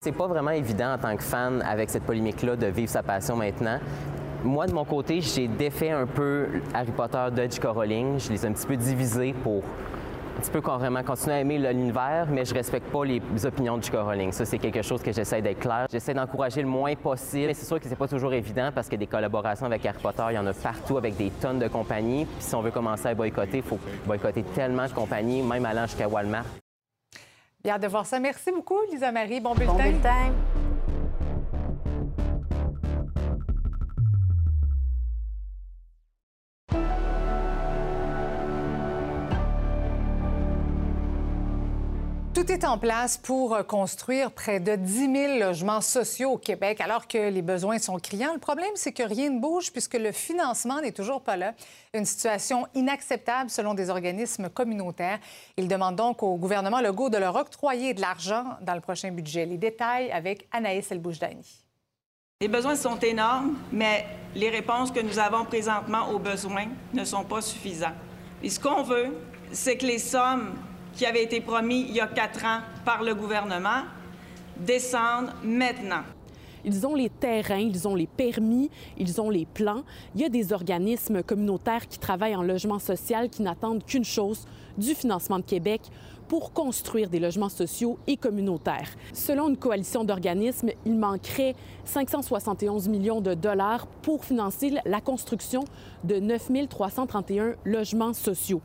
C'est 0.01 0.11
pas 0.11 0.27
vraiment 0.27 0.51
évident 0.51 0.93
en 0.93 0.97
tant 0.97 1.15
que 1.15 1.23
fan 1.23 1.61
avec 1.61 1.91
cette 1.91 2.03
polémique-là 2.03 2.55
de 2.55 2.67
vivre 2.67 2.89
sa 2.89 3.03
passion 3.03 3.35
maintenant. 3.35 3.79
Moi, 4.43 4.65
de 4.65 4.73
mon 4.73 4.85
côté, 4.85 5.21
j'ai 5.21 5.47
défait 5.47 5.91
un 5.91 6.07
peu 6.07 6.47
Harry 6.73 6.91
Potter 6.91 7.27
de 7.31 7.43
J.K. 7.43 7.65
Rowling. 7.65 8.19
Je 8.19 8.31
les 8.31 8.43
ai 8.43 8.49
un 8.49 8.53
petit 8.53 8.67
peu 8.67 8.77
divisés 8.77 9.33
pour 9.43 9.63
un 10.37 10.39
petit 10.39 10.51
peu 10.51 10.59
vraiment 10.59 11.03
continuer 11.03 11.35
à 11.35 11.39
aimer 11.39 11.57
l'univers, 11.57 12.27
mais 12.29 12.45
je 12.45 12.53
respecte 12.53 12.91
pas 12.91 13.03
les 13.03 13.21
opinions 13.45 13.77
de 13.77 13.83
J.K. 13.83 13.95
Rowling. 13.95 14.31
Ça, 14.31 14.45
c'est 14.45 14.59
quelque 14.59 14.83
chose 14.83 15.01
que 15.01 15.11
j'essaie 15.11 15.41
d'être 15.41 15.59
clair. 15.59 15.87
J'essaie 15.91 16.13
d'encourager 16.13 16.61
le 16.61 16.67
moins 16.67 16.95
possible. 16.95 17.47
Mais 17.47 17.53
c'est 17.55 17.65
sûr 17.65 17.79
que 17.79 17.87
c'est 17.89 17.95
pas 17.95 18.07
toujours 18.07 18.33
évident 18.33 18.69
parce 18.73 18.87
que 18.87 18.95
des 18.95 19.07
collaborations 19.07 19.65
avec 19.65 19.83
Harry 19.85 19.97
Potter, 19.99 20.23
il 20.29 20.35
y 20.35 20.37
en 20.37 20.45
a 20.45 20.53
partout 20.53 20.97
avec 20.97 21.17
des 21.17 21.31
tonnes 21.31 21.57
de 21.57 21.67
compagnies. 21.67 22.25
Puis 22.25 22.43
si 22.43 22.53
on 22.53 22.61
veut 22.61 22.71
commencer 22.71 23.07
à 23.07 23.15
boycotter, 23.15 23.57
il 23.57 23.63
faut 23.63 23.79
boycotter 24.05 24.43
tellement 24.43 24.85
de 24.85 24.93
compagnies, 24.93 25.41
même 25.41 25.65
allant 25.65 25.87
jusqu'à 25.87 26.07
Walmart. 26.07 26.45
Bien 27.63 27.79
de 27.79 27.87
voir 27.87 28.05
ça. 28.05 28.19
Merci 28.19 28.51
beaucoup, 28.51 28.77
Lisa 28.91 29.11
Marie. 29.11 29.39
Bon 29.39 29.55
bulletin. 29.55 29.73
Bon 29.73 29.83
bulletin. 29.83 30.66
Tout 42.47 42.53
est 42.53 42.63
en 42.63 42.77
place 42.77 43.17
pour 43.17 43.55
euh, 43.55 43.63
construire 43.63 44.31
près 44.31 44.61
de 44.61 44.77
10 44.77 45.11
000 45.11 45.39
logements 45.39 45.81
sociaux 45.81 46.31
au 46.31 46.37
Québec, 46.37 46.79
alors 46.79 47.05
que 47.05 47.29
les 47.29 47.41
besoins 47.41 47.77
sont 47.77 47.99
criants. 47.99 48.31
Le 48.31 48.39
problème, 48.39 48.71
c'est 48.75 48.93
que 48.93 49.03
rien 49.03 49.29
ne 49.29 49.41
bouge 49.41 49.73
puisque 49.73 49.95
le 49.95 50.13
financement 50.13 50.79
n'est 50.79 50.93
toujours 50.93 51.21
pas 51.21 51.35
là. 51.35 51.53
Une 51.93 52.05
situation 52.05 52.65
inacceptable 52.73 53.49
selon 53.49 53.73
des 53.73 53.89
organismes 53.89 54.47
communautaires. 54.47 55.19
Ils 55.57 55.67
demandent 55.67 55.97
donc 55.97 56.23
au 56.23 56.37
gouvernement 56.37 56.79
Legault 56.79 57.09
de 57.09 57.17
leur 57.17 57.35
octroyer 57.35 57.93
de 57.93 57.99
l'argent 57.99 58.45
dans 58.61 58.75
le 58.75 58.81
prochain 58.81 59.11
budget. 59.11 59.45
Les 59.45 59.57
détails 59.57 60.09
avec 60.11 60.47
Anaïs 60.53 60.89
Elboujdani. 60.89 61.65
Les 62.39 62.47
besoins 62.47 62.77
sont 62.77 62.97
énormes, 62.99 63.57
mais 63.73 64.05
les 64.35 64.49
réponses 64.49 64.91
que 64.91 65.01
nous 65.01 65.19
avons 65.19 65.43
présentement 65.43 66.11
aux 66.11 66.19
besoins 66.19 66.67
ne 66.93 67.03
sont 67.03 67.25
pas 67.25 67.41
suffisantes. 67.41 67.91
Et 68.41 68.49
ce 68.49 68.57
qu'on 68.57 68.83
veut, 68.83 69.17
c'est 69.51 69.75
que 69.75 69.85
les 69.85 69.99
sommes 69.99 70.53
qui 70.97 71.05
avait 71.05 71.23
été 71.23 71.41
promis 71.41 71.85
il 71.87 71.95
y 71.95 72.01
a 72.01 72.07
quatre 72.07 72.43
ans 72.43 72.59
par 72.83 73.03
le 73.03 73.13
gouvernement 73.13 73.83
descendent 74.59 75.31
maintenant. 75.43 76.01
Ils 76.65 76.87
ont 76.87 76.95
les 76.95 77.09
terrains, 77.09 77.59
ils 77.59 77.87
ont 77.87 77.93
les 77.93 78.07
permis, 78.07 78.71
ils 78.97 79.21
ont 79.21 79.29
les 79.29 79.45
plans. 79.45 79.83
Il 80.15 80.21
y 80.21 80.25
a 80.25 80.29
des 80.29 80.51
organismes 80.51 81.21
communautaires 81.21 81.87
qui 81.87 81.99
travaillent 81.99 82.35
en 82.35 82.41
logement 82.41 82.79
social 82.79 83.29
qui 83.29 83.43
n'attendent 83.43 83.85
qu'une 83.85 84.03
chose, 84.03 84.45
du 84.77 84.95
financement 84.95 85.37
de 85.37 85.45
Québec 85.45 85.81
pour 86.27 86.51
construire 86.51 87.09
des 87.09 87.19
logements 87.19 87.47
sociaux 87.47 87.99
et 88.07 88.17
communautaires. 88.17 88.89
Selon 89.13 89.49
une 89.49 89.57
coalition 89.57 90.03
d'organismes, 90.03 90.71
il 90.85 90.97
manquerait 90.97 91.55
571 91.85 92.89
millions 92.89 93.21
de 93.21 93.33
dollars 93.33 93.87
pour 94.01 94.25
financer 94.25 94.73
la 94.83 94.99
construction 94.99 95.63
de 96.03 96.19
9 96.19 96.67
331 96.69 97.53
logements 97.65 98.13
sociaux 98.13 98.61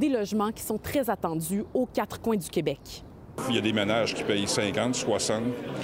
des 0.00 0.08
logements 0.08 0.50
qui 0.50 0.62
sont 0.62 0.78
très 0.78 1.10
attendus 1.10 1.64
aux 1.74 1.86
quatre 1.86 2.20
coins 2.20 2.36
du 2.36 2.48
Québec. 2.48 3.04
Il 3.48 3.56
y 3.56 3.58
a 3.58 3.62
des 3.62 3.72
ménages 3.72 4.14
qui 4.14 4.22
payent 4.22 4.46
50, 4.46 4.94
60, 4.94 5.42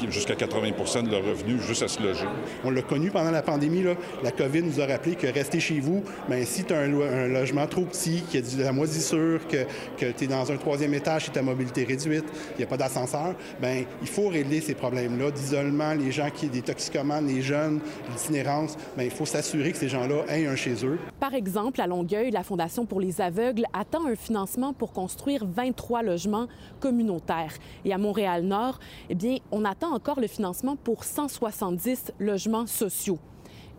jusqu'à 0.08 0.34
80% 0.34 1.04
de 1.04 1.10
leur 1.10 1.24
revenu 1.24 1.60
juste 1.60 1.82
à 1.82 1.88
se 1.88 2.02
loger. 2.02 2.26
On 2.64 2.70
l'a 2.70 2.82
connu 2.82 3.10
pendant 3.10 3.30
la 3.30 3.42
pandémie. 3.42 3.82
Là. 3.82 3.94
La 4.22 4.30
COVID 4.30 4.62
nous 4.62 4.80
a 4.80 4.86
rappelé 4.86 5.16
que 5.16 5.26
rester 5.26 5.60
chez 5.60 5.80
vous, 5.80 6.02
bien, 6.28 6.44
si 6.44 6.64
tu 6.64 6.72
as 6.72 6.78
un, 6.78 7.00
un, 7.00 7.28
logement 7.28 7.66
trop 7.66 7.82
petit, 7.82 8.22
qu'il 8.22 8.40
y 8.40 8.42
a 8.42 8.56
de 8.56 8.62
la 8.62 8.72
moisissure, 8.72 9.46
que, 9.48 9.64
que 9.96 10.12
tu 10.12 10.24
es 10.24 10.26
dans 10.26 10.50
un 10.50 10.56
troisième 10.56 10.94
étage 10.94 11.28
et 11.28 11.32
ta 11.32 11.42
mobilité 11.42 11.84
réduite, 11.84 12.24
il 12.54 12.58
n'y 12.58 12.64
a 12.64 12.66
pas 12.66 12.76
d'ascenseur, 12.76 13.34
bien, 13.60 13.84
il 14.00 14.08
faut 14.08 14.28
régler 14.28 14.60
ces 14.60 14.74
problèmes-là 14.74 15.30
d'isolement, 15.30 15.94
les 15.94 16.12
gens 16.12 16.30
qui 16.30 16.46
des 16.48 16.62
toxicomanes, 16.62 17.26
les 17.26 17.42
jeunes, 17.42 17.80
l'itinérance. 18.10 18.76
Bien, 18.96 19.04
il 19.04 19.10
faut 19.10 19.26
s'assurer 19.26 19.72
que 19.72 19.78
ces 19.78 19.88
gens-là 19.88 20.24
aient 20.28 20.46
un 20.46 20.56
chez 20.56 20.84
eux. 20.84 20.98
Par 21.20 21.34
exemple, 21.34 21.80
à 21.80 21.86
Longueuil, 21.86 22.30
la 22.30 22.42
Fondation 22.42 22.86
pour 22.86 23.00
les 23.00 23.20
aveugles 23.20 23.64
attend 23.72 24.06
un 24.06 24.16
financement 24.16 24.72
pour 24.72 24.92
construire 24.92 25.44
23 25.44 26.02
logements 26.02 26.46
communautaires. 26.80 27.45
Et 27.84 27.92
à 27.92 27.98
Montréal-Nord, 27.98 28.78
eh 29.08 29.14
bien, 29.14 29.36
on 29.52 29.64
attend 29.64 29.92
encore 29.94 30.20
le 30.20 30.26
financement 30.26 30.76
pour 30.76 31.04
170 31.04 32.12
logements 32.18 32.66
sociaux. 32.66 33.18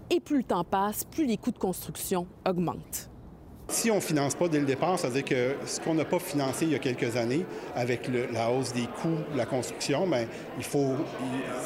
Et 0.10 0.20
plus 0.20 0.38
le 0.38 0.44
temps 0.44 0.64
passe, 0.64 1.04
plus 1.04 1.26
les 1.26 1.38
coûts 1.38 1.52
de 1.52 1.58
construction 1.58 2.28
augmentent. 2.48 3.10
Si 3.70 3.92
on 3.92 3.96
ne 3.96 4.00
finance 4.00 4.34
pas 4.34 4.48
dès 4.48 4.60
le 4.60 4.66
départ, 4.66 4.98
ça 4.98 5.08
veut 5.08 5.22
dire 5.22 5.26
que 5.26 5.56
ce 5.66 5.82
qu'on 5.82 5.94
n'a 5.94 6.06
pas 6.06 6.20
financé 6.20 6.64
il 6.64 6.72
y 6.72 6.76
a 6.76 6.80
quelques 6.80 7.18
années, 7.18 7.46
avec 7.76 8.10
la 8.32 8.50
hausse 8.50 8.72
des 8.72 8.88
coûts 9.02 9.18
de 9.34 9.38
la 9.38 9.46
construction, 9.46 10.08
bien, 10.08 10.26
il 10.58 10.64
faut, 10.64 10.94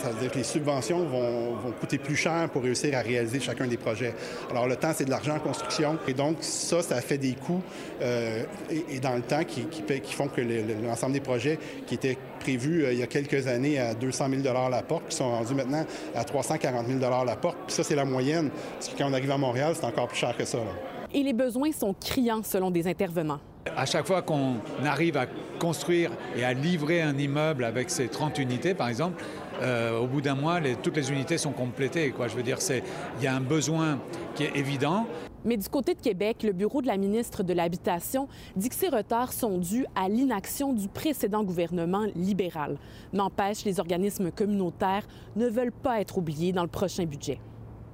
ça 0.01 0.09
veut 0.09 0.19
dire 0.19 0.31
que 0.31 0.39
les 0.39 0.43
subventions 0.43 1.05
vont, 1.05 1.55
vont, 1.55 1.71
coûter 1.79 1.99
plus 1.99 2.15
cher 2.15 2.49
pour 2.51 2.63
réussir 2.63 2.97
à 2.97 3.01
réaliser 3.01 3.39
chacun 3.39 3.67
des 3.67 3.77
projets. 3.77 4.15
Alors 4.49 4.67
le 4.67 4.77
temps, 4.77 4.93
c'est 4.95 5.05
de 5.05 5.11
l'argent 5.11 5.35
en 5.35 5.39
construction, 5.39 5.99
et 6.07 6.13
donc 6.13 6.37
ça, 6.41 6.81
ça 6.81 6.99
fait 7.01 7.19
des 7.19 7.33
coûts 7.33 7.61
euh, 8.01 8.45
et, 8.89 8.99
dans 8.99 9.15
le 9.15 9.21
temps 9.21 9.43
qui, 9.43 9.65
qui, 9.65 9.83
qui 9.83 10.13
font 10.13 10.27
que 10.27 10.41
l'ensemble 10.83 11.13
des 11.13 11.19
projets 11.19 11.59
qui 11.85 11.93
étaient 11.93 12.17
prévus 12.39 12.83
euh, 12.83 12.93
il 12.93 12.99
y 12.99 13.03
a 13.03 13.07
quelques 13.07 13.45
années 13.45 13.77
à 13.77 13.93
200 13.93 14.25
000 14.41 14.69
la 14.71 14.81
porte, 14.81 15.07
qui 15.09 15.17
sont 15.17 15.29
rendus 15.29 15.53
maintenant 15.53 15.85
à 16.15 16.23
340 16.23 16.87
000 16.87 16.99
la 16.99 17.35
porte. 17.35 17.57
Puis 17.67 17.75
ça, 17.75 17.83
c'est 17.83 17.95
la 17.95 18.05
moyenne. 18.05 18.49
Parce 18.73 18.89
que 18.89 18.97
quand 18.97 19.07
on 19.07 19.13
arrive 19.13 19.31
à 19.31 19.37
Montréal, 19.37 19.73
c'est 19.75 19.85
encore 19.85 20.07
plus 20.07 20.17
cher 20.17 20.35
que 20.35 20.45
ça. 20.45 20.57
Là 20.57 20.90
et 21.13 21.23
les 21.23 21.33
besoins 21.33 21.71
sont 21.71 21.93
criants 21.93 22.43
selon 22.43 22.71
des 22.71 22.87
intervenants. 22.87 23.39
À 23.75 23.85
chaque 23.85 24.07
fois 24.07 24.21
qu'on 24.21 24.55
arrive 24.83 25.17
à 25.17 25.27
construire 25.59 26.11
et 26.35 26.43
à 26.43 26.53
livrer 26.53 27.01
un 27.01 27.17
immeuble 27.17 27.63
avec 27.63 27.89
ces 27.89 28.07
30 28.07 28.39
unités, 28.39 28.73
par 28.73 28.89
exemple, 28.89 29.23
euh, 29.61 29.99
au 29.99 30.07
bout 30.07 30.21
d'un 30.21 30.33
mois, 30.33 30.59
les, 30.59 30.75
toutes 30.75 30.97
les 30.97 31.11
unités 31.11 31.37
sont 31.37 31.51
complétées. 31.51 32.09
Quoi. 32.09 32.27
Je 32.27 32.35
veux 32.35 32.43
dire, 32.43 32.57
il 32.69 33.23
y 33.23 33.27
a 33.27 33.35
un 33.35 33.41
besoin 33.41 33.99
qui 34.33 34.43
est 34.43 34.55
évident. 34.55 35.05
Mais 35.45 35.57
du 35.57 35.67
côté 35.69 35.93
de 35.93 35.99
Québec, 35.99 36.43
le 36.43 36.51
bureau 36.51 36.81
de 36.81 36.87
la 36.87 36.97
ministre 36.97 37.43
de 37.43 37.53
l'Habitation 37.53 38.27
dit 38.55 38.69
que 38.69 38.75
ces 38.75 38.89
retards 38.89 39.33
sont 39.33 39.57
dus 39.57 39.85
à 39.95 40.07
l'inaction 40.07 40.73
du 40.73 40.87
précédent 40.87 41.43
gouvernement 41.43 42.05
libéral. 42.15 42.77
N'empêche, 43.13 43.65
les 43.65 43.79
organismes 43.79 44.31
communautaires 44.31 45.07
ne 45.35 45.47
veulent 45.47 45.71
pas 45.71 45.99
être 45.99 46.17
oubliés 46.17 46.53
dans 46.53 46.63
le 46.63 46.67
prochain 46.67 47.05
budget. 47.05 47.39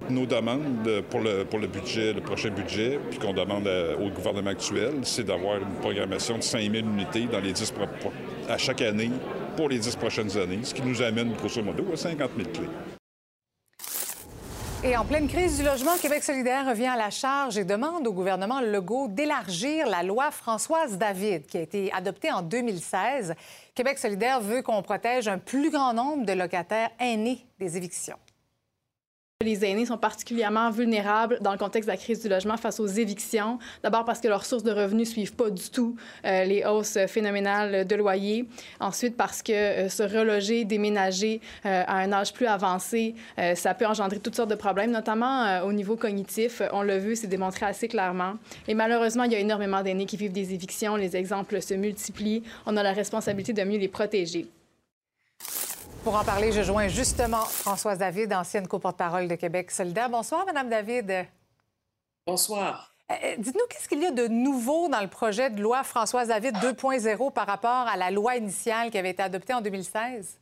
Nos 0.10 0.26
demandes 0.26 1.04
pour 1.10 1.20
le, 1.20 1.44
pour 1.44 1.60
le 1.60 1.68
budget, 1.68 2.14
le 2.14 2.22
prochain 2.22 2.50
budget, 2.50 3.00
puis 3.10 3.20
qu'on 3.20 3.34
demande 3.34 3.68
au 4.00 4.10
gouvernement 4.10 4.52
actuel, 4.52 4.94
c'est 5.04 5.26
d'avoir 5.26 5.58
une 5.58 5.74
programmation 5.82 6.38
de 6.38 6.44
5 6.44 6.62
000 6.62 6.74
unités 6.76 7.26
dans 7.26 7.40
les 7.40 7.52
10 7.52 7.74
à 8.48 8.58
chaque 8.58 8.82
année 8.82 9.12
pour 9.58 9.68
les 9.70 9.80
10 9.80 9.96
prochaines 9.98 10.38
années, 10.38 10.60
ce 10.64 10.74
qui 10.74 10.82
nous 10.84 11.02
amène 11.02 11.34
grosso 11.34 11.62
modo 11.62 11.84
à 11.92 11.98
50 11.98 12.32
000 12.38 12.50
clés. 12.54 12.70
Et 14.84 14.96
en 14.96 15.04
pleine 15.04 15.28
crise 15.28 15.58
du 15.58 15.66
logement, 15.66 15.98
Québec 16.00 16.24
solidaire 16.24 16.68
revient 16.68 16.86
à 16.86 16.96
la 16.96 17.10
charge 17.10 17.58
et 17.58 17.66
demande 17.66 18.06
au 18.06 18.14
gouvernement 18.14 18.62
Legault 18.62 19.08
d'élargir 19.08 19.88
la 19.88 20.04
loi 20.04 20.30
Françoise 20.30 21.00
David, 21.00 21.48
qui 21.48 21.58
a 21.58 21.62
été 21.62 21.92
adoptée 21.92 22.32
en 22.32 22.44
2016. 22.44 23.34
Québec 23.74 23.98
solidaire 23.98 24.40
veut 24.40 24.62
qu'on 24.62 24.84
protège 24.84 25.28
un 25.28 25.40
plus 25.40 25.72
grand 25.72 25.94
nombre 25.94 26.26
de 26.26 26.34
locataires 26.34 26.92
aînés 27.00 27.44
des 27.60 27.76
évictions. 27.76 28.18
Les 29.46 29.64
aînés 29.64 29.86
sont 29.86 30.00
particulièrement 30.00 30.72
vulnérables 30.72 31.38
dans 31.42 31.52
le 31.52 31.60
contexte 31.60 31.88
de 31.88 31.94
la 31.94 31.98
crise 31.98 32.24
du 32.24 32.28
logement 32.28 32.58
face 32.58 32.80
aux 32.80 32.88
évictions. 32.88 33.60
D'abord 33.84 34.04
parce 34.04 34.20
que 34.20 34.28
leurs 34.28 34.46
sources 34.46 34.64
de 34.64 34.72
revenus 34.72 35.10
ne 35.10 35.14
suivent 35.14 35.36
pas 35.36 35.52
du 35.52 35.70
tout 35.70 35.96
euh, 36.26 36.44
les 36.44 36.66
hausses 36.66 36.98
phénoménales 37.08 37.86
de 37.86 37.96
loyers. 37.96 38.48
Ensuite 38.80 39.16
parce 39.16 39.44
que 39.44 39.54
euh, 39.54 39.90
se 39.90 40.02
reloger, 40.02 40.66
déménager 40.66 41.40
euh, 41.68 41.84
à 41.86 41.98
un 42.00 42.12
âge 42.14 42.34
plus 42.34 42.48
avancé, 42.48 43.14
ça 43.54 43.76
peut 43.76 43.86
engendrer 43.86 44.18
toutes 44.18 44.36
sortes 44.36 44.50
de 44.50 44.56
problèmes, 44.56 44.90
notamment 44.90 45.62
au 45.62 45.72
niveau 45.72 45.96
cognitif. 45.96 46.64
On 46.74 46.82
l'a 46.82 46.98
vu, 46.98 47.16
c'est 47.16 47.28
démontré 47.28 47.68
assez 47.68 47.88
clairement. 47.88 48.34
Et 48.68 48.74
malheureusement, 48.74 49.24
il 49.26 49.34
y 49.34 49.36
a 49.36 49.40
énormément 49.40 49.84
d'aînés 49.84 50.08
qui 50.08 50.18
vivent 50.18 50.32
des 50.32 50.56
évictions. 50.56 50.96
Les 50.96 51.16
exemples 51.16 51.62
se 51.62 51.76
multiplient. 51.76 52.42
On 52.66 52.76
a 52.76 52.82
la 52.82 52.92
responsabilité 52.92 53.54
de 53.54 53.64
mieux 53.64 53.78
les 53.78 53.88
protéger. 53.88 54.48
Pour 56.08 56.16
en 56.16 56.24
parler, 56.24 56.54
je 56.54 56.62
joins 56.62 56.88
justement 56.88 57.44
Françoise 57.44 57.98
David, 57.98 58.32
ancienne 58.32 58.66
coporte-parole 58.66 59.28
de 59.28 59.36
Québec 59.36 59.70
solidaire. 59.72 60.10
Bonsoir, 60.10 60.46
Madame 60.46 60.70
David. 60.70 61.28
Bonsoir. 62.26 62.94
Euh, 63.12 63.36
Dites-nous, 63.38 63.66
qu'est-ce 63.70 63.90
qu'il 63.90 64.02
y 64.02 64.06
a 64.06 64.12
de 64.12 64.26
nouveau 64.30 64.88
dans 64.88 65.02
le 65.02 65.10
projet 65.10 65.50
de 65.50 65.62
loi 65.62 65.84
Françoise 65.84 66.30
David 66.30 66.56
2.0 66.60 67.34
par 67.34 67.46
rapport 67.46 67.90
à 67.90 67.98
la 67.98 68.10
loi 68.10 68.38
initiale 68.38 68.90
qui 68.90 68.98
avait 68.98 69.10
été 69.10 69.22
adoptée 69.22 69.54
en 69.54 69.60
2016? 69.60 70.40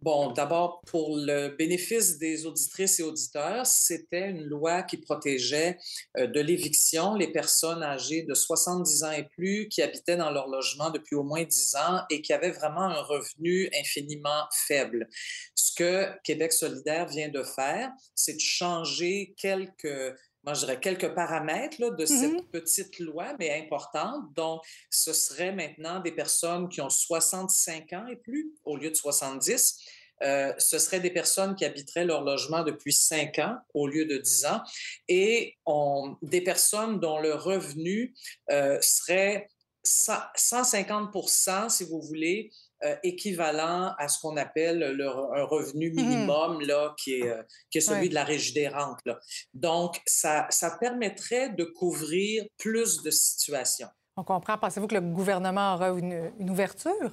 Bon, 0.00 0.30
d'abord, 0.30 0.80
pour 0.86 1.16
le 1.16 1.48
bénéfice 1.48 2.18
des 2.18 2.46
auditrices 2.46 3.00
et 3.00 3.02
auditeurs, 3.02 3.66
c'était 3.66 4.30
une 4.30 4.44
loi 4.44 4.84
qui 4.84 4.96
protégeait 4.96 5.76
euh, 6.16 6.28
de 6.28 6.40
l'éviction 6.40 7.16
les 7.16 7.32
personnes 7.32 7.82
âgées 7.82 8.22
de 8.22 8.32
70 8.32 9.02
ans 9.02 9.10
et 9.10 9.24
plus 9.24 9.66
qui 9.68 9.82
habitaient 9.82 10.16
dans 10.16 10.30
leur 10.30 10.46
logement 10.46 10.90
depuis 10.90 11.16
au 11.16 11.24
moins 11.24 11.42
10 11.42 11.74
ans 11.74 12.02
et 12.10 12.22
qui 12.22 12.32
avaient 12.32 12.52
vraiment 12.52 12.82
un 12.82 13.02
revenu 13.02 13.68
infiniment 13.76 14.44
faible. 14.68 15.08
Ce 15.56 15.74
que 15.74 16.06
Québec 16.22 16.52
solidaire 16.52 17.08
vient 17.08 17.28
de 17.28 17.42
faire, 17.42 17.90
c'est 18.14 18.34
de 18.34 18.40
changer 18.40 19.34
quelques 19.36 20.14
moi, 20.48 20.54
je 20.54 20.60
dirais 20.60 20.80
quelques 20.80 21.14
paramètres 21.14 21.78
là, 21.78 21.90
de 21.90 22.06
Mm-hmm. 22.08 22.36
cette 22.36 22.50
petite 22.50 22.98
loi, 23.00 23.34
mais 23.38 23.60
importante. 23.62 24.32
Donc, 24.34 24.62
ce 24.88 25.12
serait 25.12 25.52
maintenant 25.52 26.00
des 26.00 26.12
personnes 26.12 26.70
qui 26.70 26.80
ont 26.80 26.88
65 26.88 27.92
ans 27.92 28.06
et 28.06 28.16
plus 28.16 28.54
au 28.64 28.76
lieu 28.76 28.88
de 28.88 28.94
70. 28.94 29.78
Euh, 30.22 30.52
ce 30.58 30.78
seraient 30.78 31.00
des 31.00 31.10
personnes 31.10 31.54
qui 31.54 31.66
habiteraient 31.66 32.06
leur 32.06 32.22
logement 32.22 32.64
depuis 32.64 32.94
5 32.94 33.38
ans 33.40 33.58
au 33.74 33.86
lieu 33.86 34.06
de 34.06 34.16
10 34.16 34.46
ans 34.46 34.62
et 35.06 35.56
on, 35.66 36.16
des 36.22 36.40
personnes 36.40 36.98
dont 36.98 37.20
le 37.20 37.34
revenu 37.34 38.14
euh, 38.50 38.78
serait 38.80 39.48
100, 39.84 40.14
150% 40.34 41.68
si 41.68 41.84
vous 41.84 42.00
voulez, 42.00 42.50
euh, 42.84 42.96
équivalent 43.02 43.94
à 43.98 44.08
ce 44.08 44.20
qu'on 44.20 44.36
appelle 44.36 44.78
le, 44.78 45.08
un 45.08 45.44
revenu 45.44 45.90
minimum, 45.90 46.60
là, 46.62 46.94
qui, 46.98 47.14
est, 47.20 47.28
euh, 47.28 47.42
qui 47.70 47.78
est 47.78 47.80
celui 47.80 48.02
Ouais. 48.02 48.08
de 48.08 48.14
la 48.14 48.24
Régie 48.24 48.52
des 48.52 48.68
rentes. 48.68 49.00
là. 49.04 49.18
Donc, 49.54 50.00
ça, 50.06 50.46
ça 50.50 50.76
permettrait 50.78 51.50
de 51.50 51.64
couvrir 51.64 52.44
plus 52.58 53.02
de 53.02 53.10
situations. 53.10 53.88
On 54.16 54.24
comprend. 54.24 54.58
Pensez-vous 54.58 54.86
que 54.88 54.94
le 54.94 55.00
gouvernement 55.00 55.74
aura 55.74 55.88
une, 55.90 56.32
une 56.38 56.50
ouverture? 56.50 57.12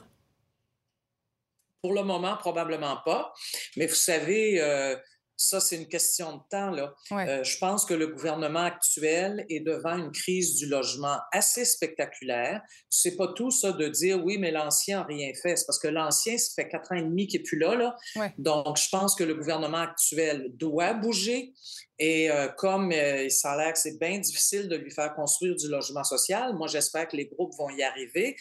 Pour 1.81 1.93
le 1.93 2.03
moment, 2.03 2.35
probablement 2.37 2.97
pas. 3.05 3.31
Mais 3.77 3.85
vous 3.85 3.93
savez, 3.95 4.59
euh, 4.59 4.95
ça, 5.37 5.59
c'est 5.59 5.75
une 5.75 5.87
question 5.87 6.37
de 6.37 6.41
temps. 6.49 6.69
Là. 6.69 6.93
Ouais. 7.11 7.27
Euh, 7.27 7.43
je 7.43 7.57
pense 7.57 7.85
que 7.85 7.93
le 7.93 8.07
gouvernement 8.07 8.63
actuel 8.63 9.45
est 9.49 9.59
devant 9.59 9.97
une 9.97 10.11
crise 10.11 10.55
du 10.55 10.67
logement 10.67 11.17
assez 11.31 11.65
spectaculaire. 11.65 12.61
C'est 12.89 13.15
pas 13.15 13.27
tout 13.33 13.51
ça 13.51 13.71
de 13.71 13.87
dire 13.87 14.23
oui, 14.23 14.37
mais 14.37 14.51
l'ancien 14.51 14.99
n'a 14.99 15.05
rien 15.05 15.31
fait. 15.41 15.57
C'est 15.57 15.65
parce 15.65 15.79
que 15.79 15.87
l'ancien, 15.87 16.37
ça 16.37 16.51
fait 16.55 16.69
quatre 16.69 16.91
ans 16.91 16.95
et 16.95 17.01
demi 17.01 17.27
qu'il 17.27 17.41
n'est 17.41 17.43
plus 17.43 17.59
là. 17.59 17.75
là. 17.75 17.95
Ouais. 18.15 18.33
Donc, 18.37 18.77
je 18.77 18.87
pense 18.89 19.15
que 19.15 19.23
le 19.23 19.35
gouvernement 19.35 19.81
actuel 19.81 20.47
doit 20.53 20.93
bouger. 20.93 21.53
Et 21.99 22.29
euh, 22.29 22.47
comme 22.49 22.91
euh, 22.91 23.29
ça 23.29 23.53
a 23.53 23.57
l'air 23.57 23.73
que 23.73 23.79
c'est 23.79 23.99
bien 23.99 24.19
difficile 24.19 24.67
de 24.67 24.75
lui 24.75 24.91
faire 24.91 25.13
construire 25.15 25.55
du 25.55 25.67
logement 25.67 26.03
social, 26.03 26.53
moi, 26.55 26.67
j'espère 26.67 27.07
que 27.07 27.15
les 27.15 27.25
groupes 27.25 27.53
vont 27.57 27.69
y 27.69 27.83
arriver. 27.83 28.35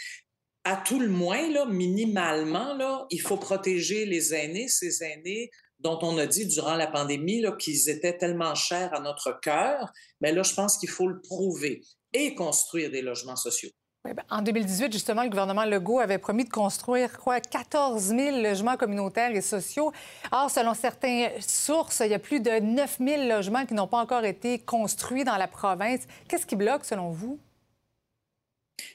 À 0.65 0.77
tout 0.77 0.99
le 0.99 1.09
moins, 1.09 1.51
là, 1.51 1.67
minimalement, 1.67 2.75
là, 2.75 3.07
il 3.11 3.21
faut 3.21 3.37
protéger 3.37 4.07
les 4.07 4.33
aînés, 4.35 4.69
ces 4.69 5.05
aînés 5.05 5.51
dont 5.81 5.99
on 6.03 6.17
a 6.19 6.27
dit 6.27 6.47
durant 6.47 6.75
la 6.75 6.87
pandémie 6.87 7.45
qu'ils 7.59 7.89
étaient 7.89 8.17
tellement 8.17 8.55
chers 8.55 8.95
à 8.95 9.01
notre 9.01 9.39
cœur. 9.41 9.93
Mais 10.21 10.33
là, 10.33 10.43
je 10.43 10.55
pense 10.55 10.79
qu'il 10.79 10.89
faut 10.89 11.09
le 11.09 11.21
prouver 11.21 11.83
et 12.13 12.35
construire 12.35 12.91
des 12.91 13.03
logements 13.03 13.37
sociaux. 13.37 13.71
Ben, 14.05 14.15
en 14.29 14.43
2018, 14.43 14.93
justement, 14.93 15.23
le 15.23 15.31
gouvernement 15.31 15.65
Legault 15.65 15.99
avait 15.99 16.19
promis 16.19 16.45
de 16.45 16.51
construire 16.51 17.19
quoi, 17.19 17.41
14 17.41 18.03
000 18.03 18.43
logements 18.43 18.77
communautaires 18.77 19.35
et 19.35 19.41
sociaux. 19.41 19.93
Or, 20.31 20.51
selon 20.51 20.75
certaines 20.75 21.31
sources, 21.41 22.03
il 22.05 22.11
y 22.11 22.15
a 22.15 22.19
plus 22.19 22.41
de 22.41 22.51
9 22.51 22.99
000 22.99 23.29
logements 23.29 23.65
qui 23.65 23.73
n'ont 23.73 23.87
pas 23.87 23.97
encore 23.97 24.25
été 24.25 24.59
construits 24.59 25.25
dans 25.25 25.39
la 25.39 25.49
province. 25.49 26.03
Qu'est-ce 26.29 26.45
qui 26.45 26.55
bloque, 26.55 26.85
selon 26.85 27.13
vous? 27.13 27.39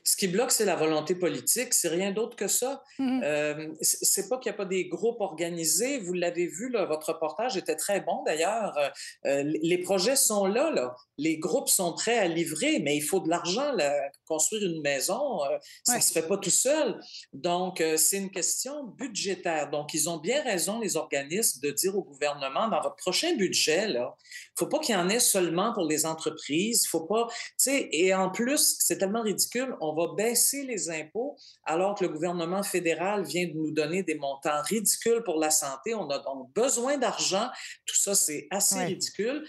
Ce 0.04 0.16
qui 0.18 0.28
bloque, 0.28 0.52
c'est 0.52 0.66
la 0.66 0.76
volonté 0.76 1.16
politique. 1.16 1.74
C'est 1.74 1.88
rien 1.88 2.12
d'autre 2.12 2.36
que 2.36 2.48
ça. 2.48 2.84
Euh, 3.24 3.68
c- 3.82 3.98
c'est 4.02 4.28
pas 4.28 4.38
qu'il 4.38 4.52
n'y 4.52 4.56
a 4.56 4.58
pas 4.58 4.66
des 4.66 4.88
groupes 4.88 5.22
organisés. 5.22 6.00
Vous 6.00 6.14
l'avez 6.14 6.48
vu, 6.48 6.70
là, 6.70 6.86
votre 6.86 7.14
reportage 7.14 7.56
était 7.58 7.76
très 7.78 8.02
bon 8.02 8.24
d'ailleurs. 8.26 8.78
Euh, 8.78 8.90
euh, 9.26 9.44
les 9.62 9.78
projets 9.78 10.16
sont 10.18 10.46
là, 10.48 10.72
là. 10.72 10.96
Les 11.20 11.38
groupes 11.38 11.70
sont 11.70 11.94
prêts 11.94 12.18
à 12.18 12.28
livrer, 12.28 12.80
mais 12.80 12.96
il 12.96 13.02
faut 13.02 13.20
de 13.20 13.30
l'argent. 13.30 13.74
Construire 14.26 14.64
une 14.64 14.82
maison, 14.82 15.44
euh, 15.44 15.58
ça 15.84 15.98
ne 15.98 16.02
se 16.02 16.12
fait 16.12 16.28
pas 16.28 16.38
tout 16.38 16.50
seul. 16.50 17.00
Donc, 17.34 17.82
euh, 17.82 17.98
c'est 17.98 18.18
une 18.18 18.32
question 18.32 18.84
budgétaire. 18.84 19.70
Donc, 19.70 19.94
ils 19.94 20.10
ont 20.10 20.18
bien 20.18 20.42
raison, 20.44 20.80
les 20.80 20.96
organismes, 20.96 21.60
de 21.62 21.72
dire 21.72 21.98
au 21.98 22.04
gouvernement, 22.04 22.70
dans 22.70 22.82
votre 22.82 22.96
prochain 22.96 23.36
budget, 23.36 23.90
il 23.90 23.98
ne 23.98 24.06
faut 24.58 24.68
pas 24.68 24.80
qu'il 24.80 24.96
y 24.96 24.98
en 24.98 25.10
ait 25.10 25.20
seulement 25.20 25.74
pour 25.74 25.86
les 25.86 26.06
entreprises. 26.06 26.88
Faut 26.88 27.06
pas, 27.06 27.28
et 27.68 28.14
en 28.14 28.30
plus, 28.30 28.78
c'est 28.80 28.98
tellement 28.98 29.22
ridicule, 29.22 29.76
on 29.82 29.94
va 29.94 30.14
baisser 30.16 30.64
les 30.64 30.90
impôts 30.90 31.36
alors 31.66 31.96
que 31.96 32.06
le 32.06 32.10
gouvernement 32.10 32.64
fédéral 32.64 33.26
vient 33.26 33.48
de 33.48 33.54
nous 33.54 33.72
donner 33.72 34.04
des 34.04 34.16
montants 34.16 34.62
ridicules 34.64 35.24
pour 35.24 35.40
la 35.40 35.50
santé. 35.50 35.94
On 35.94 36.10
a 36.10 36.20
donc 36.20 36.54
besoin 36.54 36.98
d'argent. 36.98 37.50
Tout 37.86 37.96
ça, 37.96 38.16
c'est 38.16 38.48
assez 38.52 38.80
ridicule 38.80 39.46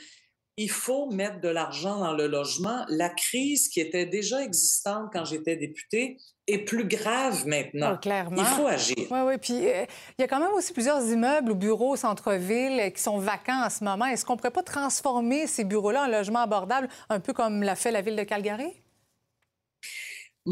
il 0.57 0.71
faut 0.71 1.11
mettre 1.11 1.41
de 1.41 1.49
l'argent 1.49 1.99
dans 1.99 2.13
le 2.13 2.27
logement. 2.27 2.85
La 2.89 3.09
crise 3.09 3.69
qui 3.69 3.81
était 3.81 4.07
déjà 4.07 4.43
existante 4.43 5.11
quand 5.13 5.25
j'étais 5.25 5.57
députée 5.57 6.19
est 6.47 6.59
plus 6.59 6.87
grave 6.87 7.47
maintenant. 7.47 7.97
clairement. 7.97 8.37
Il 8.37 8.45
faut 8.45 8.67
agir. 8.67 8.97
Oui, 9.11 9.19
oui. 9.25 9.39
Puis 9.39 9.69
euh, 9.69 9.85
il 10.19 10.23
y 10.23 10.25
a 10.25 10.29
quand 10.29 10.41
même 10.41 10.53
aussi 10.53 10.73
plusieurs 10.73 11.03
immeubles 11.07 11.53
ou 11.53 11.55
bureaux 11.55 11.93
au 11.93 11.97
centre-ville 11.97 12.81
euh, 12.81 12.91
qui 12.91 13.03
sont 13.03 13.19
vacants 13.19 13.65
en 13.65 13.71
ce 13.71 13.85
moment. 13.85 14.07
Est-ce 14.07 14.25
qu'on 14.25 14.35
ne 14.35 14.39
pourrait 14.39 14.51
pas 14.51 14.63
transformer 14.63 15.47
ces 15.47 15.65
bureaux-là 15.65 16.05
en 16.05 16.09
logements 16.09 16.41
abordables, 16.41 16.89
un 17.09 17.21
peu 17.21 17.33
comme 17.33 17.63
l'a 17.63 17.77
fait 17.77 17.91
la 17.91 18.03
ville 18.03 18.17
de 18.17 18.25
Calgary? 18.25 18.83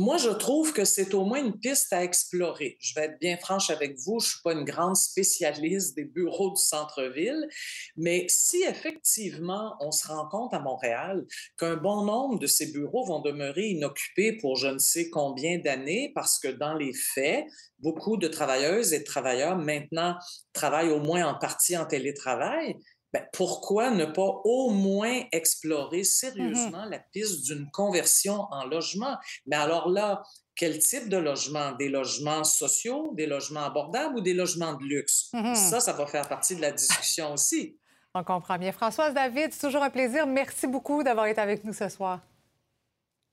Moi, 0.01 0.17
je 0.17 0.29
trouve 0.29 0.73
que 0.73 0.85
c'est 0.85 1.13
au 1.13 1.25
moins 1.25 1.45
une 1.45 1.59
piste 1.59 1.93
à 1.93 2.05
explorer. 2.05 2.77
Je 2.79 2.95
vais 2.95 3.07
être 3.07 3.19
bien 3.19 3.37
franche 3.37 3.69
avec 3.69 3.97
vous, 3.99 4.21
je 4.21 4.27
ne 4.27 4.31
suis 4.31 4.43
pas 4.45 4.53
une 4.53 4.63
grande 4.63 4.95
spécialiste 4.95 5.97
des 5.97 6.05
bureaux 6.05 6.51
du 6.51 6.63
centre-ville, 6.63 7.49
mais 7.97 8.25
si 8.29 8.63
effectivement 8.63 9.75
on 9.81 9.91
se 9.91 10.07
rend 10.07 10.29
compte 10.29 10.55
à 10.55 10.61
Montréal 10.61 11.27
qu'un 11.59 11.75
bon 11.75 12.05
nombre 12.05 12.39
de 12.39 12.47
ces 12.47 12.71
bureaux 12.71 13.07
vont 13.07 13.19
demeurer 13.23 13.71
inoccupés 13.71 14.35
pour 14.35 14.55
je 14.55 14.69
ne 14.69 14.79
sais 14.79 15.11
combien 15.11 15.59
d'années, 15.59 16.13
parce 16.15 16.39
que 16.39 16.47
dans 16.47 16.75
les 16.75 16.93
faits, 16.93 17.47
beaucoup 17.81 18.19
de 18.19 18.29
travailleuses 18.29 18.93
et 18.93 19.01
de 19.01 19.05
travailleurs 19.05 19.57
maintenant 19.57 20.17
travaillent 20.53 20.91
au 20.91 21.01
moins 21.01 21.27
en 21.27 21.37
partie 21.37 21.77
en 21.77 21.87
télétravail, 21.87 22.77
ben, 23.13 23.25
pourquoi 23.33 23.91
ne 23.91 24.05
pas 24.05 24.41
au 24.45 24.71
moins 24.71 25.23
explorer 25.33 26.05
sérieusement 26.05 26.85
Mm-hmm. 26.85 26.91
la 26.91 26.99
piste 26.99 27.45
d'une 27.45 27.71
conversion 27.71 28.47
en 28.51 28.65
logement? 28.67 29.17
Mais 29.47 29.57
alors 29.57 29.89
là, 29.89 30.23
quel 30.55 30.79
type 30.79 31.09
de 31.09 31.17
logement? 31.17 31.73
Des 31.73 31.89
logements 31.89 32.45
sociaux, 32.45 33.13
des 33.15 33.27
logements 33.27 33.65
abordables 33.65 34.17
ou 34.17 34.21
des 34.21 34.35
logements 34.35 34.75
de 34.75 34.85
luxe? 34.85 35.31
Mhm. 35.33 35.55
Ça, 35.55 35.81
ça 35.81 35.93
va 35.93 36.07
faire 36.07 36.29
partie 36.29 36.57
de 36.57 36.61
la 36.61 36.73
discussion 36.73 37.33
aussi. 37.33 37.79
On 38.15 38.25
comprend 38.25 38.59
bien. 38.59 38.73
Françoise 38.73 39.15
David, 39.15 39.53
c'est 39.53 39.67
toujours 39.67 39.83
un 39.83 39.91
plaisir. 39.91 40.27
Merci 40.27 40.67
beaucoup 40.67 41.03
d'avoir 41.03 41.27
été 41.27 41.41
avec 41.41 41.63
nous 41.65 41.73
ce 41.73 41.89
soir. 41.89 42.21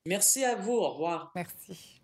Merci 0.05 0.45
à 0.45 0.55
vous. 0.55 0.73
Au 0.73 0.89
revoir. 0.91 1.32
Merci. 1.34 1.94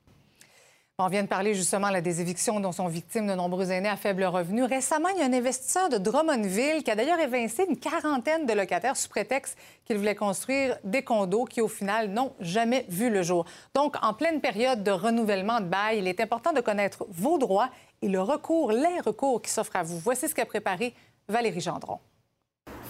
On 1.03 1.07
vient 1.07 1.23
de 1.23 1.27
parler 1.27 1.55
justement 1.55 1.89
des 1.99 2.21
évictions 2.21 2.59
dont 2.59 2.71
sont 2.71 2.87
victimes 2.87 3.25
de 3.25 3.33
nombreux 3.33 3.71
aînés 3.71 3.89
à 3.89 3.95
faible 3.95 4.23
revenu. 4.23 4.63
Récemment, 4.63 5.09
il 5.09 5.17
y 5.17 5.23
a 5.23 5.25
un 5.25 5.33
investisseur 5.33 5.89
de 5.89 5.97
Drummondville 5.97 6.83
qui 6.83 6.91
a 6.91 6.95
d'ailleurs 6.95 7.19
évincé 7.19 7.65
une 7.67 7.75
quarantaine 7.75 8.45
de 8.45 8.53
locataires 8.53 8.95
sous 8.95 9.09
prétexte 9.09 9.57
qu'il 9.83 9.97
voulait 9.97 10.13
construire 10.13 10.77
des 10.83 11.01
condos 11.01 11.45
qui, 11.45 11.59
au 11.59 11.67
final, 11.67 12.09
n'ont 12.09 12.33
jamais 12.39 12.85
vu 12.87 13.09
le 13.09 13.23
jour. 13.23 13.45
Donc, 13.73 13.95
en 14.03 14.13
pleine 14.13 14.41
période 14.41 14.83
de 14.83 14.91
renouvellement 14.91 15.59
de 15.59 15.65
bail, 15.65 15.97
il 15.97 16.07
est 16.07 16.19
important 16.19 16.53
de 16.53 16.61
connaître 16.61 17.07
vos 17.09 17.39
droits 17.39 17.71
et 18.03 18.07
le 18.07 18.21
recours, 18.21 18.71
les 18.71 18.99
recours 19.03 19.41
qui 19.41 19.49
s'offrent 19.49 19.77
à 19.77 19.81
vous. 19.81 19.97
Voici 19.97 20.29
ce 20.29 20.35
qu'a 20.35 20.45
préparé 20.45 20.93
Valérie 21.27 21.61
Gendron. 21.61 21.97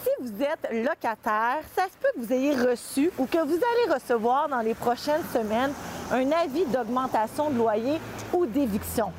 Si 0.04 0.10
vous 0.20 0.42
êtes 0.42 0.68
locataire, 0.72 1.62
ça 1.76 1.84
se 1.84 1.98
peut 2.00 2.08
que 2.16 2.26
vous 2.26 2.34
ayez 2.34 2.56
reçu 2.56 3.12
ou 3.20 3.28
que 3.28 3.38
vous 3.38 3.54
allez 3.54 3.94
recevoir 3.94 4.50
dans 4.50 4.62
les 4.62 4.74
prochaines 4.74 5.24
semaines 5.26 5.72
un 6.12 6.32
avis 6.32 6.66
d'augmentation 6.66 7.52
de 7.52 7.58
loyer 7.58 8.00
ou 8.34 8.48
d'éviction. 8.48 9.12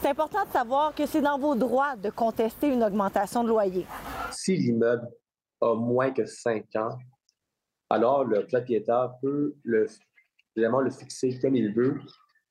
C'est 0.00 0.08
important 0.08 0.46
de 0.46 0.50
savoir 0.50 0.94
que 0.94 1.04
c'est 1.04 1.20
dans 1.20 1.38
vos 1.38 1.54
droits 1.54 1.94
de 1.96 2.08
contester 2.08 2.68
une 2.68 2.82
augmentation 2.82 3.44
de 3.44 3.48
loyer. 3.50 3.84
Si 4.30 4.56
l'immeuble 4.56 5.06
a 5.60 5.74
moins 5.74 6.10
que 6.10 6.24
5 6.24 6.64
ans, 6.76 6.96
alors 7.90 8.24
le 8.24 8.46
propriétaire 8.46 9.12
peut 9.20 9.54
le, 9.62 9.88
vraiment 10.56 10.80
le 10.80 10.90
fixer 10.90 11.38
comme 11.38 11.54
il 11.54 11.74
veut 11.74 12.00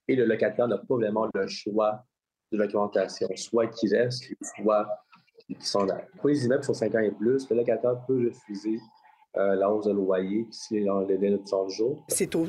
et 0.07 0.15
le 0.15 0.25
locataire 0.25 0.67
n'a 0.67 0.77
pas 0.77 0.95
vraiment 0.95 1.27
le 1.33 1.47
choix 1.47 2.03
de 2.51 2.59
l'augmentation, 2.59 3.27
soit 3.35 3.65
qu'il 3.65 3.95
reste, 3.95 4.25
soit 4.43 4.87
qu'il 5.55 5.65
s'en 5.65 5.87
aille. 5.89 6.05
Pour 6.17 6.29
les 6.29 6.45
immeubles 6.45 6.61
qui 6.61 6.67
sont 6.67 6.73
5 6.73 6.95
ans 6.95 6.99
et 6.99 7.11
plus, 7.11 7.49
le 7.49 7.55
locataire 7.57 8.03
peut 8.07 8.27
refuser 8.27 8.79
euh, 9.37 9.55
la 9.55 9.71
hausse 9.71 9.85
de 9.85 9.93
loyer 9.93 10.47
si 10.51 10.79
le 10.79 11.05
délai 11.05 11.31
de 11.31 11.37
30 11.37 11.69
jours. 11.69 12.03
C'est 12.07 12.33
au 12.35 12.47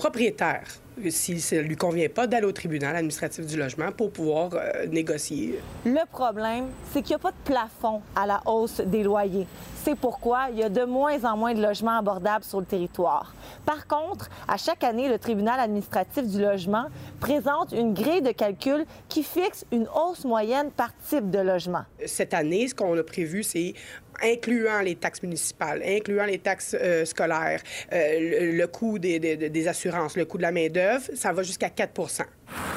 propriétaire, 0.00 0.64
si 1.10 1.38
ça 1.42 1.56
ne 1.56 1.60
lui 1.60 1.76
convient 1.76 2.08
pas, 2.08 2.26
d'aller 2.26 2.46
au 2.46 2.52
tribunal 2.52 2.96
administratif 2.96 3.44
du 3.44 3.58
logement 3.58 3.92
pour 3.92 4.10
pouvoir 4.10 4.48
euh, 4.54 4.86
négocier. 4.86 5.60
Le 5.84 6.10
problème, 6.10 6.68
c'est 6.90 7.02
qu'il 7.02 7.10
n'y 7.10 7.16
a 7.16 7.18
pas 7.18 7.32
de 7.32 7.44
plafond 7.44 8.00
à 8.16 8.26
la 8.26 8.40
hausse 8.46 8.80
des 8.80 9.02
loyers. 9.02 9.46
C'est 9.84 9.94
pourquoi 9.94 10.48
il 10.52 10.58
y 10.58 10.62
a 10.62 10.70
de 10.70 10.84
moins 10.84 11.22
en 11.24 11.36
moins 11.36 11.52
de 11.52 11.60
logements 11.60 11.98
abordables 11.98 12.44
sur 12.44 12.60
le 12.60 12.66
territoire. 12.66 13.34
Par 13.66 13.86
contre, 13.86 14.30
à 14.48 14.56
chaque 14.56 14.84
année, 14.84 15.06
le 15.06 15.18
tribunal 15.18 15.60
administratif 15.60 16.26
du 16.26 16.40
logement 16.40 16.86
présente 17.18 17.72
une 17.72 17.92
grille 17.92 18.22
de 18.22 18.32
calcul 18.32 18.86
qui 19.10 19.22
fixe 19.22 19.66
une 19.70 19.86
hausse 19.94 20.24
moyenne 20.24 20.70
par 20.70 20.96
type 21.08 21.30
de 21.30 21.40
logement. 21.40 21.82
Cette 22.06 22.32
année, 22.32 22.68
ce 22.68 22.74
qu'on 22.74 22.96
a 22.98 23.02
prévu, 23.02 23.42
c'est 23.42 23.74
incluant 24.22 24.80
les 24.80 24.96
taxes 24.96 25.22
municipales, 25.22 25.82
incluant 25.84 26.26
les 26.26 26.38
taxes 26.38 26.76
euh, 26.78 27.04
scolaires, 27.04 27.62
euh, 27.92 28.50
le, 28.50 28.56
le, 28.56 28.66
coût 28.66 28.98
des, 28.98 29.18
des, 29.18 29.36
des, 29.36 29.68
assurances, 29.68 30.16
le 30.16 30.24
coût 30.24 30.36
de 30.36 30.42
la 30.42 30.52
main-d'œuvre, 30.52 31.04
ça 31.14 31.32
va 31.32 31.42
jusqu'à 31.42 31.68
4% 31.68 32.22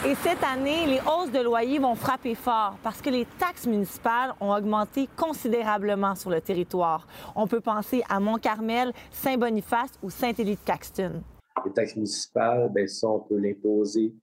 Et 0.06 0.16
cette 0.16 0.44
année, 0.44 0.86
les 0.86 1.00
hausses 1.00 1.32
de 1.32 1.42
loyer 1.42 1.80
vont 1.80 1.96
frapper 1.96 2.36
fort 2.36 2.78
parce 2.84 3.02
que 3.02 3.10
les 3.10 3.26
taxes 3.40 3.68
municipales 3.68 4.34
ont 4.40 4.54
augmenté 4.54 5.08
considérablement 5.16 6.16
sur 6.16 6.30
le 6.30 6.42
territoire. 6.42 7.08
On 7.36 7.48
peut 7.48 7.62
penser 7.62 8.04
à 8.10 8.20
Mont-Carmel, 8.20 8.92
Saint-Boniface 9.12 9.92
ou 10.02 10.10
Saint-Élie-de-Caxton. 10.10 11.24
Les 11.66 11.72
taxes 11.72 11.96
municipales, 11.96 12.70
bien, 12.74 12.88
ça, 12.88 13.08
on 13.08 13.20
peut 13.20 13.38
l'imposer 13.38 14.14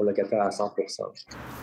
aux 0.00 0.04
locataires 0.04 0.42
à 0.42 0.50
100 0.50 0.74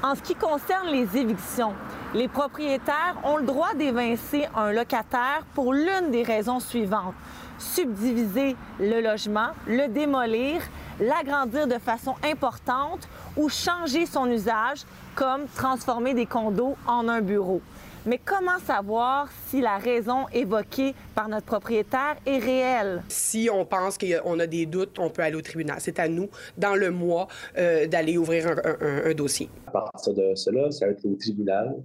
En 0.04 0.16
ce 0.16 0.22
qui 0.22 0.36
concerne 0.36 0.88
les 0.88 1.18
évictions, 1.18 1.74
les 2.14 2.28
propriétaires 2.28 3.18
ont 3.24 3.38
le 3.38 3.46
droit 3.46 3.74
d'évincer 3.74 4.48
un 4.56 4.72
locataire 4.72 5.44
pour 5.56 5.74
l'une 5.74 6.12
des 6.12 6.24
raisons 6.24 6.60
suivantes. 6.60 7.16
Subdiviser 7.58 8.56
le 8.80 9.02
logement, 9.02 9.50
le 9.66 9.88
démolir, 9.88 10.62
l'agrandir 11.00 11.68
de 11.68 11.80
façon 11.80 12.14
importante 12.24 13.08
ou 13.36 13.50
changer 13.50 14.06
son 14.06 14.28
usage, 14.28 14.86
comme 15.16 15.48
transformer 15.56 16.14
des 16.14 16.28
condos 16.28 16.78
en 16.86 17.10
un 17.10 17.22
bureau. 17.22 17.62
Mais 18.06 18.20
comment 18.24 18.60
savoir 18.60 19.30
si 19.48 19.62
la 19.62 19.78
raison 19.78 20.28
évoquée 20.34 20.94
par 21.16 21.28
notre 21.28 21.46
propriétaire 21.46 22.18
est 22.26 22.38
réelle? 22.38 23.02
Si 23.10 23.50
on 23.52 23.66
pense 23.66 23.98
qu'on 23.98 24.40
a 24.40 24.48
des 24.48 24.66
doutes, 24.66 25.00
on 25.00 25.10
peut 25.10 25.24
aller 25.24 25.36
au 25.36 25.42
tribunal. 25.42 25.78
C'est 25.80 26.00
à 26.00 26.08
nous, 26.08 26.30
dans 26.58 26.76
le 26.76 26.92
mois, 26.92 27.28
euh, 27.58 27.88
d'aller 27.88 28.18
ouvrir 28.18 28.48
un, 28.48 28.58
un, 28.82 29.10
un, 29.10 29.14
dossier. 29.14 29.50
À 29.68 29.72
partir 29.72 30.14
de 30.14 30.36
cela, 30.36 30.72
ça 30.72 30.86
va 30.86 30.92
être 30.92 31.06
au 31.06 31.16
tribunal 31.16 31.76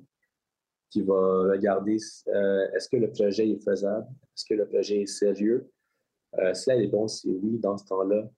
qui 0.92 1.00
va 1.00 1.48
regarder 1.50 1.96
euh, 2.28 2.66
est-ce 2.76 2.88
que 2.88 2.98
le 2.98 3.10
projet 3.10 3.48
est 3.48 3.64
faisable, 3.64 4.06
est-ce 4.36 4.44
que 4.44 4.54
le 4.54 4.66
projet 4.66 5.02
est 5.02 5.06
sérieux? 5.06 5.70
Euh, 6.38 6.52
si 6.52 6.68
la 6.68 6.76
réponse 6.76 7.24
est 7.24 7.30
oui, 7.30 7.58
dans 7.58 7.78
ce 7.78 7.86
temps-là, 7.86 8.28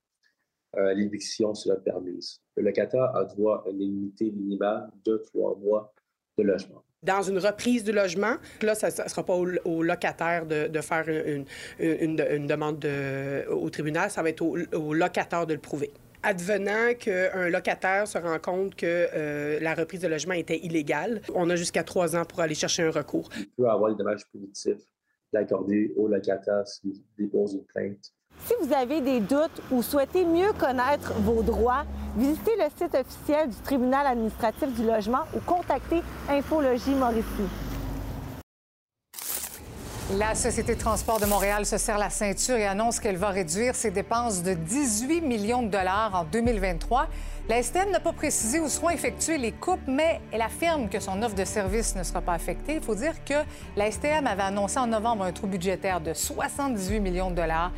euh, 0.77 0.93
l'éviction 0.93 1.53
sera 1.53 1.75
permise. 1.75 2.41
Le 2.55 2.63
locataire 2.63 3.13
a 3.15 3.25
droit 3.25 3.63
à 3.65 3.69
une 3.69 3.81
indemnité 3.81 4.31
minimale 4.31 4.89
de 5.03 5.17
trois 5.17 5.57
mois 5.57 5.93
de 6.37 6.43
logement 6.43 6.84
dans 7.05 7.21
une 7.21 7.37
reprise 7.37 7.83
du 7.83 7.91
logement. 7.91 8.35
Là, 8.61 8.75
ça 8.75 8.87
ne 8.87 9.09
sera 9.09 9.23
pas 9.23 9.35
au, 9.35 9.83
locataire 9.83 10.45
de, 10.45 10.81
faire 10.81 11.05
une, 11.79 12.47
demande 12.47 12.79
de, 12.79 13.47
au 13.49 13.69
tribunal, 13.69 14.09
ça 14.09 14.21
va 14.21 14.29
être 14.29 14.41
au, 14.41 14.57
au 14.73 14.93
locataire 14.93 15.45
de 15.45 15.53
le 15.53 15.59
prouver. 15.59 15.91
Advenant 16.23 16.95
qu'un 16.97 17.49
locataire 17.49 18.07
se 18.07 18.17
rend 18.17 18.39
compte 18.39 18.75
que 18.75 18.85
euh, 19.13 19.59
la 19.59 19.75
reprise 19.75 20.01
de 20.01 20.07
logement 20.07 20.33
était 20.33 20.57
illégale, 20.57 21.21
on 21.35 21.51
a 21.51 21.55
jusqu'à 21.55 21.83
trois 21.83 22.15
ans 22.15 22.25
pour 22.25 22.39
aller 22.39 22.55
chercher 22.55 22.81
un 22.81 22.89
recours. 22.89 23.29
Il 23.37 23.47
peut 23.49 23.69
avoir 23.69 23.91
le 23.91 23.95
dommage 23.95 24.25
punitif 24.31 24.77
d'accorder 25.31 25.93
au 25.95 26.07
locataire 26.07 26.67
s'il 26.67 26.93
dépose 27.19 27.53
une 27.53 27.65
plainte 27.65 28.14
si 28.45 28.53
vous 28.61 28.73
avez 28.73 29.01
des 29.01 29.19
doutes 29.19 29.61
ou 29.71 29.81
souhaitez 29.81 30.25
mieux 30.25 30.53
connaître 30.53 31.13
vos 31.19 31.41
droits, 31.41 31.83
visitez 32.15 32.55
le 32.57 32.65
site 32.77 32.95
officiel 32.95 33.49
du 33.49 33.57
tribunal 33.57 34.07
administratif 34.07 34.69
du 34.73 34.85
logement 34.85 35.23
ou 35.35 35.39
contactez 35.39 36.01
Infologie 36.29 36.95
Mauricie. 36.95 37.49
La 40.19 40.35
Société 40.35 40.75
de 40.75 40.79
transport 40.79 41.19
de 41.19 41.25
Montréal 41.25 41.65
se 41.65 41.79
serre 41.79 41.97
la 41.97 42.11
ceinture 42.11 42.57
et 42.57 42.67
annonce 42.67 42.99
qu'elle 42.99 43.17
va 43.17 43.29
réduire 43.29 43.73
ses 43.73 43.89
dépenses 43.89 44.43
de 44.43 44.53
18 44.53 45.21
millions 45.21 45.63
de 45.63 45.69
dollars 45.69 46.13
en 46.13 46.23
2023. 46.25 47.07
La 47.49 47.63
STM 47.63 47.89
n'a 47.89 47.99
pas 47.99 48.13
précisé 48.13 48.59
où 48.59 48.69
seront 48.69 48.91
effectuées 48.91 49.39
les 49.39 49.51
coupes, 49.51 49.87
mais 49.87 50.21
elle 50.31 50.43
affirme 50.43 50.89
que 50.89 50.99
son 50.99 51.23
offre 51.23 51.33
de 51.33 51.43
service 51.43 51.95
ne 51.95 52.03
sera 52.03 52.21
pas 52.21 52.33
affectée. 52.33 52.75
Il 52.75 52.81
faut 52.81 52.93
dire 52.93 53.23
que 53.25 53.33
la 53.75 53.89
STM 53.89 54.27
avait 54.27 54.43
annoncé 54.43 54.77
en 54.77 54.85
novembre 54.85 55.23
un 55.23 55.31
trou 55.31 55.47
budgétaire 55.47 55.99
de 55.99 56.13
78 56.13 56.99
millions 56.99 57.31
de 57.31 57.35
dollars 57.35 57.71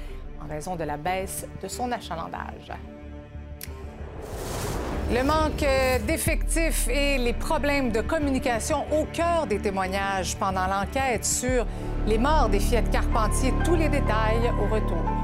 en 0.44 0.48
raison 0.48 0.76
de 0.76 0.84
la 0.84 0.98
baisse 0.98 1.46
de 1.62 1.68
son 1.68 1.92
achalandage. 1.92 2.72
Le 5.10 5.24
manque 5.24 5.66
d'effectifs 6.06 6.90
et 6.90 7.18
les 7.18 7.32
problèmes 7.32 7.92
de 7.92 8.02
communication 8.02 8.84
au 8.92 9.06
cœur 9.06 9.48
des 9.48 9.60
témoignages 9.60 10.36
pendant 10.36 10.68
l'enquête 10.68 11.24
sur 11.24 11.66
les 12.06 12.18
morts 12.18 12.50
des 12.50 12.60
fillettes 12.60 12.92
Carpentier. 12.92 13.54
Tous 13.64 13.76
les 13.76 13.88
détails 13.88 14.52
au 14.62 14.74
retour. 14.74 15.17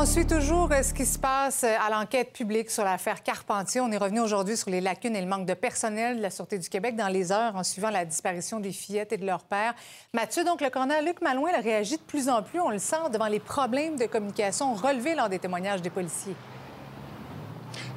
On 0.00 0.06
suit 0.06 0.26
toujours 0.28 0.70
euh, 0.70 0.80
ce 0.84 0.94
qui 0.94 1.04
se 1.04 1.18
passe 1.18 1.64
euh, 1.64 1.74
à 1.84 1.90
l'enquête 1.90 2.32
publique 2.32 2.70
sur 2.70 2.84
l'affaire 2.84 3.20
Carpentier. 3.20 3.80
On 3.80 3.90
est 3.90 3.96
revenu 3.96 4.20
aujourd'hui 4.20 4.56
sur 4.56 4.70
les 4.70 4.80
lacunes 4.80 5.16
et 5.16 5.20
le 5.20 5.26
manque 5.26 5.44
de 5.44 5.54
personnel 5.54 6.18
de 6.18 6.22
la 6.22 6.30
Sûreté 6.30 6.56
du 6.56 6.68
Québec 6.68 6.94
dans 6.94 7.08
les 7.08 7.32
heures 7.32 7.56
en 7.56 7.64
suivant 7.64 7.90
la 7.90 8.04
disparition 8.04 8.60
des 8.60 8.70
fillettes 8.70 9.12
et 9.12 9.16
de 9.16 9.26
leur 9.26 9.42
père. 9.42 9.74
Mathieu, 10.14 10.44
donc 10.44 10.60
le 10.60 10.70
coroner 10.70 11.02
Luc 11.04 11.20
Malouin 11.20 11.50
a 11.52 11.60
réagi 11.60 11.96
de 11.96 12.02
plus 12.02 12.28
en 12.28 12.44
plus, 12.44 12.60
on 12.60 12.70
le 12.70 12.78
sent, 12.78 13.10
devant 13.12 13.26
les 13.26 13.40
problèmes 13.40 13.96
de 13.96 14.06
communication 14.06 14.72
relevés 14.72 15.16
lors 15.16 15.28
des 15.28 15.40
témoignages 15.40 15.82
des 15.82 15.90
policiers. 15.90 16.36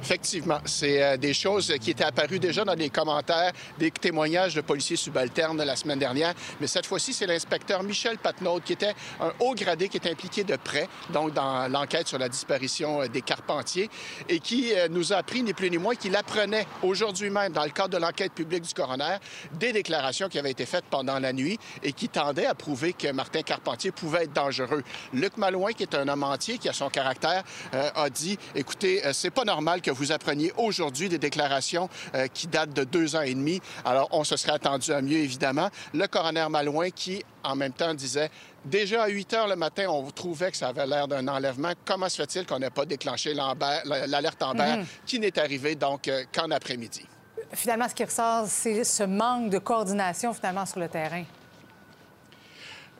Effectivement, 0.02 0.58
c'est 0.64 1.00
euh, 1.00 1.16
des 1.16 1.32
choses 1.32 1.72
qui 1.80 1.92
étaient 1.92 2.02
apparues 2.02 2.40
déjà 2.40 2.64
dans 2.64 2.74
les 2.74 2.90
commentaires 2.90 3.52
des 3.78 3.92
témoignages 3.92 4.56
de 4.56 4.60
policiers 4.60 4.96
subalternes 4.96 5.62
la 5.62 5.76
semaine 5.76 6.00
dernière. 6.00 6.34
Mais 6.60 6.66
cette 6.66 6.86
fois-ci, 6.86 7.12
c'est 7.12 7.28
l'inspecteur 7.28 7.84
Michel 7.84 8.18
Patnaud, 8.18 8.58
qui 8.58 8.72
était 8.72 8.94
un 9.20 9.32
haut 9.38 9.54
gradé 9.54 9.88
qui 9.88 9.98
est 9.98 10.10
impliqué 10.10 10.42
de 10.42 10.56
près 10.56 10.88
donc 11.10 11.32
dans 11.34 11.68
l'enquête 11.68 12.08
sur 12.08 12.18
la 12.18 12.28
disparition 12.28 13.02
euh, 13.02 13.06
des 13.06 13.22
Carpentiers 13.22 13.88
et 14.28 14.40
qui 14.40 14.72
euh, 14.74 14.88
nous 14.90 15.12
a 15.12 15.18
appris 15.18 15.44
ni 15.44 15.52
plus 15.52 15.70
ni 15.70 15.78
moins 15.78 15.94
qu'il 15.94 16.16
apprenait 16.16 16.66
aujourd'hui 16.82 17.30
même, 17.30 17.52
dans 17.52 17.64
le 17.64 17.70
cadre 17.70 17.90
de 17.90 17.98
l'enquête 17.98 18.32
publique 18.32 18.62
du 18.62 18.74
coroner, 18.74 19.18
des 19.52 19.72
déclarations 19.72 20.28
qui 20.28 20.40
avaient 20.40 20.50
été 20.50 20.66
faites 20.66 20.84
pendant 20.90 21.20
la 21.20 21.32
nuit 21.32 21.60
et 21.84 21.92
qui 21.92 22.08
tendaient 22.08 22.46
à 22.46 22.56
prouver 22.56 22.92
que 22.92 23.12
Martin 23.12 23.42
Carpentier 23.42 23.92
pouvait 23.92 24.24
être 24.24 24.32
dangereux. 24.32 24.82
Luc 25.12 25.36
Malouin, 25.36 25.72
qui 25.74 25.84
est 25.84 25.94
un 25.94 26.08
homme 26.08 26.24
entier, 26.24 26.58
qui 26.58 26.68
a 26.68 26.72
son 26.72 26.88
caractère, 26.88 27.44
a 27.72 28.10
dit, 28.10 28.38
écoutez, 28.54 29.02
c'est 29.12 29.30
pas 29.30 29.44
normal 29.44 29.80
que 29.80 29.91
vous 29.92 30.12
appreniez 30.12 30.52
aujourd'hui 30.56 31.08
des 31.08 31.18
déclarations 31.18 31.88
euh, 32.14 32.26
qui 32.26 32.46
datent 32.46 32.72
de 32.72 32.84
deux 32.84 33.16
ans 33.16 33.22
et 33.22 33.34
demi. 33.34 33.60
Alors, 33.84 34.08
on 34.12 34.24
se 34.24 34.36
serait 34.36 34.52
attendu 34.52 34.92
à 34.92 35.00
mieux, 35.02 35.18
évidemment. 35.18 35.68
Le 35.94 36.06
coroner 36.06 36.46
Malouin 36.50 36.90
qui, 36.90 37.24
en 37.44 37.56
même 37.56 37.72
temps, 37.72 37.94
disait 37.94 38.30
Déjà 38.64 39.02
à 39.02 39.08
8 39.08 39.34
heures 39.34 39.48
le 39.48 39.56
matin, 39.56 39.86
on 39.88 40.08
trouvait 40.10 40.50
que 40.52 40.56
ça 40.56 40.68
avait 40.68 40.86
l'air 40.86 41.08
d'un 41.08 41.26
enlèvement. 41.26 41.72
Comment 41.84 42.08
se 42.08 42.22
fait-il 42.22 42.46
qu'on 42.46 42.60
n'ait 42.60 42.70
pas 42.70 42.84
déclenché 42.84 43.34
l'alerte 43.34 44.42
Amber, 44.42 44.76
mm 44.78 44.84
qui 45.06 45.18
n'est 45.18 45.38
arrivée 45.38 45.74
donc 45.74 46.08
euh, 46.08 46.24
qu'en 46.32 46.50
après-midi? 46.50 47.06
Finalement, 47.52 47.88
ce 47.88 47.94
qui 47.94 48.04
ressort, 48.04 48.46
c'est 48.46 48.84
ce 48.84 49.02
manque 49.02 49.50
de 49.50 49.58
coordination 49.58 50.32
finalement 50.32 50.64
sur 50.64 50.78
le 50.78 50.88
terrain. 50.88 51.24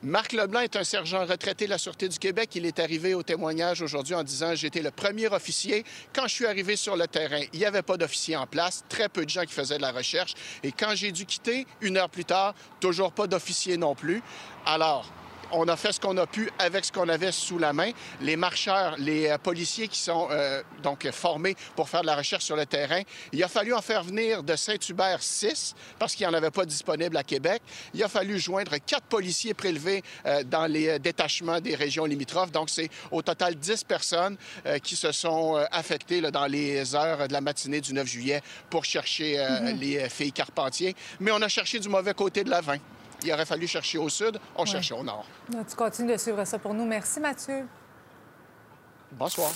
Marc 0.05 0.33
Leblanc 0.33 0.59
est 0.59 0.75
un 0.75 0.83
sergent 0.83 1.25
retraité 1.25 1.67
de 1.67 1.71
la 1.71 1.79
Sûreté 1.79 2.09
du 2.09 2.19
Québec. 2.19 2.51
Il 2.57 2.67
est 2.67 2.81
arrivé 2.81 3.15
au 3.15 3.23
témoignage 3.23 3.83
aujourd'hui 3.83 4.17
en 4.17 4.25
disant 4.25 4.53
J'étais 4.57 4.83
le 4.83 4.91
premier 4.91 5.29
officier. 5.29 5.85
Quand 6.13 6.27
je 6.27 6.35
suis 6.35 6.47
arrivé 6.47 6.75
sur 6.75 6.97
le 6.97 7.07
terrain, 7.07 7.39
il 7.53 7.61
n'y 7.61 7.65
avait 7.65 7.83
pas 7.83 7.97
d'officier 7.97 8.35
en 8.35 8.49
place, 8.49 8.83
très 8.89 9.09
peu 9.09 9.25
de 9.25 9.31
gens 9.31 9.45
qui 9.45 9.53
faisaient 9.53 9.77
de 9.77 9.83
la 9.83 9.93
recherche. 9.93 10.35
Et 10.65 10.73
quand 10.73 10.97
j'ai 10.97 11.13
dû 11.13 11.25
quitter, 11.25 11.69
une 11.83 11.99
heure 11.99 12.11
plus 12.11 12.25
tard, 12.25 12.53
toujours 12.81 13.13
pas 13.13 13.29
d'officier 13.29 13.77
non 13.77 13.95
plus. 13.95 14.25
Alors, 14.67 15.09
on 15.53 15.69
a 15.69 15.77
fait 15.77 15.93
ce 15.93 16.01
qu'on 16.01 16.17
a 16.17 16.27
pu 16.27 16.51
avec 16.59 16.85
ce 16.85 16.93
qu'on 16.93 17.09
avait 17.09 17.33
sous 17.33 17.59
la 17.59 17.73
main. 17.73 17.91
Les 18.21 18.37
marcheurs, 18.37 18.97
les 18.99 19.29
euh, 19.29 19.39
policiers 19.39 19.89
qui 19.89 19.99
sont 19.99 20.29
euh, 20.31 20.63
donc 20.83 21.09
formés 21.11 21.57
pour 21.77 21.89
faire 21.89 22.03
de 22.03 22.07
la 22.07 22.17
recherche 22.17 22.45
sur 22.45 22.57
le 22.57 22.67
terrain, 22.67 23.03
il 23.33 23.43
a 23.43 23.49
fallu 23.49 23.75
en 23.75 23.83
faire 23.83 24.03
venir 24.03 24.43
de 24.43 24.57
Saint-Hubert 24.57 25.23
6 25.23 25.75
parce 25.99 26.15
qu'il 26.15 26.27
n'y 26.27 26.33
en 26.33 26.37
avait 26.37 26.51
pas 26.51 26.65
disponible 26.65 27.17
à 27.17 27.23
Québec. 27.23 27.63
Il 27.95 28.03
a 28.03 28.09
fallu 28.09 28.39
joindre 28.39 28.73
quatre 28.85 29.05
policiers 29.05 29.55
prélevés 29.55 30.03
euh, 30.27 30.43
dans 30.45 30.67
les 30.67 30.99
détachements 30.99 31.61
des 31.61 31.75
régions 31.75 32.05
limitrophes. 32.05 32.53
Donc, 32.53 32.71
c'est 32.71 32.91
au 33.11 33.23
total 33.23 33.55
10 33.55 33.85
personnes 33.85 34.37
qui 34.83 34.97
se 34.97 35.13
sont 35.13 35.55
affectées 35.71 36.21
dans 36.21 36.47
les 36.47 36.95
heures 36.95 37.29
de 37.29 37.33
la 37.33 37.41
matinée 37.41 37.81
du 37.81 37.93
9 37.93 38.07
juillet 38.07 38.43
pour 38.71 38.85
chercher 38.85 39.37
mm-hmm. 39.37 39.79
les 39.79 40.09
filles 40.09 40.33
Carpentier. 40.33 40.95
Mais 41.21 41.31
on 41.31 41.43
a 41.43 41.49
cherché 41.49 41.79
du 41.79 41.89
mauvais 41.89 42.15
côté 42.15 42.45
de 42.45 42.51
la 42.51 42.61
20. 42.61 42.79
Il 43.25 43.33
aurait 43.33 43.47
fallu 43.47 43.67
chercher 43.67 43.99
au 43.99 44.09
sud, 44.09 44.39
on 44.57 44.65
cherchait 44.65 44.95
au 44.95 45.03
nord. 45.03 45.25
Tu 45.51 45.77
continues 45.77 46.13
de 46.13 46.17
suivre 46.17 46.45
ça 46.45 46.59
pour 46.59 46.75
nous. 46.75 46.85
Merci, 46.85 47.21
Mathieu. 47.21 47.67
Bonsoir. 49.13 49.51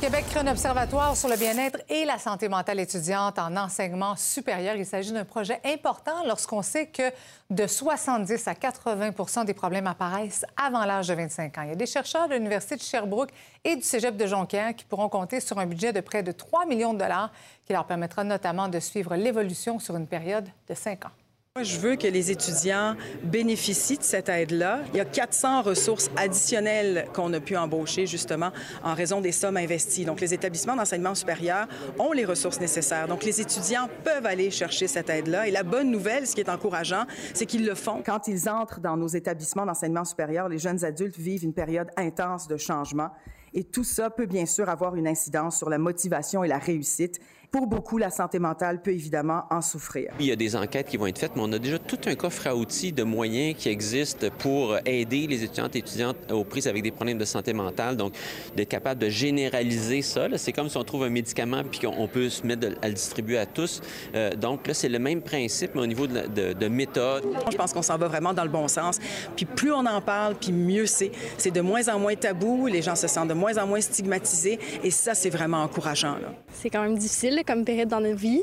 Québec 0.00 0.24
crée 0.30 0.40
un 0.40 0.46
observatoire 0.46 1.16
sur 1.16 1.28
le 1.28 1.36
bien-être 1.36 1.78
et 1.90 2.04
la 2.06 2.18
santé 2.18 2.48
mentale 2.48 2.80
étudiante 2.80 3.38
en 3.38 3.54
enseignement 3.56 4.16
supérieur. 4.16 4.74
Il 4.74 4.86
s'agit 4.86 5.12
d'un 5.12 5.26
projet 5.26 5.60
important 5.64 6.24
lorsqu'on 6.26 6.62
sait 6.62 6.86
que 6.86 7.02
de 7.50 7.66
70 7.66 8.48
à 8.48 8.54
80% 8.54 9.44
des 9.44 9.52
problèmes 9.54 9.86
apparaissent 9.86 10.46
avant 10.56 10.84
l'âge 10.86 11.08
de 11.08 11.14
25 11.14 11.58
ans. 11.58 11.62
Il 11.62 11.68
y 11.68 11.72
a 11.72 11.76
des 11.76 11.86
chercheurs 11.86 12.26
de 12.26 12.34
l'Université 12.34 12.76
de 12.76 12.80
Sherbrooke 12.80 13.30
et 13.64 13.76
du 13.76 13.82
Cégep 13.82 14.16
de 14.16 14.26
Jonquière 14.26 14.74
qui 14.74 14.84
pourront 14.86 15.10
compter 15.10 15.40
sur 15.40 15.58
un 15.58 15.66
budget 15.66 15.92
de 15.92 16.00
près 16.00 16.22
de 16.22 16.32
3 16.32 16.64
millions 16.64 16.94
de 16.94 16.98
dollars 16.98 17.30
qui 17.66 17.74
leur 17.74 17.86
permettra 17.86 18.24
notamment 18.24 18.68
de 18.68 18.80
suivre 18.80 19.14
l'évolution 19.14 19.78
sur 19.78 19.94
une 19.94 20.06
période 20.06 20.48
de 20.68 20.74
5 20.74 21.04
ans. 21.04 21.10
Moi, 21.54 21.64
je 21.64 21.78
veux 21.78 21.96
que 21.96 22.06
les 22.06 22.30
étudiants 22.30 22.96
bénéficient 23.24 23.98
de 23.98 24.02
cette 24.02 24.30
aide-là. 24.30 24.80
Il 24.94 24.96
y 24.96 25.00
a 25.00 25.04
400 25.04 25.60
ressources 25.60 26.10
additionnelles 26.16 27.06
qu'on 27.12 27.30
a 27.34 27.40
pu 27.40 27.58
embaucher 27.58 28.06
justement 28.06 28.52
en 28.82 28.94
raison 28.94 29.20
des 29.20 29.32
sommes 29.32 29.58
investies. 29.58 30.06
Donc, 30.06 30.22
les 30.22 30.32
établissements 30.32 30.76
d'enseignement 30.76 31.14
supérieur 31.14 31.68
ont 31.98 32.12
les 32.12 32.24
ressources 32.24 32.58
nécessaires. 32.58 33.06
Donc, 33.06 33.22
les 33.22 33.42
étudiants 33.42 33.90
peuvent 34.02 34.24
aller 34.24 34.50
chercher 34.50 34.88
cette 34.88 35.10
aide-là. 35.10 35.46
Et 35.46 35.50
la 35.50 35.62
bonne 35.62 35.90
nouvelle, 35.90 36.26
ce 36.26 36.34
qui 36.34 36.40
est 36.40 36.48
encourageant, 36.48 37.04
c'est 37.34 37.44
qu'ils 37.44 37.66
le 37.66 37.74
font. 37.74 38.02
Quand 38.02 38.28
ils 38.28 38.48
entrent 38.48 38.80
dans 38.80 38.96
nos 38.96 39.08
établissements 39.08 39.66
d'enseignement 39.66 40.06
supérieur, 40.06 40.48
les 40.48 40.58
jeunes 40.58 40.86
adultes 40.86 41.18
vivent 41.18 41.44
une 41.44 41.52
période 41.52 41.90
intense 41.98 42.48
de 42.48 42.56
changement. 42.56 43.10
Et 43.52 43.64
tout 43.64 43.84
ça 43.84 44.08
peut 44.08 44.24
bien 44.24 44.46
sûr 44.46 44.70
avoir 44.70 44.96
une 44.96 45.06
incidence 45.06 45.58
sur 45.58 45.68
la 45.68 45.76
motivation 45.76 46.42
et 46.44 46.48
la 46.48 46.56
réussite 46.56 47.20
pour 47.52 47.66
beaucoup, 47.66 47.98
la 47.98 48.08
santé 48.08 48.38
mentale 48.38 48.80
peut 48.80 48.92
évidemment 48.92 49.44
en 49.50 49.60
souffrir. 49.60 50.10
Il 50.18 50.24
y 50.24 50.32
a 50.32 50.36
des 50.36 50.56
enquêtes 50.56 50.88
qui 50.88 50.96
vont 50.96 51.06
être 51.06 51.18
faites, 51.18 51.36
mais 51.36 51.42
on 51.44 51.52
a 51.52 51.58
déjà 51.58 51.78
tout 51.78 51.98
un 52.06 52.14
coffre 52.14 52.46
à 52.46 52.56
outils 52.56 52.92
de 52.92 53.02
moyens 53.02 53.54
qui 53.58 53.68
existent 53.68 54.28
pour 54.38 54.78
aider 54.86 55.26
les 55.26 55.44
étudiantes 55.44 55.76
et 55.76 55.80
étudiantes 55.80 56.16
aux 56.32 56.44
prises 56.44 56.66
avec 56.66 56.82
des 56.82 56.90
problèmes 56.90 57.18
de 57.18 57.26
santé 57.26 57.52
mentale. 57.52 57.98
Donc, 57.98 58.14
d'être 58.56 58.70
capable 58.70 59.02
de 59.02 59.10
généraliser 59.10 60.00
ça, 60.00 60.28
c'est 60.38 60.52
comme 60.52 60.70
si 60.70 60.78
on 60.78 60.84
trouve 60.84 61.04
un 61.04 61.10
médicament 61.10 61.62
puis 61.70 61.80
qu'on 61.80 62.08
peut 62.08 62.30
se 62.30 62.46
mettre 62.46 62.68
à 62.80 62.88
le 62.88 62.94
distribuer 62.94 63.36
à 63.36 63.44
tous. 63.44 63.82
Euh, 64.14 64.30
donc 64.34 64.66
là, 64.66 64.72
c'est 64.72 64.88
le 64.88 64.98
même 64.98 65.20
principe, 65.20 65.74
mais 65.74 65.82
au 65.82 65.86
niveau 65.86 66.06
de, 66.06 66.54
de 66.54 66.68
méthode. 66.68 67.24
Je 67.50 67.56
pense 67.58 67.74
qu'on 67.74 67.82
s'en 67.82 67.98
va 67.98 68.08
vraiment 68.08 68.32
dans 68.32 68.44
le 68.44 68.50
bon 68.50 68.66
sens. 68.66 68.98
Puis 69.36 69.44
plus 69.44 69.72
on 69.72 69.84
en 69.84 70.00
parle, 70.00 70.36
puis 70.36 70.52
mieux 70.52 70.86
c'est. 70.86 71.12
C'est 71.36 71.50
de 71.50 71.60
moins 71.60 71.86
en 71.88 71.98
moins 71.98 72.14
tabou, 72.14 72.66
les 72.66 72.80
gens 72.80 72.96
se 72.96 73.08
sentent 73.08 73.28
de 73.28 73.34
moins 73.34 73.58
en 73.58 73.66
moins 73.66 73.82
stigmatisés, 73.82 74.58
et 74.82 74.90
ça, 74.90 75.14
c'est 75.14 75.28
vraiment 75.28 75.62
encourageant. 75.62 76.16
C'est 76.54 76.70
quand 76.70 76.82
même 76.82 76.96
difficile 76.96 77.41
comme 77.44 77.64
période 77.64 77.88
dans 77.88 78.00
notre 78.00 78.16
vie. 78.16 78.42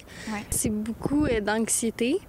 C'est 0.49 0.71
beaucoup 0.71 1.25
euh, 1.25 1.41
d'anxiété. 1.41 2.19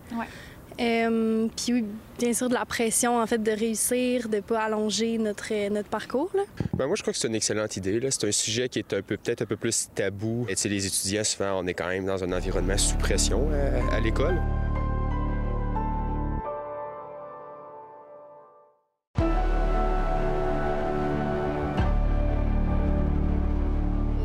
Euh, 0.81 1.47
puis 1.57 1.85
bien 2.19 2.33
sûr 2.33 2.49
de 2.49 2.55
la 2.55 2.65
pression 2.65 3.21
en 3.21 3.27
fait 3.27 3.43
de 3.43 3.51
réussir, 3.51 4.31
de 4.31 4.41
pas 4.41 4.63
allonger 4.63 5.19
notre, 5.19 5.53
euh, 5.53 5.69
notre 5.69 5.91
parcours. 5.91 6.31
Ben, 6.75 6.87
moi 6.87 6.97
je 6.97 7.03
crois 7.03 7.13
que 7.13 7.19
c'est 7.19 7.29
une 7.29 7.35
excellente 7.35 7.77
idée. 7.77 8.01
C'est 8.11 8.27
un 8.27 8.33
sujet 8.33 8.69
qui 8.69 8.79
est 8.79 8.95
un 8.95 9.03
peu 9.03 9.17
peut-être 9.17 9.43
un 9.43 9.47
peu 9.47 9.57
plus 9.57 9.89
tabou. 9.95 10.47
Et, 10.49 10.69
les 10.69 10.87
étudiants 10.87 11.25
souvent 11.25 11.61
on 11.63 11.67
est 11.67 11.75
quand 11.75 11.89
même 11.89 12.07
dans 12.07 12.25
un 12.25 12.33
environnement 12.33 12.79
sous 12.79 12.97
pression 12.97 13.49
à 13.93 14.01
l'école. 14.01 14.41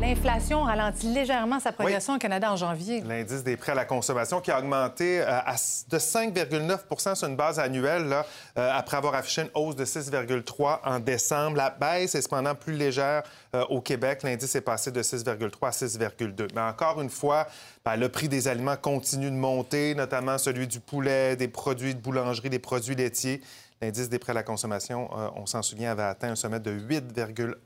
L'inflation 0.06 0.62
ralentit 0.62 1.08
légèrement 1.08 1.58
sa 1.58 1.72
progression 1.72 2.14
au 2.14 2.18
Canada 2.18 2.52
en 2.52 2.54
janvier. 2.54 3.00
L'indice 3.00 3.42
des 3.42 3.56
prêts 3.56 3.72
à 3.72 3.74
la 3.74 3.84
consommation 3.84 4.40
qui 4.40 4.52
a 4.52 4.60
augmenté 4.60 5.20
euh, 5.20 5.40
de 5.88 5.98
5,9% 5.98 7.16
sur 7.16 7.26
une 7.26 7.34
base 7.34 7.58
annuelle 7.58 8.14
euh, 8.56 8.70
après 8.72 8.98
avoir 8.98 9.16
affiché 9.16 9.42
une 9.42 9.50
hausse 9.54 9.74
de 9.74 9.84
6,3 9.84 10.78
en 10.84 11.00
décembre. 11.00 11.56
La 11.56 11.70
baisse 11.70 12.14
est 12.14 12.22
cependant 12.22 12.54
plus 12.54 12.74
légère 12.74 13.24
euh, 13.56 13.64
au 13.64 13.80
Québec. 13.80 14.22
L'indice 14.22 14.54
est 14.54 14.60
passé 14.60 14.92
de 14.92 15.02
6,3 15.02 15.66
à 15.66 15.70
6,2. 15.70 16.50
Mais 16.54 16.60
encore 16.60 17.00
une 17.00 17.10
fois, 17.10 17.48
ben, 17.84 17.96
le 17.96 18.08
prix 18.08 18.28
des 18.28 18.46
aliments 18.46 18.76
continue 18.76 19.32
de 19.32 19.36
monter, 19.36 19.96
notamment 19.96 20.38
celui 20.38 20.68
du 20.68 20.78
poulet, 20.78 21.34
des 21.34 21.48
produits 21.48 21.96
de 21.96 22.00
boulangerie, 22.00 22.48
des 22.48 22.60
produits 22.60 22.94
laitiers. 22.94 23.42
L'indice 23.80 24.08
des 24.08 24.18
prêts 24.18 24.32
à 24.32 24.34
la 24.34 24.42
consommation, 24.42 25.10
euh, 25.16 25.28
on 25.36 25.44
s'en 25.44 25.62
souvient, 25.62 25.92
avait 25.92 26.02
atteint 26.02 26.30
un 26.30 26.36
sommet 26.36 26.60
de 26.60 26.72
8,1% 26.72 27.56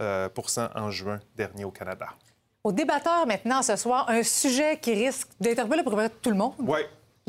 euh, 0.00 0.28
en 0.74 0.90
juin 0.90 1.20
dernier 1.36 1.64
au 1.64 1.70
Canada. 1.70 2.08
Au 2.64 2.72
débatteur 2.72 3.26
maintenant 3.26 3.62
ce 3.62 3.76
soir, 3.76 4.08
un 4.08 4.22
sujet 4.22 4.78
qui 4.78 4.94
risque 4.94 5.28
d'interpeller 5.40 5.82
pour 5.82 5.98
tout 6.22 6.30
le 6.30 6.36
monde. 6.36 6.54
Oui. 6.58 6.80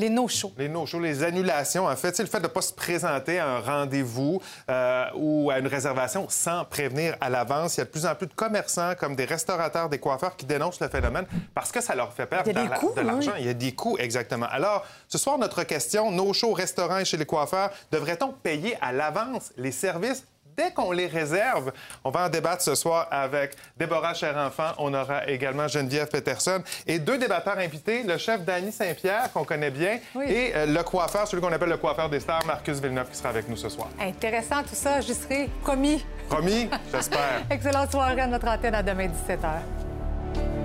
Les 0.01 0.09
no-shows. 0.09 0.51
Les 0.57 0.67
no-shows, 0.67 0.99
les 0.99 1.21
annulations, 1.23 1.85
en 1.85 1.95
fait. 1.95 2.15
C'est 2.15 2.23
le 2.23 2.29
fait 2.29 2.39
de 2.39 2.43
ne 2.43 2.47
pas 2.47 2.63
se 2.63 2.73
présenter 2.73 3.37
à 3.37 3.47
un 3.47 3.59
rendez-vous 3.59 4.41
euh, 4.67 5.05
ou 5.15 5.51
à 5.51 5.59
une 5.59 5.67
réservation 5.67 6.25
sans 6.27 6.65
prévenir 6.65 7.15
à 7.21 7.29
l'avance. 7.29 7.77
Il 7.77 7.81
y 7.81 7.81
a 7.81 7.85
de 7.85 7.89
plus 7.91 8.07
en 8.07 8.15
plus 8.15 8.25
de 8.25 8.33
commerçants, 8.33 8.93
comme 8.99 9.15
des 9.15 9.25
restaurateurs, 9.25 9.89
des 9.89 9.99
coiffeurs, 9.99 10.35
qui 10.35 10.47
dénoncent 10.47 10.79
le 10.79 10.89
phénomène 10.89 11.25
parce 11.53 11.71
que 11.71 11.81
ça 11.81 11.93
leur 11.93 12.11
fait 12.13 12.25
perdre 12.25 12.51
de 12.51 13.01
l'argent. 13.01 13.33
Il 13.37 13.45
y 13.45 13.49
a 13.49 13.53
des 13.53 13.73
coûts, 13.73 13.95
exactement. 13.99 14.47
Alors, 14.49 14.83
ce 15.07 15.19
soir, 15.19 15.37
notre 15.37 15.63
question, 15.65 16.09
no-shows, 16.11 16.53
restaurants 16.53 16.97
et 16.97 17.05
chez 17.05 17.17
les 17.17 17.27
coiffeurs, 17.27 17.69
devrait-on 17.91 18.29
payer 18.31 18.75
à 18.81 18.91
l'avance 18.91 19.51
les 19.55 19.71
services 19.71 20.25
dès 20.62 20.72
qu'on 20.72 20.91
les 20.91 21.07
réserve. 21.07 21.72
On 22.03 22.12
va 22.12 22.26
en 22.26 22.30
débattre 22.30 22.62
ce 22.62 22.76
soir 22.76 23.07
avec 23.09 23.55
Déborah 23.78 24.14
Cher-Enfant. 24.14 24.72
On 24.78 24.93
aura 24.93 25.28
également 25.28 25.68
Geneviève 25.68 26.07
Peterson 26.07 26.62
et 26.86 26.99
deux 26.99 27.18
débatteurs 27.18 27.57
invités, 27.57 28.03
le 28.03 28.18
chef 28.18 28.43
Danny 28.43 28.72
Saint-Pierre, 28.72 29.32
qu'on 29.34 29.43
connaît 29.43 29.72
bien, 29.72 29.99
et 30.28 30.51
euh, 30.55 30.66
le 30.66 30.84
coiffeur, 30.84 31.28
celui 31.28 31.41
qu'on 31.41 31.51
appelle 31.51 31.70
le 31.70 31.78
coiffeur 31.78 32.09
des 32.09 32.20
stars, 32.20 32.45
Marcus 32.45 32.80
Villeneuve, 32.80 33.09
qui 33.09 33.18
sera 33.18 33.30
avec 33.30 33.49
nous 33.49 33.57
ce 33.57 33.70
soir. 33.70 33.89
Intéressant 33.99 34.62
tout 34.62 34.76
ça, 34.76 35.01
j'y 35.01 35.16
serai 35.16 35.49
promis. 35.62 36.05
Promis, 36.30 36.70
j'espère. 36.91 37.41
Excellente 37.49 37.91
soirée 37.91 38.22
à 38.22 38.28
notre 38.28 38.47
antenne 38.47 38.76
à 38.76 38.84
demain 38.84 39.07
17h. 39.07 40.61